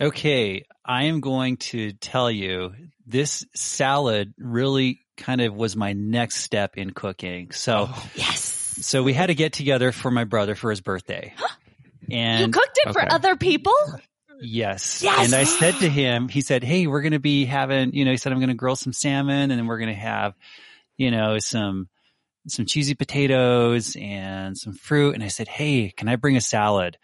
Okay, 0.00 0.64
I 0.84 1.04
am 1.04 1.20
going 1.20 1.56
to 1.58 1.92
tell 1.92 2.30
you 2.30 2.74
this 3.06 3.46
salad 3.54 4.34
really 4.38 5.00
kind 5.16 5.40
of 5.40 5.54
was 5.54 5.76
my 5.76 5.94
next 5.94 6.38
step 6.42 6.76
in 6.76 6.90
cooking. 6.90 7.52
So, 7.52 7.86
oh, 7.88 8.10
Yes. 8.14 8.42
so 8.42 9.02
we 9.02 9.14
had 9.14 9.26
to 9.26 9.34
get 9.34 9.54
together 9.54 9.92
for 9.92 10.10
my 10.10 10.24
brother 10.24 10.54
for 10.54 10.68
his 10.68 10.82
birthday. 10.82 11.32
And 12.10 12.40
you 12.40 12.48
cooked 12.48 12.78
it 12.84 12.92
for 12.92 13.10
other 13.10 13.36
people? 13.36 13.72
yes. 14.40 15.02
Yes! 15.02 15.26
And 15.26 15.34
I 15.34 15.44
said 15.44 15.74
to 15.76 15.88
him, 15.88 16.28
he 16.28 16.40
said, 16.40 16.64
Hey, 16.64 16.86
we're 16.86 17.02
going 17.02 17.12
to 17.12 17.20
be 17.20 17.44
having, 17.44 17.94
you 17.94 18.04
know, 18.04 18.10
he 18.10 18.16
said, 18.16 18.32
I'm 18.32 18.38
going 18.38 18.48
to 18.48 18.54
grill 18.54 18.76
some 18.76 18.92
salmon 18.92 19.50
and 19.50 19.52
then 19.52 19.66
we're 19.66 19.78
going 19.78 19.94
to 19.94 20.00
have, 20.00 20.34
you 20.96 21.10
know, 21.10 21.38
some, 21.38 21.88
some 22.48 22.66
cheesy 22.66 22.94
potatoes 22.94 23.96
and 23.98 24.56
some 24.56 24.74
fruit. 24.74 25.14
And 25.14 25.24
I 25.24 25.28
said, 25.28 25.48
Hey, 25.48 25.92
can 25.96 26.08
I 26.08 26.16
bring 26.16 26.36
a 26.36 26.40
salad? 26.40 26.98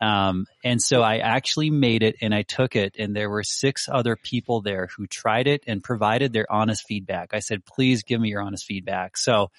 Um, 0.00 0.46
and 0.62 0.80
so 0.80 1.02
I 1.02 1.18
actually 1.18 1.70
made 1.70 2.02
it 2.04 2.16
and 2.20 2.32
I 2.32 2.42
took 2.42 2.76
it 2.76 2.94
and 2.98 3.16
there 3.16 3.28
were 3.28 3.42
six 3.42 3.88
other 3.90 4.14
people 4.14 4.60
there 4.60 4.88
who 4.96 5.08
tried 5.08 5.48
it 5.48 5.64
and 5.66 5.82
provided 5.82 6.32
their 6.32 6.50
honest 6.50 6.84
feedback. 6.86 7.34
I 7.34 7.40
said, 7.40 7.64
please 7.64 8.04
give 8.04 8.20
me 8.20 8.28
your 8.28 8.42
honest 8.42 8.64
feedback. 8.64 9.16
So 9.16 9.50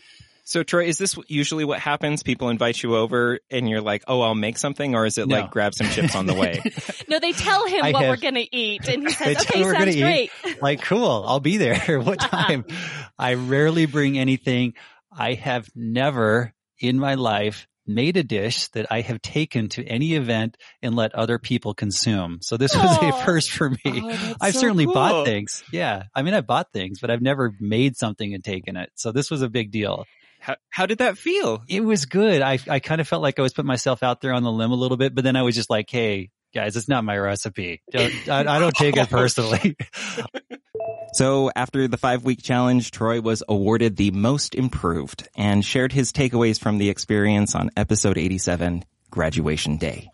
So 0.50 0.64
Troy, 0.64 0.86
is 0.86 0.98
this 0.98 1.16
usually 1.28 1.64
what 1.64 1.78
happens? 1.78 2.24
People 2.24 2.50
invite 2.50 2.82
you 2.82 2.96
over 2.96 3.40
and 3.52 3.70
you're 3.70 3.82
like, 3.82 4.04
"Oh, 4.08 4.22
I'll 4.22 4.34
make 4.34 4.58
something," 4.58 4.96
or 4.96 5.06
is 5.06 5.20
it 5.20 5.28
No. 5.28 5.42
like 5.42 5.52
grab 5.52 5.76
some 5.76 5.86
chips 5.90 6.16
on 6.16 6.26
the 6.26 6.34
way? 6.34 6.60
No, 7.08 7.20
they 7.20 7.32
tell 7.32 7.66
him 7.68 7.84
I 7.84 7.92
what 7.92 8.04
have- 8.04 8.12
we're 8.12 8.22
going 8.22 8.36
to 8.36 8.56
eat. 8.56 8.88
And 8.88 9.08
he 9.08 9.14
says, 9.14 9.42
okay, 9.42 9.64
we're 9.64 9.74
sounds 9.74 9.96
gonna 9.96 10.00
great. 10.00 10.32
eat. 10.46 10.62
like, 10.62 10.82
cool, 10.84 11.24
I'll 11.26 11.40
be 11.40 11.58
there. 11.58 12.00
what 12.02 12.24
uh-huh. 12.24 12.48
time? 12.48 12.66
I 13.18 13.34
rarely 13.34 13.88
bring 13.88 14.20
anything. 14.20 14.76
I 15.12 15.34
have 15.34 15.68
never 15.76 16.54
in 16.80 17.00
my 17.00 17.16
life 17.16 17.68
made 17.88 18.16
a 18.18 18.24
dish 18.24 18.68
that 18.70 18.86
I 18.92 19.02
have 19.02 19.22
taken 19.22 19.70
to 19.70 19.84
any 19.84 20.14
event 20.14 20.56
and 20.84 20.96
let 20.96 21.16
other 21.16 21.40
people 21.40 21.74
consume. 21.74 22.40
So 22.42 22.58
this 22.58 22.76
was 22.76 22.98
Aw. 23.00 23.10
a 23.10 23.26
first 23.26 23.50
for 23.52 23.72
me. 23.72 23.78
Oh, 23.86 24.36
I've 24.40 24.54
so 24.54 24.60
certainly 24.62 24.86
cool. 24.86 24.94
bought 24.94 25.26
things. 25.26 25.64
Yeah. 25.72 26.04
I 26.14 26.22
mean, 26.22 26.36
I 26.36 26.42
bought 26.42 26.72
things, 26.72 27.00
but 27.00 27.10
I've 27.10 27.24
never 27.24 27.54
made 27.60 27.98
something 27.98 28.34
and 28.34 28.44
taken 28.44 28.78
it. 28.78 28.92
So 28.96 29.12
this 29.12 29.32
was 29.32 29.42
a 29.42 29.50
big 29.50 29.72
deal. 29.72 30.06
How, 30.40 30.56
how 30.70 30.86
did 30.86 31.00
that 31.00 31.18
feel? 31.18 31.64
It 31.68 31.82
was 31.82 32.06
good. 32.06 32.42
I, 32.42 32.60
I 32.68 32.80
kind 32.80 33.02
of 33.02 33.08
felt 33.08 33.22
like 33.22 33.40
I 33.40 33.42
was 33.42 33.54
putting 33.54 33.68
myself 33.68 34.04
out 34.04 34.22
there 34.22 34.34
on 34.34 34.44
the 34.44 34.52
limb 34.52 34.72
a 34.72 34.76
little 34.76 34.98
bit, 34.98 35.14
but 35.14 35.24
then 35.24 35.36
I 35.36 35.44
was 35.44 35.56
just 35.56 35.70
like, 35.70 35.90
Hey, 35.90 36.32
guys, 36.54 36.76
it's 36.76 36.88
not 36.88 37.04
my 37.04 37.18
recipe. 37.18 37.82
Don't, 37.92 38.30
I, 38.30 38.56
I 38.56 38.60
don't 38.60 38.76
take 38.76 38.98
it 38.98 39.10
personally. 39.10 39.76
So 41.14 41.50
after 41.56 41.88
the 41.88 41.98
five 41.98 42.24
week 42.24 42.42
challenge, 42.42 42.92
Troy 42.92 43.20
was 43.20 43.42
awarded 43.50 43.96
the 43.98 44.12
most 44.12 44.54
improved 44.54 45.28
and 45.36 45.66
shared 45.66 45.92
his 45.92 46.14
takeaways 46.14 46.60
from 46.60 46.78
the 46.78 46.90
experience 46.90 47.56
on 47.56 47.72
episode 47.76 48.18
87, 48.18 48.86
graduation 49.10 49.78
day. 49.78 50.12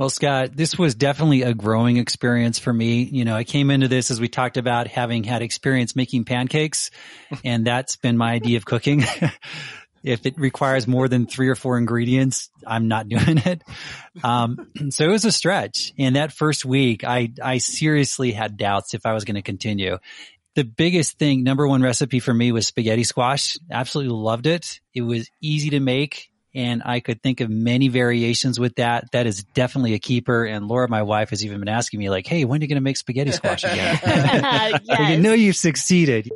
Well, 0.00 0.08
Scott, 0.08 0.56
this 0.56 0.78
was 0.78 0.94
definitely 0.94 1.42
a 1.42 1.52
growing 1.52 1.98
experience 1.98 2.58
for 2.58 2.72
me. 2.72 3.02
You 3.02 3.26
know, 3.26 3.36
I 3.36 3.44
came 3.44 3.70
into 3.70 3.86
this 3.86 4.10
as 4.10 4.18
we 4.18 4.28
talked 4.28 4.56
about 4.56 4.86
having 4.86 5.24
had 5.24 5.42
experience 5.42 5.94
making 5.94 6.24
pancakes, 6.24 6.90
and 7.44 7.66
that's 7.66 7.96
been 7.96 8.16
my 8.16 8.32
idea 8.32 8.56
of 8.56 8.64
cooking. 8.64 9.04
if 10.02 10.24
it 10.24 10.38
requires 10.38 10.88
more 10.88 11.06
than 11.06 11.26
three 11.26 11.50
or 11.50 11.54
four 11.54 11.76
ingredients, 11.76 12.48
I'm 12.66 12.88
not 12.88 13.10
doing 13.10 13.42
it. 13.44 13.62
Um, 14.24 14.70
so 14.88 15.04
it 15.04 15.10
was 15.10 15.26
a 15.26 15.32
stretch. 15.32 15.92
And 15.98 16.16
that 16.16 16.32
first 16.32 16.64
week, 16.64 17.04
I, 17.04 17.30
I 17.42 17.58
seriously 17.58 18.32
had 18.32 18.56
doubts 18.56 18.94
if 18.94 19.04
I 19.04 19.12
was 19.12 19.26
going 19.26 19.34
to 19.34 19.42
continue. 19.42 19.98
The 20.54 20.64
biggest 20.64 21.18
thing, 21.18 21.44
number 21.44 21.68
one 21.68 21.82
recipe 21.82 22.20
for 22.20 22.32
me 22.32 22.52
was 22.52 22.66
spaghetti 22.66 23.04
squash. 23.04 23.58
Absolutely 23.70 24.14
loved 24.14 24.46
it. 24.46 24.80
It 24.94 25.02
was 25.02 25.28
easy 25.42 25.68
to 25.70 25.80
make 25.80 26.29
and 26.54 26.82
I 26.84 27.00
could 27.00 27.22
think 27.22 27.40
of 27.40 27.50
many 27.50 27.88
variations 27.88 28.58
with 28.58 28.76
that. 28.76 29.10
That 29.12 29.26
is 29.26 29.44
definitely 29.54 29.94
a 29.94 29.98
keeper. 29.98 30.44
And 30.44 30.66
Laura, 30.66 30.88
my 30.88 31.02
wife, 31.02 31.30
has 31.30 31.44
even 31.44 31.60
been 31.60 31.68
asking 31.68 32.00
me 32.00 32.10
like, 32.10 32.26
Hey, 32.26 32.44
when 32.44 32.60
are 32.60 32.64
you 32.64 32.68
going 32.68 32.76
to 32.76 32.82
make 32.82 32.96
spaghetti 32.96 33.32
squash 33.32 33.64
again? 33.64 33.98
I 34.04 34.80
yes. 34.84 35.22
know 35.22 35.32
you've 35.32 35.56
succeeded. 35.56 36.30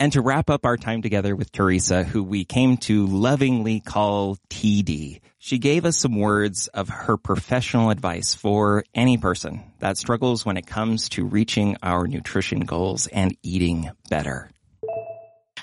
And 0.00 0.12
to 0.12 0.20
wrap 0.20 0.50
up 0.50 0.66
our 0.66 0.76
time 0.76 1.02
together 1.02 1.36
with 1.36 1.52
Theresa, 1.52 2.02
who 2.02 2.22
we 2.24 2.44
came 2.44 2.76
to 2.78 3.06
lovingly 3.06 3.80
call 3.80 4.36
TD, 4.50 5.20
she 5.38 5.58
gave 5.58 5.84
us 5.84 5.98
some 5.98 6.18
words 6.18 6.68
of 6.68 6.88
her 6.88 7.16
professional 7.16 7.90
advice 7.90 8.34
for 8.34 8.84
any 8.94 9.18
person 9.18 9.62
that 9.78 9.96
struggles 9.96 10.44
when 10.44 10.56
it 10.56 10.66
comes 10.66 11.08
to 11.10 11.24
reaching 11.24 11.76
our 11.82 12.08
nutrition 12.08 12.60
goals 12.60 13.06
and 13.06 13.36
eating 13.42 13.90
better. 14.10 14.50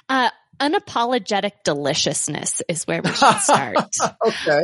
Uh, 0.07 0.29
unapologetic 0.61 1.63
deliciousness 1.63 2.61
is 2.67 2.85
where 2.85 3.01
we 3.01 3.11
should 3.11 3.37
start. 3.37 3.77
Okay. 4.25 4.61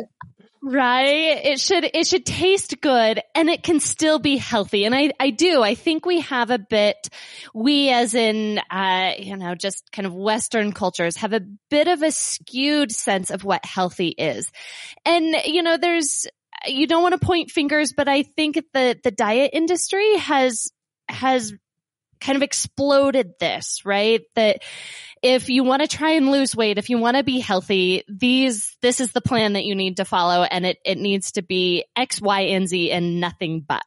Right? 0.63 1.45
It 1.45 1.60
should, 1.60 1.89
it 1.93 2.07
should 2.07 2.25
taste 2.25 2.81
good 2.81 3.21
and 3.36 3.49
it 3.49 3.63
can 3.63 3.79
still 3.79 4.19
be 4.19 4.38
healthy. 4.38 4.86
And 4.86 4.93
I, 4.93 5.12
I 5.19 5.29
do. 5.29 5.62
I 5.62 5.75
think 5.75 6.05
we 6.05 6.21
have 6.21 6.49
a 6.49 6.57
bit, 6.57 7.10
we 7.53 7.89
as 7.89 8.13
in, 8.15 8.60
uh, 8.69 9.13
you 9.17 9.38
know, 9.38 9.55
just 9.55 9.91
kind 9.91 10.05
of 10.05 10.13
Western 10.13 10.73
cultures 10.73 11.17
have 11.17 11.33
a 11.33 11.41
bit 11.69 11.88
of 11.88 12.01
a 12.01 12.12
skewed 12.12 12.91
sense 12.91 13.29
of 13.29 13.43
what 13.43 13.65
healthy 13.65 14.10
is. 14.10 14.51
And, 15.05 15.36
you 15.45 15.63
know, 15.63 15.77
there's, 15.77 16.27
you 16.65 16.88
don't 16.88 17.03
want 17.03 17.19
to 17.19 17.25
point 17.25 17.51
fingers, 17.51 17.93
but 17.95 18.07
I 18.07 18.23
think 18.23 18.55
the, 18.73 18.99
the 19.01 19.12
diet 19.12 19.51
industry 19.53 20.17
has, 20.17 20.71
has 21.07 21.53
kind 22.19 22.36
of 22.36 22.43
exploded 22.43 23.34
this, 23.39 23.86
right? 23.86 24.21
That 24.36 24.63
if 25.21 25.49
you 25.49 25.63
want 25.63 25.82
to 25.82 25.88
try 25.88 26.12
and 26.12 26.30
lose 26.30 26.56
weight, 26.56 26.77
if 26.77 26.89
you 26.89 26.97
want 26.97 27.17
to 27.17 27.23
be 27.23 27.39
healthy, 27.39 28.03
these, 28.08 28.75
this 28.82 28.99
is 28.99 29.12
the 29.12 29.21
plan 29.21 29.53
that 29.53 29.65
you 29.65 29.75
need 29.75 29.97
to 29.97 30.06
follow 30.06 30.43
and 30.43 30.65
it, 30.65 30.77
it 30.86 30.97
needs 30.97 31.34
to 31.34 31.41
be 31.41 31.86
X, 31.95 32.21
Y, 32.21 32.41
and 32.41 32.67
Z 32.67 32.91
and 32.91 33.19
nothing 33.19 33.65
but. 33.67 33.82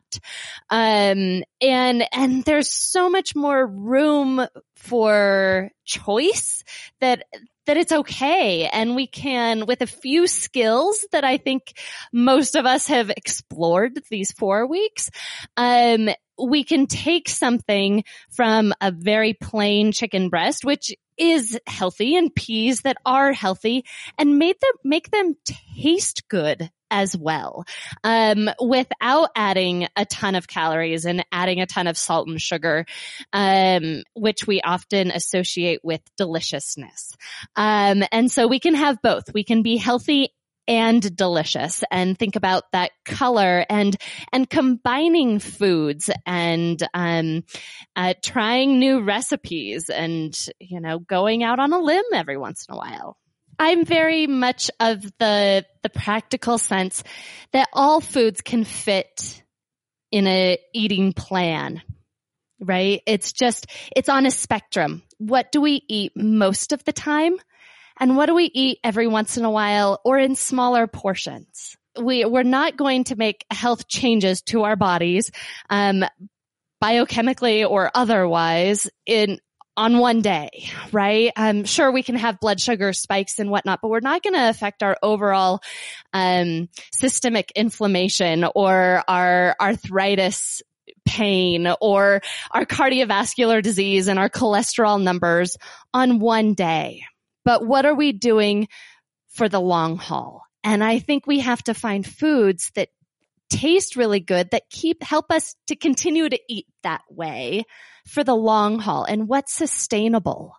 Um, 0.68 1.42
and, 1.60 2.04
and 2.12 2.44
there's 2.44 2.72
so 2.72 3.10
much 3.10 3.36
more 3.36 3.64
room 3.66 4.44
for 4.76 5.70
choice 5.84 6.64
that, 7.00 7.24
that 7.66 7.76
it's 7.76 7.92
okay. 7.92 8.66
And 8.66 8.96
we 8.96 9.06
can, 9.06 9.66
with 9.66 9.82
a 9.82 9.86
few 9.86 10.26
skills 10.26 11.06
that 11.12 11.24
I 11.24 11.36
think 11.36 11.72
most 12.12 12.56
of 12.56 12.66
us 12.66 12.88
have 12.88 13.10
explored 13.10 14.00
these 14.10 14.32
four 14.32 14.66
weeks, 14.66 15.10
um, 15.56 16.08
we 16.48 16.64
can 16.64 16.86
take 16.86 17.28
something 17.28 18.04
from 18.30 18.72
a 18.80 18.90
very 18.90 19.34
plain 19.34 19.92
chicken 19.92 20.28
breast, 20.28 20.64
which 20.64 20.94
is 21.16 21.58
healthy 21.66 22.16
and 22.16 22.34
peas 22.34 22.82
that 22.82 22.96
are 23.04 23.32
healthy 23.32 23.84
and 24.18 24.38
made 24.38 24.56
them, 24.60 24.72
make 24.84 25.10
them 25.10 25.36
taste 25.76 26.26
good 26.28 26.70
as 26.90 27.16
well. 27.16 27.64
Um, 28.02 28.50
without 28.60 29.30
adding 29.36 29.86
a 29.96 30.04
ton 30.04 30.34
of 30.34 30.48
calories 30.48 31.04
and 31.04 31.24
adding 31.30 31.60
a 31.60 31.66
ton 31.66 31.86
of 31.86 31.96
salt 31.96 32.26
and 32.26 32.40
sugar, 32.40 32.84
um, 33.32 34.02
which 34.14 34.46
we 34.46 34.60
often 34.60 35.10
associate 35.10 35.80
with 35.84 36.00
deliciousness. 36.16 37.14
Um, 37.54 38.02
and 38.10 38.30
so 38.30 38.48
we 38.48 38.58
can 38.58 38.74
have 38.74 39.00
both. 39.02 39.32
We 39.32 39.44
can 39.44 39.62
be 39.62 39.76
healthy 39.76 40.30
and 40.68 41.16
delicious 41.16 41.82
and 41.90 42.18
think 42.18 42.36
about 42.36 42.64
that 42.72 42.92
color 43.04 43.64
and 43.68 43.96
and 44.32 44.48
combining 44.48 45.38
foods 45.38 46.10
and 46.26 46.86
um 46.94 47.42
uh, 47.96 48.14
trying 48.22 48.78
new 48.78 49.02
recipes 49.02 49.90
and 49.90 50.46
you 50.58 50.80
know 50.80 50.98
going 50.98 51.42
out 51.42 51.58
on 51.58 51.72
a 51.72 51.78
limb 51.78 52.04
every 52.12 52.36
once 52.36 52.66
in 52.68 52.74
a 52.74 52.78
while 52.78 53.16
I'm 53.60 53.84
very 53.84 54.26
much 54.26 54.70
of 54.80 55.02
the 55.18 55.66
the 55.82 55.90
practical 55.90 56.56
sense 56.56 57.04
that 57.52 57.68
all 57.74 58.00
foods 58.00 58.40
can 58.40 58.64
fit 58.64 59.42
in 60.10 60.26
a 60.26 60.58
eating 60.72 61.12
plan. 61.12 61.82
Right? 62.58 63.02
It's 63.06 63.32
just 63.32 63.66
it's 63.94 64.08
on 64.08 64.24
a 64.24 64.30
spectrum. 64.30 65.02
What 65.18 65.52
do 65.52 65.60
we 65.60 65.82
eat 65.88 66.12
most 66.16 66.72
of 66.72 66.82
the 66.84 66.92
time? 66.92 67.36
And 68.00 68.16
what 68.16 68.26
do 68.26 68.34
we 68.34 68.46
eat 68.46 68.78
every 68.82 69.06
once 69.06 69.36
in 69.36 69.44
a 69.44 69.50
while 69.50 70.00
or 70.04 70.18
in 70.18 70.34
smaller 70.34 70.86
portions? 70.86 71.76
We, 72.00 72.24
we're 72.24 72.42
not 72.42 72.76
going 72.76 73.04
to 73.04 73.16
make 73.16 73.44
health 73.50 73.86
changes 73.86 74.40
to 74.42 74.62
our 74.62 74.74
bodies, 74.74 75.30
um, 75.68 76.04
biochemically 76.82 77.68
or 77.68 77.90
otherwise 77.94 78.88
in 79.04 79.38
on 79.76 79.98
one 79.98 80.20
day, 80.20 80.70
right? 80.92 81.32
I'm 81.36 81.64
sure 81.64 81.90
we 81.90 82.02
can 82.02 82.16
have 82.16 82.40
blood 82.40 82.60
sugar 82.60 82.92
spikes 82.92 83.38
and 83.38 83.50
whatnot, 83.50 83.80
but 83.80 83.88
we're 83.88 84.00
not 84.00 84.22
going 84.22 84.34
to 84.34 84.48
affect 84.48 84.82
our 84.82 84.96
overall 85.02 85.62
um, 86.12 86.68
systemic 86.92 87.52
inflammation 87.54 88.44
or 88.54 89.02
our 89.06 89.56
arthritis 89.60 90.62
pain 91.06 91.72
or 91.80 92.20
our 92.50 92.66
cardiovascular 92.66 93.62
disease 93.62 94.08
and 94.08 94.18
our 94.18 94.28
cholesterol 94.28 95.02
numbers 95.02 95.56
on 95.94 96.18
one 96.18 96.54
day. 96.54 97.04
But 97.50 97.66
what 97.66 97.84
are 97.84 97.96
we 97.96 98.12
doing 98.12 98.68
for 99.30 99.48
the 99.48 99.58
long 99.58 99.96
haul? 99.96 100.42
And 100.62 100.84
I 100.84 101.00
think 101.00 101.26
we 101.26 101.40
have 101.40 101.60
to 101.64 101.74
find 101.74 102.06
foods 102.06 102.70
that 102.76 102.90
taste 103.48 103.96
really 103.96 104.20
good 104.20 104.52
that 104.52 104.70
keep 104.70 105.02
help 105.02 105.32
us 105.32 105.56
to 105.66 105.74
continue 105.74 106.28
to 106.28 106.38
eat 106.48 106.68
that 106.84 107.02
way 107.10 107.64
for 108.06 108.22
the 108.22 108.36
long 108.36 108.78
haul 108.78 109.02
and 109.02 109.26
what's 109.26 109.52
sustainable. 109.52 110.54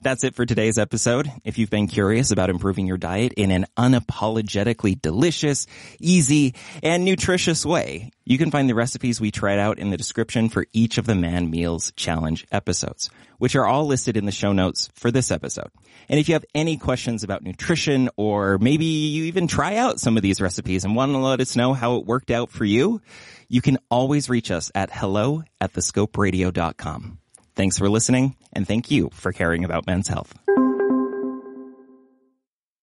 That's 0.00 0.24
it 0.24 0.34
for 0.34 0.44
today's 0.44 0.78
episode. 0.78 1.30
If 1.44 1.58
you've 1.58 1.70
been 1.70 1.86
curious 1.86 2.32
about 2.32 2.50
improving 2.50 2.88
your 2.88 2.98
diet 2.98 3.34
in 3.34 3.52
an 3.52 3.66
unapologetically 3.76 5.00
delicious, 5.00 5.68
easy, 6.00 6.56
and 6.82 7.04
nutritious 7.04 7.64
way, 7.64 8.10
you 8.24 8.36
can 8.38 8.50
find 8.50 8.68
the 8.68 8.74
recipes 8.74 9.20
we 9.20 9.30
tried 9.30 9.60
out 9.60 9.78
in 9.78 9.90
the 9.90 9.96
description 9.96 10.48
for 10.48 10.66
each 10.72 10.98
of 10.98 11.06
the 11.06 11.14
Man 11.14 11.48
Meals 11.48 11.92
Challenge 11.94 12.44
episodes, 12.50 13.10
which 13.42 13.56
are 13.56 13.66
all 13.66 13.86
listed 13.86 14.16
in 14.16 14.24
the 14.24 14.30
show 14.30 14.52
notes 14.52 14.88
for 14.94 15.10
this 15.10 15.32
episode. 15.32 15.68
And 16.08 16.20
if 16.20 16.28
you 16.28 16.34
have 16.36 16.44
any 16.54 16.76
questions 16.76 17.24
about 17.24 17.42
nutrition 17.42 18.08
or 18.16 18.56
maybe 18.58 18.84
you 18.84 19.24
even 19.24 19.48
try 19.48 19.78
out 19.78 19.98
some 19.98 20.16
of 20.16 20.22
these 20.22 20.40
recipes 20.40 20.84
and 20.84 20.94
want 20.94 21.10
to 21.10 21.18
let 21.18 21.40
us 21.40 21.56
know 21.56 21.74
how 21.74 21.96
it 21.96 22.06
worked 22.06 22.30
out 22.30 22.50
for 22.50 22.64
you, 22.64 23.02
you 23.48 23.60
can 23.60 23.78
always 23.90 24.30
reach 24.30 24.52
us 24.52 24.70
at 24.76 24.92
hello 24.92 25.42
at 25.60 25.72
thescoperadio.com. 25.72 27.18
Thanks 27.56 27.78
for 27.78 27.88
listening 27.88 28.36
and 28.52 28.64
thank 28.64 28.92
you 28.92 29.10
for 29.12 29.32
caring 29.32 29.64
about 29.64 29.88
men's 29.88 30.06
health. 30.06 30.32